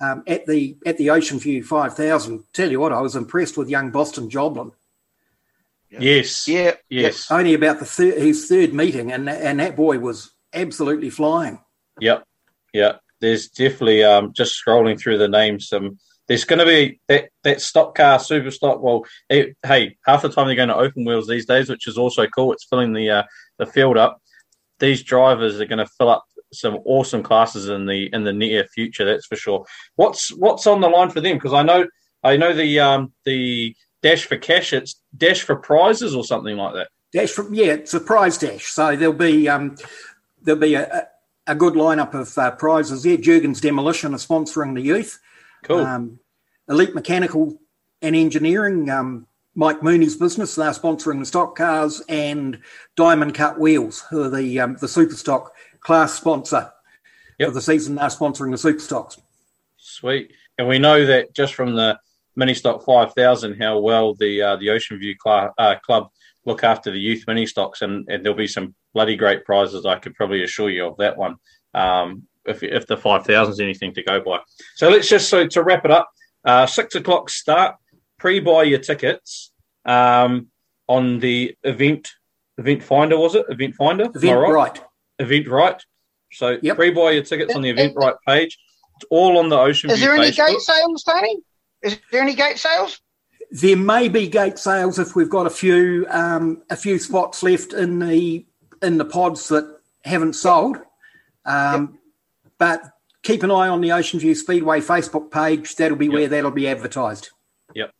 um, 0.00 0.22
at 0.26 0.46
the 0.46 0.76
at 0.86 0.96
the 0.96 1.10
Ocean 1.10 1.38
View 1.38 1.62
5000. 1.62 2.44
Tell 2.52 2.70
you 2.70 2.80
what, 2.80 2.92
I 2.92 3.00
was 3.00 3.16
impressed 3.16 3.56
with 3.56 3.68
young 3.68 3.90
Boston 3.90 4.30
Joblin. 4.30 4.72
Yes. 5.90 6.46
Yeah. 6.46 6.72
Yes. 6.88 7.30
Only 7.30 7.54
about 7.54 7.78
the 7.78 7.86
third, 7.86 8.18
his 8.18 8.46
third 8.46 8.74
meeting, 8.74 9.12
and 9.12 9.28
and 9.28 9.60
that 9.60 9.76
boy 9.76 9.98
was 9.98 10.32
absolutely 10.52 11.10
flying. 11.10 11.60
Yep. 12.00 12.24
Yep. 12.72 13.00
There's 13.20 13.48
definitely 13.48 14.04
um, 14.04 14.32
just 14.32 14.62
scrolling 14.62 15.00
through 15.00 15.18
the 15.18 15.28
names. 15.28 15.72
Um, 15.72 15.98
there's 16.28 16.44
going 16.44 16.58
to 16.58 16.66
be 16.66 17.00
that, 17.08 17.30
that 17.42 17.60
stock 17.60 17.94
car, 17.94 18.18
super 18.18 18.50
stock. 18.50 18.82
Well, 18.82 19.04
it, 19.30 19.56
hey, 19.66 19.96
half 20.04 20.22
the 20.22 20.28
time 20.28 20.46
they're 20.46 20.54
going 20.54 20.68
to 20.68 20.76
open 20.76 21.04
wheels 21.04 21.26
these 21.26 21.46
days, 21.46 21.70
which 21.70 21.88
is 21.88 21.96
also 21.96 22.26
cool. 22.26 22.52
It's 22.52 22.66
filling 22.66 22.92
the 22.92 23.10
uh, 23.10 23.22
the 23.58 23.66
field 23.66 23.96
up. 23.96 24.20
These 24.78 25.02
drivers 25.02 25.60
are 25.60 25.66
going 25.66 25.78
to 25.78 25.86
fill 25.86 26.10
up 26.10 26.24
some 26.52 26.78
awesome 26.84 27.22
classes 27.22 27.68
in 27.68 27.86
the 27.86 28.10
in 28.12 28.24
the 28.24 28.32
near 28.32 28.64
future. 28.64 29.04
That's 29.04 29.26
for 29.26 29.36
sure. 29.36 29.64
What's 29.96 30.34
what's 30.36 30.66
on 30.66 30.80
the 30.80 30.88
line 30.88 31.10
for 31.10 31.20
them? 31.20 31.36
Because 31.36 31.52
I 31.52 31.62
know 31.62 31.86
I 32.22 32.36
know 32.36 32.52
the 32.52 32.80
um, 32.80 33.12
the 33.24 33.74
dash 34.02 34.24
for 34.24 34.36
cash. 34.36 34.72
It's 34.72 35.00
dash 35.16 35.42
for 35.42 35.56
prizes 35.56 36.14
or 36.14 36.24
something 36.24 36.56
like 36.56 36.74
that. 36.74 36.88
Dash 37.12 37.30
from 37.30 37.54
yeah, 37.54 37.72
it's 37.72 37.94
a 37.94 38.00
prize 38.00 38.38
dash. 38.38 38.66
So 38.66 38.96
there'll 38.96 39.14
be 39.14 39.48
um, 39.48 39.76
there'll 40.42 40.60
be 40.60 40.74
a, 40.74 41.08
a 41.46 41.54
good 41.54 41.74
lineup 41.74 42.14
of 42.14 42.36
uh, 42.36 42.52
prizes 42.52 43.02
there. 43.02 43.16
Jurgens 43.16 43.60
Demolition 43.60 44.14
are 44.14 44.18
sponsoring 44.18 44.74
the 44.74 44.82
youth. 44.82 45.18
Cool. 45.64 45.80
Um, 45.80 46.20
Elite 46.68 46.94
Mechanical 46.94 47.58
and 48.02 48.14
Engineering, 48.14 48.90
um, 48.90 49.26
Mike 49.54 49.82
Mooney's 49.82 50.16
business, 50.16 50.54
they're 50.54 50.70
sponsoring 50.70 51.18
the 51.18 51.26
stock 51.26 51.56
cars, 51.56 52.00
and 52.08 52.60
Diamond 52.94 53.34
Cut 53.34 53.58
Wheels, 53.58 54.04
who 54.10 54.22
are 54.22 54.30
the 54.30 54.60
um, 54.60 54.76
the 54.80 54.86
super 54.86 55.16
stock 55.16 55.52
class 55.80 56.14
sponsor 56.14 56.72
Yep. 57.38 57.48
for 57.48 57.54
the 57.54 57.60
season. 57.62 57.94
They're 57.94 58.06
sponsoring 58.08 58.50
the 58.50 58.58
super 58.58 58.80
stocks. 58.80 59.20
Sweet. 59.76 60.32
And 60.58 60.66
we 60.66 60.78
know 60.78 61.06
that 61.06 61.34
just 61.34 61.54
from 61.54 61.76
the 61.76 61.98
mini 62.36 62.54
stock 62.54 62.84
5000 62.84 63.60
how 63.60 63.78
well 63.78 64.14
the 64.14 64.40
uh, 64.42 64.56
the 64.56 64.70
Ocean 64.70 64.98
View 64.98 65.14
cl- 65.22 65.52
uh, 65.58 65.74
club 65.84 66.08
look 66.44 66.62
after 66.64 66.90
the 66.90 66.98
youth 66.98 67.24
mini 67.26 67.46
stocks 67.46 67.82
and, 67.82 68.08
and 68.08 68.24
there'll 68.24 68.38
be 68.38 68.46
some 68.46 68.74
bloody 68.94 69.16
great 69.16 69.44
prizes 69.44 69.84
I 69.84 69.98
could 69.98 70.14
probably 70.14 70.44
assure 70.44 70.70
you 70.70 70.86
of 70.86 70.96
that 70.98 71.16
one 71.16 71.36
um, 71.74 72.22
if, 72.46 72.62
if 72.62 72.86
the 72.86 72.96
5000 72.96 73.52
is 73.52 73.60
anything 73.60 73.92
to 73.94 74.02
go 74.04 74.20
by 74.20 74.38
so 74.76 74.88
let's 74.88 75.08
just 75.08 75.28
so 75.28 75.46
to 75.48 75.62
wrap 75.64 75.84
it 75.84 75.90
up 75.90 76.08
uh, 76.44 76.64
six 76.64 76.94
o'clock 76.94 77.28
start 77.28 77.74
pre-buy 78.18 78.62
your 78.64 78.78
tickets 78.78 79.52
um, 79.84 80.46
on 80.86 81.18
the 81.18 81.56
event 81.64 82.08
event 82.56 82.82
finder 82.84 83.18
was 83.18 83.34
it 83.34 83.46
event 83.48 83.74
finder 83.74 84.04
Event 84.14 84.38
right? 84.38 84.52
right. 84.52 84.80
Event 85.18 85.48
right 85.48 85.82
so 86.32 86.58
Yep. 86.62 86.76
pre-buy 86.76 87.12
your 87.12 87.22
tickets 87.22 87.54
on 87.54 87.62
the 87.62 87.70
event 87.70 87.94
right 87.96 88.14
page 88.26 88.58
it's 88.96 89.06
all 89.10 89.38
on 89.38 89.48
the 89.48 89.56
Ocean 89.56 89.88
View. 89.88 89.94
Is 89.94 90.00
View 90.00 90.08
there 90.08 90.16
any 90.16 90.32
Facebook. 90.32 90.46
gate 90.48 90.60
sales, 90.60 91.04
Tony? 91.04 91.36
Is 91.82 91.98
there 92.10 92.20
any 92.20 92.34
gate 92.34 92.58
sales? 92.58 93.00
There 93.52 93.76
may 93.76 94.08
be 94.08 94.26
gate 94.26 94.58
sales 94.58 94.98
if 94.98 95.14
we've 95.14 95.30
got 95.30 95.46
a 95.46 95.50
few 95.50 96.04
um, 96.10 96.62
a 96.68 96.74
few 96.76 96.98
spots 96.98 97.44
left 97.44 97.72
in 97.72 98.00
the 98.00 98.44
in 98.82 98.98
the 98.98 99.04
pods 99.04 99.48
that 99.50 99.78
haven't 100.04 100.32
sold. 100.32 100.78
Um, 101.46 101.98
But 102.58 102.82
keep 103.22 103.44
an 103.44 103.52
eye 103.52 103.68
on 103.68 103.80
the 103.80 103.92
Ocean 103.92 104.18
View 104.18 104.34
Speedway 104.34 104.80
Facebook 104.80 105.30
page. 105.30 105.76
That'll 105.76 105.96
be 105.96 106.08
where 106.08 106.26
that'll 106.26 106.50
be 106.50 106.66
advertised. 106.66 107.30
Yep. 107.76 107.92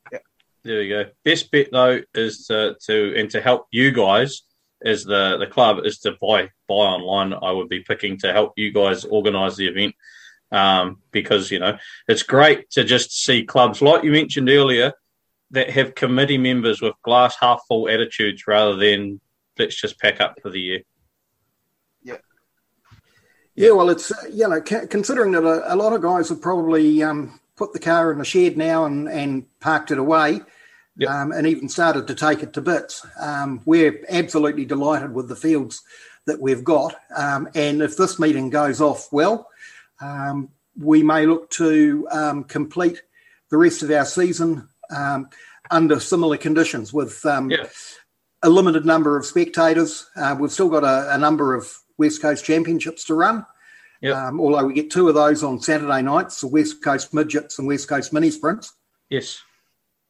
There 0.64 0.78
we 0.80 0.88
go. 0.88 1.04
Best 1.24 1.48
bet 1.52 1.68
though 1.70 2.00
is 2.12 2.46
to, 2.48 2.74
to 2.86 3.14
and 3.16 3.30
to 3.30 3.40
help 3.40 3.68
you 3.70 3.92
guys 3.92 4.42
as 4.84 5.04
the 5.04 5.36
the 5.38 5.46
club 5.46 5.84
is 5.84 5.98
to 6.00 6.12
buy 6.20 6.50
buy 6.68 6.74
online. 6.74 7.34
I 7.34 7.50
would 7.52 7.68
be 7.68 7.80
picking 7.80 8.18
to 8.18 8.32
help 8.32 8.52
you 8.56 8.72
guys 8.72 9.04
organise 9.04 9.56
the 9.56 9.68
event 9.68 9.94
um, 10.52 10.98
because 11.10 11.50
you 11.50 11.58
know 11.58 11.78
it's 12.06 12.22
great 12.22 12.70
to 12.70 12.84
just 12.84 13.24
see 13.24 13.44
clubs 13.44 13.82
like 13.82 14.04
you 14.04 14.12
mentioned 14.12 14.48
earlier 14.48 14.92
that 15.50 15.70
have 15.70 15.94
committee 15.94 16.38
members 16.38 16.80
with 16.82 16.94
glass 17.02 17.36
half 17.40 17.62
full 17.66 17.88
attitudes 17.88 18.46
rather 18.46 18.76
than 18.76 19.20
let's 19.58 19.80
just 19.80 19.98
pack 19.98 20.20
up 20.20 20.38
for 20.42 20.50
the 20.50 20.60
year. 20.60 20.80
Yeah, 22.02 22.16
yeah. 23.54 23.70
well, 23.70 23.90
it's 23.90 24.12
uh, 24.12 24.28
you 24.30 24.48
know 24.48 24.60
considering 24.60 25.32
that 25.32 25.44
a, 25.44 25.74
a 25.74 25.76
lot 25.76 25.92
of 25.92 26.02
guys 26.02 26.28
have 26.28 26.40
probably 26.40 27.02
um, 27.02 27.40
put 27.56 27.72
the 27.72 27.80
car 27.80 28.12
in 28.12 28.18
the 28.18 28.24
shed 28.24 28.56
now 28.56 28.84
and, 28.84 29.08
and 29.08 29.46
parked 29.60 29.90
it 29.90 29.98
away, 29.98 30.40
Yep. 30.98 31.10
um, 31.10 31.32
and 31.32 31.46
even 31.46 31.68
started 31.68 32.06
to 32.08 32.14
take 32.14 32.42
it 32.42 32.52
to 32.54 32.60
bits. 32.60 33.06
Um, 33.20 33.62
we're 33.64 34.04
absolutely 34.10 34.64
delighted 34.64 35.14
with 35.14 35.28
the 35.28 35.36
fields 35.36 35.82
that 36.26 36.40
we've 36.40 36.64
got, 36.64 36.94
um, 37.16 37.48
and 37.54 37.80
if 37.82 37.96
this 37.96 38.18
meeting 38.18 38.50
goes 38.50 38.80
off 38.80 39.08
well, 39.12 39.48
um, 40.00 40.50
we 40.76 41.02
may 41.02 41.24
look 41.26 41.50
to 41.50 42.06
um, 42.10 42.44
complete 42.44 43.02
the 43.50 43.56
rest 43.56 43.82
of 43.82 43.90
our 43.90 44.04
season 44.04 44.68
um, 44.94 45.28
under 45.70 45.98
similar 46.00 46.36
conditions 46.36 46.92
with 46.92 47.24
um, 47.26 47.50
Yeah. 47.50 47.66
a 48.42 48.48
limited 48.50 48.84
number 48.84 49.16
of 49.16 49.24
spectators. 49.24 50.06
Uh, 50.16 50.36
we've 50.38 50.52
still 50.52 50.68
got 50.68 50.84
a, 50.84 51.14
a 51.14 51.18
number 51.18 51.54
of 51.54 51.72
West 51.96 52.20
Coast 52.22 52.44
Championships 52.44 53.04
to 53.04 53.14
run. 53.14 53.44
Yep. 54.02 54.14
Um, 54.14 54.40
although 54.40 54.64
we 54.66 54.74
get 54.74 54.90
two 54.90 55.08
of 55.08 55.14
those 55.14 55.42
on 55.42 55.60
Saturday 55.60 56.02
nights, 56.02 56.40
the 56.40 56.46
West 56.46 56.82
Coast 56.84 57.12
Midgets 57.12 57.58
and 57.58 57.66
West 57.66 57.88
Coast 57.88 58.12
Mini 58.12 58.30
Sprints. 58.30 58.72
Yes. 59.10 59.40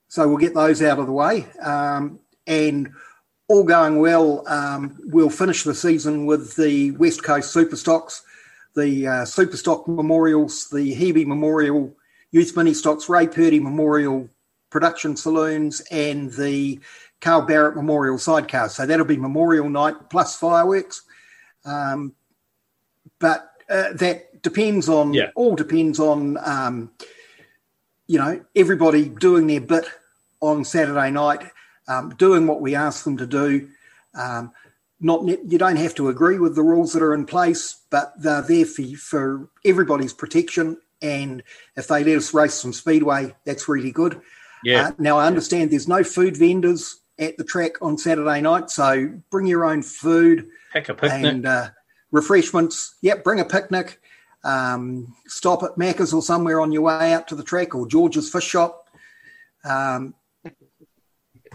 So 0.08 0.26
we'll 0.26 0.38
get 0.38 0.54
those 0.54 0.82
out 0.82 0.98
of 0.98 1.06
the 1.06 1.12
way. 1.12 1.46
Um, 1.62 2.18
and 2.46 2.90
all 3.48 3.64
going 3.64 3.98
well, 3.98 4.42
um, 4.48 4.98
we'll 5.04 5.30
finish 5.30 5.62
the 5.62 5.74
season 5.74 6.26
with 6.26 6.56
the 6.56 6.90
West 6.92 7.22
Coast 7.22 7.54
Superstocks, 7.54 8.22
the 8.74 9.06
uh, 9.06 9.24
Super 9.24 9.56
Stock 9.56 9.86
Memorials, 9.88 10.68
the 10.70 10.94
Hebe 10.94 11.26
Memorial 11.26 11.94
Youth 12.30 12.56
Mini 12.56 12.74
Stocks, 12.74 13.08
Ray 13.08 13.26
Purdy 13.26 13.58
Memorial 13.60 14.28
Production 14.70 15.16
Saloons, 15.16 15.80
and 15.90 16.30
the 16.32 16.78
Carl 17.20 17.42
Barrett 17.42 17.74
Memorial 17.74 18.18
Sidecar. 18.18 18.68
So 18.68 18.84
that'll 18.86 19.06
be 19.06 19.16
Memorial 19.16 19.68
Night 19.70 19.94
plus 20.10 20.36
fireworks. 20.38 21.02
Um, 21.64 22.14
but 23.18 23.50
uh, 23.70 23.92
that 23.94 24.42
depends 24.42 24.88
on, 24.88 25.12
Yeah. 25.14 25.30
all 25.34 25.54
depends 25.56 25.98
on, 25.98 26.38
um, 26.44 26.90
you 28.08 28.18
know, 28.18 28.42
everybody 28.56 29.08
doing 29.08 29.46
their 29.46 29.60
bit 29.60 29.84
on 30.40 30.64
Saturday 30.64 31.10
night, 31.10 31.50
um, 31.86 32.10
doing 32.16 32.46
what 32.46 32.60
we 32.60 32.74
ask 32.74 33.04
them 33.04 33.18
to 33.18 33.26
do. 33.26 33.68
Um, 34.14 34.52
not 35.00 35.24
you 35.26 35.58
don't 35.58 35.76
have 35.76 35.94
to 35.94 36.08
agree 36.08 36.38
with 36.38 36.56
the 36.56 36.62
rules 36.62 36.92
that 36.92 37.02
are 37.02 37.14
in 37.14 37.26
place, 37.26 37.80
but 37.90 38.12
they're 38.18 38.42
there 38.42 38.64
for 38.64 38.82
for 38.96 39.48
everybody's 39.64 40.12
protection. 40.12 40.78
And 41.00 41.44
if 41.76 41.86
they 41.86 42.02
let 42.02 42.16
us 42.16 42.34
race 42.34 42.54
some 42.54 42.72
speedway, 42.72 43.36
that's 43.44 43.68
really 43.68 43.92
good. 43.92 44.20
Yeah. 44.64 44.88
Uh, 44.88 44.92
now 44.98 45.18
I 45.18 45.26
understand 45.26 45.70
there's 45.70 45.86
no 45.86 46.02
food 46.02 46.36
vendors 46.36 46.96
at 47.18 47.36
the 47.36 47.44
track 47.44 47.80
on 47.80 47.96
Saturday 47.98 48.40
night, 48.40 48.70
so 48.70 49.12
bring 49.30 49.46
your 49.46 49.64
own 49.64 49.82
food 49.82 50.48
Pack 50.72 50.88
a 50.88 50.94
picnic. 50.94 51.24
and 51.24 51.46
uh, 51.46 51.68
refreshments. 52.10 52.96
Yep, 53.02 53.22
bring 53.22 53.38
a 53.38 53.44
picnic. 53.44 54.00
Um, 54.48 55.14
stop 55.26 55.62
at 55.62 55.76
Macca's 55.76 56.14
or 56.14 56.22
somewhere 56.22 56.60
on 56.60 56.72
your 56.72 56.82
way 56.82 57.12
out 57.12 57.28
to 57.28 57.34
the 57.34 57.42
track 57.42 57.74
or 57.74 57.86
George's 57.86 58.30
Fish 58.30 58.44
Shop. 58.44 58.88
Um, 59.64 60.14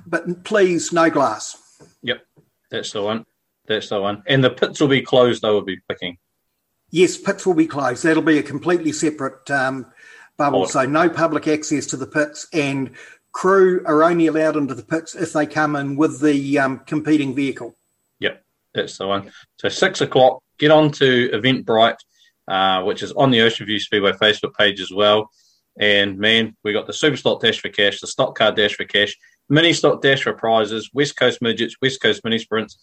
but 0.06 0.44
please, 0.44 0.94
no 0.94 1.10
glass. 1.10 1.58
Yep. 2.04 2.26
That's 2.70 2.92
the 2.92 3.02
one. 3.02 3.26
That's 3.68 3.90
the 3.90 4.02
one. 4.02 4.24
And 4.28 4.44
the 4.44 4.50
pits 4.50 4.82
will 4.82 4.88
be 4.88 5.02
closed. 5.02 5.46
I 5.46 5.52
will 5.52 5.62
be 5.62 5.80
picking. 5.88 6.18
Yes, 6.90 7.18
pits 7.18 7.46
will 7.46 7.54
be 7.54 7.68
closed. 7.68 8.04
That'll 8.04 8.24
be 8.24 8.40
a 8.40 8.44
completely 8.44 8.92
separate 8.92 9.50
um, 9.50 9.86
bubble. 10.38 10.64
Oh. 10.64 10.66
So 10.66 10.86
no 10.86 11.10
public 11.10 11.48
access 11.48 11.86
to 11.88 11.98
the 11.98 12.08
pits, 12.08 12.48
and 12.52 12.92
crew 13.32 13.82
are 13.86 14.04
only 14.04 14.28
allowed 14.28 14.58
into 14.58 14.76
the 14.76 14.84
pits 14.84 15.16
if 15.16 15.34
they 15.34 15.46
come 15.46 15.76
in 15.76 15.96
with 15.96 16.20
the 16.20 16.60
um, 16.60 16.80
competing 16.80 17.34
vehicle. 17.34 17.76
Yep, 18.20 18.44
that's 18.74 18.98
the 18.98 19.08
one. 19.08 19.32
So 19.60 19.70
six 19.70 20.02
o'clock, 20.02 20.44
get 20.58 20.72
on 20.72 20.92
to 20.94 21.30
Eventbrite, 21.30 21.98
uh, 22.48 22.84
which 22.84 23.04
is 23.04 23.12
on 23.14 23.32
the 23.32 23.42
Ocean 23.42 23.66
View 23.66 23.80
Speedway 23.80 24.12
Facebook 24.12 24.54
page 24.56 24.82
as 24.82 24.92
well. 24.92 25.30
And 25.80 26.18
man, 26.20 26.56
we 26.64 26.74
got 26.74 26.88
the 26.88 26.94
Super 26.94 27.18
Stock 27.18 27.42
Dash 27.42 27.60
for 27.60 27.70
cash, 27.70 28.00
the 28.00 28.08
Stock 28.08 28.38
Car 28.38 28.52
Dash 28.52 28.76
for 28.76 28.86
cash, 28.86 29.16
Mini 29.50 29.74
Stock 29.74 30.02
Dash 30.02 30.24
for 30.24 30.34
prizes, 30.34 30.90
West 30.94 31.16
Coast 31.18 31.42
Midgets, 31.42 31.76
West 31.82 32.02
Coast 32.02 32.24
Mini 32.24 32.38
Sprints. 32.38 32.78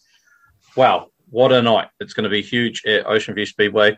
Wow, 0.76 1.08
what 1.28 1.52
a 1.52 1.62
night! 1.62 1.88
It's 2.00 2.14
going 2.14 2.24
to 2.24 2.30
be 2.30 2.42
huge 2.42 2.84
at 2.86 3.06
Ocean 3.06 3.34
View 3.34 3.46
Speedway. 3.46 3.96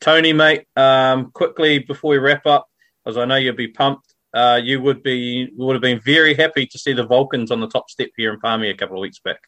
Tony, 0.00 0.32
mate, 0.32 0.66
um, 0.76 1.30
quickly 1.30 1.78
before 1.78 2.10
we 2.10 2.18
wrap 2.18 2.46
up, 2.46 2.66
as 3.06 3.16
I 3.16 3.24
know 3.24 3.36
you'll 3.36 3.54
be 3.54 3.68
pumped. 3.68 4.14
Uh, 4.34 4.60
you 4.62 4.80
would 4.80 5.02
be 5.02 5.48
would 5.56 5.74
have 5.74 5.82
been 5.82 6.00
very 6.00 6.34
happy 6.34 6.66
to 6.66 6.78
see 6.78 6.92
the 6.92 7.06
Vulcans 7.06 7.50
on 7.50 7.60
the 7.60 7.68
top 7.68 7.88
step 7.88 8.10
here 8.16 8.32
in 8.32 8.40
Palmy 8.40 8.68
a 8.68 8.76
couple 8.76 8.96
of 8.96 9.00
weeks 9.00 9.20
back. 9.20 9.40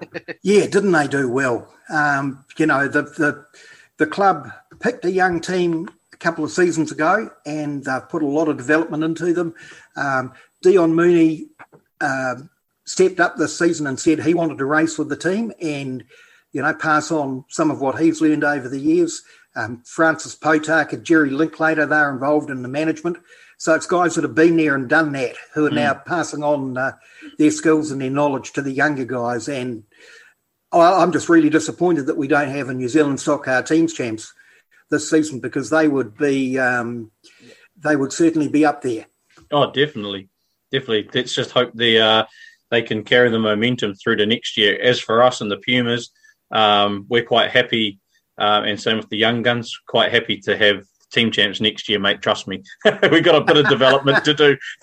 Yeah, 0.42 0.66
didn't 0.66 0.92
they 0.92 1.06
do 1.06 1.30
well? 1.30 1.72
Um, 1.88 2.44
you 2.58 2.66
know, 2.66 2.88
the, 2.88 3.02
the 3.02 3.46
the 3.98 4.06
club 4.06 4.50
picked 4.80 5.04
a 5.04 5.10
young 5.10 5.40
team 5.40 5.88
a 6.12 6.16
couple 6.16 6.44
of 6.44 6.50
seasons 6.50 6.92
ago, 6.92 7.30
and 7.46 7.84
they've 7.84 8.08
put 8.08 8.22
a 8.22 8.26
lot 8.26 8.48
of 8.48 8.56
development 8.56 9.04
into 9.04 9.32
them. 9.32 9.54
Um, 9.96 10.32
Dion 10.62 10.94
Mooney 10.94 11.48
uh, 12.00 12.36
stepped 12.84 13.20
up 13.20 13.36
this 13.36 13.58
season 13.58 13.86
and 13.86 13.98
said 13.98 14.20
he 14.20 14.34
wanted 14.34 14.58
to 14.58 14.64
race 14.64 14.98
with 14.98 15.08
the 15.08 15.16
team, 15.16 15.52
and 15.60 16.04
you 16.52 16.62
know, 16.62 16.72
pass 16.72 17.10
on 17.10 17.44
some 17.48 17.70
of 17.70 17.80
what 17.80 18.00
he's 18.00 18.20
learned 18.20 18.44
over 18.44 18.68
the 18.68 18.78
years. 18.78 19.22
Um, 19.56 19.82
Francis 19.84 20.36
Potark 20.36 20.92
and 20.92 21.04
Jerry 21.04 21.30
Linklater, 21.30 21.86
they're 21.86 22.10
involved 22.10 22.48
in 22.48 22.62
the 22.62 22.68
management. 22.68 23.18
So 23.58 23.74
it's 23.74 23.86
guys 23.86 24.14
that 24.14 24.24
have 24.24 24.34
been 24.34 24.56
there 24.56 24.74
and 24.74 24.88
done 24.88 25.12
that 25.12 25.36
who 25.52 25.66
are 25.66 25.70
mm. 25.70 25.74
now 25.74 25.94
passing 25.94 26.42
on 26.42 26.76
uh, 26.76 26.92
their 27.38 27.50
skills 27.50 27.90
and 27.90 28.00
their 28.00 28.10
knowledge 28.10 28.52
to 28.52 28.62
the 28.62 28.72
younger 28.72 29.04
guys. 29.04 29.48
And 29.48 29.84
I'm 30.80 31.12
just 31.12 31.28
really 31.28 31.50
disappointed 31.50 32.06
that 32.06 32.16
we 32.16 32.28
don't 32.28 32.48
have 32.48 32.68
a 32.68 32.74
New 32.74 32.88
Zealand 32.88 33.20
Stock 33.20 33.44
Car 33.44 33.62
Teams 33.62 33.92
champs 33.92 34.32
this 34.90 35.08
season 35.08 35.40
because 35.40 35.70
they 35.70 35.88
would 35.88 36.16
be 36.16 36.58
um, 36.58 37.10
they 37.76 37.96
would 37.96 38.12
certainly 38.12 38.48
be 38.48 38.64
up 38.64 38.82
there. 38.82 39.06
Oh, 39.50 39.70
definitely, 39.70 40.28
definitely. 40.70 41.08
Let's 41.12 41.34
just 41.34 41.50
hope 41.50 41.72
the 41.74 42.00
uh, 42.00 42.24
they 42.70 42.82
can 42.82 43.04
carry 43.04 43.30
the 43.30 43.38
momentum 43.38 43.94
through 43.94 44.16
to 44.16 44.26
next 44.26 44.56
year. 44.56 44.80
As 44.80 45.00
for 45.00 45.22
us 45.22 45.40
and 45.40 45.50
the 45.50 45.58
Pumas, 45.58 46.10
um, 46.50 47.06
we're 47.08 47.24
quite 47.24 47.50
happy, 47.50 48.00
uh, 48.38 48.62
and 48.64 48.80
same 48.80 48.96
with 48.96 49.08
the 49.08 49.18
young 49.18 49.42
guns, 49.42 49.78
quite 49.86 50.12
happy 50.12 50.38
to 50.38 50.56
have 50.56 50.84
team 51.12 51.30
champs 51.30 51.60
next 51.60 51.88
year, 51.88 51.98
mate. 51.98 52.20
Trust 52.20 52.48
me, 52.48 52.62
we've 53.10 53.24
got 53.24 53.36
a 53.36 53.44
bit 53.44 53.56
of 53.56 53.68
development 53.68 54.24
to 54.24 54.34
do. 54.34 54.56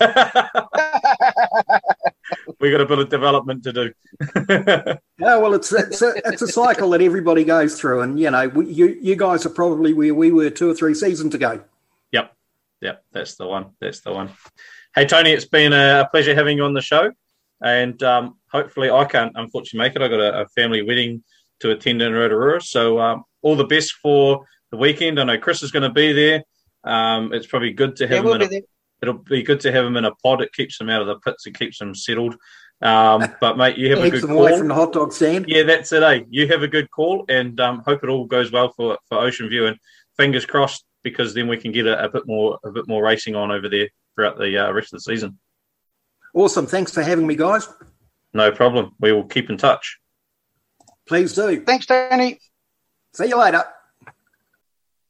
we 2.60 2.70
got 2.70 2.80
a 2.80 2.86
bit 2.86 2.98
of 2.98 3.08
development 3.08 3.62
to 3.64 3.72
do. 3.72 3.92
yeah, 5.18 5.36
well, 5.36 5.54
it's 5.54 5.72
it's 5.72 6.02
a, 6.02 6.12
it's 6.24 6.42
a 6.42 6.48
cycle 6.48 6.90
that 6.90 7.00
everybody 7.00 7.44
goes 7.44 7.78
through, 7.78 8.00
and 8.02 8.18
you 8.18 8.30
know, 8.30 8.48
we, 8.48 8.66
you 8.66 8.98
you 9.00 9.16
guys 9.16 9.46
are 9.46 9.50
probably 9.50 9.92
where 9.92 10.14
we 10.14 10.30
were 10.30 10.50
two 10.50 10.70
or 10.70 10.74
three 10.74 10.94
seasons 10.94 11.34
ago. 11.34 11.62
Yep, 12.12 12.32
yep, 12.80 13.04
that's 13.12 13.36
the 13.36 13.46
one. 13.46 13.70
That's 13.80 14.00
the 14.00 14.12
one. 14.12 14.30
Hey 14.94 15.06
Tony, 15.06 15.30
it's 15.30 15.46
been 15.46 15.72
a 15.72 16.08
pleasure 16.10 16.34
having 16.34 16.58
you 16.58 16.64
on 16.64 16.74
the 16.74 16.82
show, 16.82 17.12
and 17.62 18.02
um, 18.02 18.36
hopefully 18.50 18.90
I 18.90 19.04
can't 19.04 19.32
unfortunately 19.34 19.88
make 19.88 19.96
it. 19.96 20.02
I 20.02 20.08
got 20.08 20.20
a, 20.20 20.42
a 20.42 20.48
family 20.48 20.82
wedding 20.82 21.22
to 21.60 21.70
attend 21.70 22.02
in 22.02 22.12
Rotorua, 22.12 22.60
so 22.60 22.98
um, 23.00 23.24
all 23.42 23.56
the 23.56 23.64
best 23.64 23.92
for 24.02 24.44
the 24.70 24.76
weekend. 24.76 25.20
I 25.20 25.24
know 25.24 25.38
Chris 25.38 25.62
is 25.62 25.70
going 25.70 25.84
to 25.84 25.90
be 25.90 26.12
there. 26.12 26.42
Um, 26.84 27.32
it's 27.32 27.46
probably 27.46 27.72
good 27.72 27.96
to 27.96 28.04
have 28.04 28.12
yeah, 28.12 28.18
him. 28.18 28.24
We'll 28.24 28.42
in 28.42 28.54
a, 28.54 28.62
it'll 29.02 29.14
be 29.14 29.42
good 29.42 29.60
to 29.60 29.72
have 29.72 29.84
him 29.84 29.96
in 29.96 30.04
a 30.04 30.14
pod. 30.16 30.40
It 30.40 30.52
keeps 30.52 30.80
him 30.80 30.88
out 30.88 31.00
of 31.00 31.08
the 31.08 31.18
pits. 31.18 31.46
It 31.46 31.58
keeps 31.58 31.80
him 31.80 31.94
settled. 31.94 32.36
Um, 32.80 33.34
but 33.40 33.58
mate, 33.58 33.76
you 33.76 33.90
have 33.90 34.04
a 34.04 34.10
good 34.10 34.22
call. 34.22 34.38
away 34.38 34.56
from 34.56 34.68
the 34.68 34.74
hot 34.74 34.92
dog 34.92 35.12
stand. 35.12 35.46
Yeah, 35.48 35.64
that's 35.64 35.92
it. 35.92 36.02
Eh? 36.02 36.22
You 36.30 36.48
have 36.48 36.62
a 36.62 36.68
good 36.68 36.90
call, 36.90 37.24
and 37.28 37.60
um, 37.60 37.82
hope 37.84 38.02
it 38.04 38.08
all 38.08 38.24
goes 38.24 38.52
well 38.52 38.72
for 38.76 38.98
for 39.08 39.18
Ocean 39.18 39.48
View. 39.48 39.66
And 39.66 39.76
fingers 40.16 40.46
crossed, 40.46 40.84
because 41.02 41.34
then 41.34 41.48
we 41.48 41.56
can 41.56 41.72
get 41.72 41.86
a, 41.86 42.04
a 42.04 42.08
bit 42.08 42.26
more 42.26 42.58
a 42.64 42.70
bit 42.70 42.88
more 42.88 43.02
racing 43.02 43.34
on 43.34 43.50
over 43.50 43.68
there 43.68 43.88
throughout 44.14 44.38
the 44.38 44.68
uh, 44.68 44.72
rest 44.72 44.92
of 44.92 44.98
the 44.98 45.02
season. 45.02 45.38
Awesome. 46.34 46.66
Thanks 46.66 46.92
for 46.92 47.02
having 47.02 47.26
me, 47.26 47.36
guys. 47.36 47.68
No 48.32 48.50
problem. 48.50 48.94
We 49.00 49.12
will 49.12 49.24
keep 49.24 49.50
in 49.50 49.58
touch. 49.58 49.98
Please 51.06 51.34
do. 51.34 51.62
Thanks, 51.62 51.86
Tony. 51.86 52.38
See 53.12 53.26
you 53.26 53.38
later. 53.38 53.64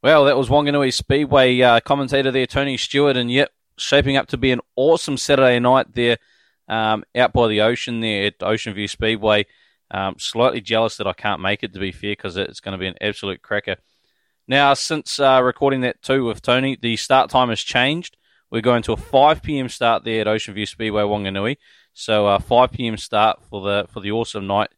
Well, 0.03 0.25
that 0.25 0.37
was 0.37 0.49
Wanganui 0.49 0.93
Speedway 0.93 1.61
uh, 1.61 1.79
commentator 1.79 2.33
there, 2.33 2.47
Tony 2.47 2.77
Stewart, 2.77 3.17
and 3.17 3.31
yep, 3.31 3.53
shaping 3.83 4.17
up 4.17 4.29
to 4.29 4.37
be 4.37 4.51
an 4.51 4.61
awesome 4.77 5.17
Saturday 5.17 5.59
night 5.59 5.95
there 5.95 6.19
um, 6.69 7.05
out 7.15 7.33
by 7.33 7.49
the 7.49 7.61
ocean 7.61 8.01
there 8.01 8.27
at 8.27 8.43
Ocean 8.43 8.75
View 8.75 8.89
Speedway. 8.89 9.47
Um, 9.91 10.17
slightly 10.19 10.61
jealous 10.61 10.97
that 10.97 11.07
I 11.07 11.13
can't 11.13 11.43
make 11.43 11.63
it, 11.63 11.75
to 11.75 11.81
be 11.81 11.93
fair, 11.93 12.13
because 12.13 12.37
it's 12.37 12.61
going 12.61 12.73
to 12.73 12.79
be 12.79 12.87
an 12.87 12.95
absolute 13.01 13.43
cracker. 13.43 13.77
Now, 14.49 14.75
since 14.75 15.21
uh, 15.21 15.41
recording 15.43 15.83
that 15.83 16.03
too 16.03 16.25
with 16.25 16.41
Tony, 16.43 16.79
the 16.81 16.97
start 16.97 17.31
time 17.31 17.51
has 17.51 17.61
changed. 17.61 18.17
We're 18.51 18.63
going 18.63 18.83
to 18.85 18.93
a 18.93 18.97
5 18.97 19.43
p.m. 19.43 19.69
start 19.69 20.05
there 20.05 20.23
at 20.23 20.29
Ocean 20.29 20.55
View 20.55 20.67
Speedway, 20.67 21.03
Wanganui. 21.03 21.57
So, 21.95 22.27
uh, 22.27 22.39
5 22.39 22.73
p.m. 22.73 22.97
start 22.97 23.41
for 23.49 23.61
the 23.63 23.87
for 23.91 24.01
the 24.01 24.13
awesome 24.13 24.47
night 24.47 24.71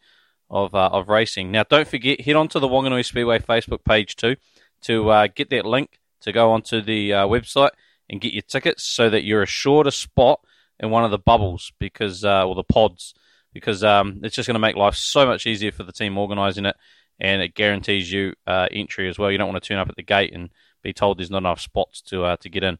of 0.51 0.75
uh, 0.75 0.91
of 0.93 1.09
racing. 1.09 1.51
Now, 1.51 1.65
don't 1.65 1.89
forget, 1.89 2.21
head 2.21 2.37
on 2.37 2.49
to 2.49 2.59
the 2.59 2.69
Wanganui 2.69 3.05
Speedway 3.05 3.39
Facebook 3.39 3.85
page 3.85 4.17
too 4.17 4.37
to 4.83 5.11
uh, 5.11 5.29
get 5.35 5.51
that 5.51 5.65
link 5.65 6.01
to 6.21 6.33
go 6.33 6.53
onto 6.53 6.81
the 6.81 7.13
uh, 7.13 7.27
website 7.27 7.71
and 8.09 8.21
get 8.21 8.33
your 8.33 8.43
tickets 8.43 8.85
so 8.85 9.11
that 9.11 9.25
you're 9.25 9.43
assured 9.43 9.87
a 9.87 9.93
spot 9.93 10.41
in 10.81 10.91
one 10.91 11.05
of 11.05 11.11
the 11.11 11.19
bubbles 11.19 11.73
because 11.79 12.25
uh, 12.25 12.47
or 12.47 12.55
the 12.55 12.65
pods 12.65 13.15
because 13.53 13.85
um, 13.85 14.21
it's 14.23 14.35
just 14.35 14.47
going 14.47 14.55
to 14.55 14.61
make 14.61 14.77
life 14.77 14.97
so 14.97 15.25
much 15.25 15.47
easier 15.47 15.73
for 15.73 15.85
the 15.85 15.93
team 15.93 16.19
organising 16.19 16.67
it 16.67 16.77
and 17.21 17.41
it 17.41 17.55
guarantees 17.55 18.11
you 18.11 18.35
uh, 18.47 18.69
entry 18.73 19.09
as 19.09 19.19
well. 19.19 19.31
You 19.31 19.39
don't 19.39 19.51
want 19.51 19.63
to 19.63 19.69
turn 19.69 19.79
up 19.79 19.89
at 19.89 19.97
the 19.97 20.03
gate 20.03 20.35
and 20.35 20.51
be 20.83 20.93
told 20.93 21.19
there's 21.19 21.31
not 21.31 21.39
enough 21.39 21.61
spots 21.61 22.01
to 22.03 22.25
uh, 22.25 22.37
to 22.39 22.49
get 22.49 22.65
in. 22.65 22.79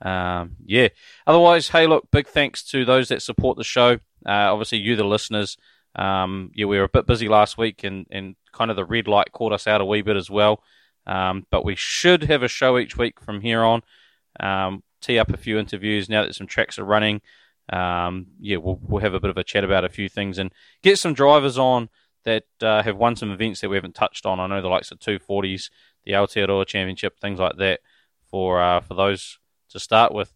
Um, 0.00 0.56
yeah. 0.64 0.88
Otherwise, 1.26 1.68
hey, 1.68 1.86
look, 1.86 2.10
big 2.10 2.26
thanks 2.26 2.62
to 2.70 2.84
those 2.84 3.08
that 3.08 3.22
support 3.22 3.56
the 3.56 3.64
show. 3.64 3.94
Uh, 4.24 4.52
obviously, 4.52 4.78
you, 4.78 4.96
the 4.96 5.04
listeners. 5.04 5.56
Um, 5.94 6.50
yeah, 6.54 6.66
we 6.66 6.78
were 6.78 6.84
a 6.84 6.88
bit 6.88 7.06
busy 7.06 7.28
last 7.28 7.56
week, 7.56 7.84
and, 7.84 8.06
and 8.10 8.36
kind 8.52 8.70
of 8.70 8.76
the 8.76 8.84
red 8.84 9.08
light 9.08 9.32
caught 9.32 9.52
us 9.52 9.66
out 9.66 9.80
a 9.80 9.84
wee 9.84 10.02
bit 10.02 10.16
as 10.16 10.30
well. 10.30 10.62
Um, 11.06 11.46
but 11.50 11.64
we 11.64 11.74
should 11.76 12.24
have 12.24 12.42
a 12.42 12.48
show 12.48 12.78
each 12.78 12.96
week 12.96 13.20
from 13.20 13.40
here 13.40 13.62
on. 13.62 13.82
Um, 14.40 14.82
tee 15.00 15.18
up 15.18 15.32
a 15.32 15.36
few 15.36 15.58
interviews 15.58 16.08
now 16.08 16.24
that 16.24 16.34
some 16.34 16.46
tracks 16.46 16.78
are 16.78 16.84
running. 16.84 17.20
Um, 17.72 18.26
yeah, 18.40 18.58
we'll, 18.58 18.78
we'll 18.82 19.02
have 19.02 19.14
a 19.14 19.20
bit 19.20 19.30
of 19.30 19.36
a 19.36 19.44
chat 19.44 19.64
about 19.64 19.84
a 19.84 19.88
few 19.88 20.08
things 20.08 20.38
and 20.38 20.52
get 20.82 20.98
some 20.98 21.14
drivers 21.14 21.58
on 21.58 21.88
that 22.24 22.44
uh, 22.60 22.82
have 22.82 22.96
won 22.96 23.16
some 23.16 23.30
events 23.30 23.60
that 23.60 23.68
we 23.68 23.76
haven't 23.76 23.94
touched 23.94 24.26
on. 24.26 24.40
I 24.40 24.46
know 24.46 24.60
the 24.60 24.68
likes 24.68 24.90
of 24.90 24.98
240s, 24.98 25.70
the 26.04 26.12
Aotearoa 26.12 26.66
Championship, 26.66 27.18
things 27.18 27.38
like 27.38 27.56
that 27.58 27.80
for 28.28 28.60
uh, 28.60 28.80
for 28.80 28.94
those 28.94 29.38
to 29.70 29.80
start 29.80 30.12
with. 30.12 30.32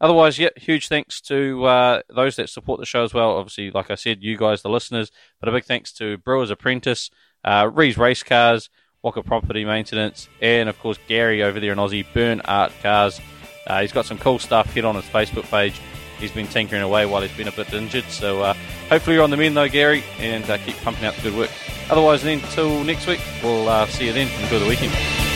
Otherwise, 0.00 0.38
yeah, 0.38 0.50
huge 0.56 0.88
thanks 0.88 1.20
to 1.22 1.64
uh, 1.64 2.02
those 2.08 2.36
that 2.36 2.48
support 2.48 2.78
the 2.78 2.86
show 2.86 3.02
as 3.02 3.12
well. 3.12 3.36
Obviously, 3.36 3.70
like 3.70 3.90
I 3.90 3.96
said, 3.96 4.22
you 4.22 4.36
guys, 4.36 4.62
the 4.62 4.68
listeners, 4.68 5.10
but 5.40 5.48
a 5.48 5.52
big 5.52 5.64
thanks 5.64 5.92
to 5.94 6.18
Brewers 6.18 6.50
Apprentice, 6.50 7.10
uh, 7.44 7.68
Rees 7.72 7.98
Race 7.98 8.22
Cars, 8.22 8.70
Walker 9.02 9.22
Property 9.22 9.64
Maintenance, 9.64 10.28
and 10.40 10.68
of 10.68 10.78
course 10.78 10.98
Gary 11.08 11.42
over 11.42 11.58
there 11.58 11.72
in 11.72 11.78
Aussie 11.78 12.06
Burn 12.12 12.40
Art 12.42 12.72
Cars. 12.80 13.20
Uh, 13.68 13.82
he's 13.82 13.92
got 13.92 14.06
some 14.06 14.18
cool 14.18 14.38
stuff. 14.38 14.72
Hit 14.72 14.84
on 14.84 14.94
his 14.94 15.04
Facebook 15.04 15.48
page. 15.50 15.80
He's 16.18 16.32
been 16.32 16.48
tinkering 16.48 16.82
away 16.82 17.06
while 17.06 17.22
he's 17.22 17.36
been 17.36 17.48
a 17.48 17.52
bit 17.52 17.72
injured. 17.72 18.04
So 18.04 18.42
uh, 18.42 18.54
hopefully 18.88 19.14
you're 19.14 19.24
on 19.24 19.30
the 19.30 19.36
mend 19.36 19.56
though, 19.56 19.68
Gary, 19.68 20.02
and 20.18 20.48
uh, 20.50 20.58
keep 20.58 20.76
pumping 20.78 21.04
out 21.04 21.14
the 21.14 21.22
good 21.22 21.36
work. 21.36 21.50
Otherwise, 21.90 22.22
then 22.22 22.40
until 22.40 22.82
next 22.84 23.06
week, 23.06 23.20
we'll 23.42 23.68
uh, 23.68 23.86
see 23.86 24.06
you 24.06 24.12
then. 24.12 24.28
Enjoy 24.42 24.58
the 24.58 24.68
weekend. 24.68 25.27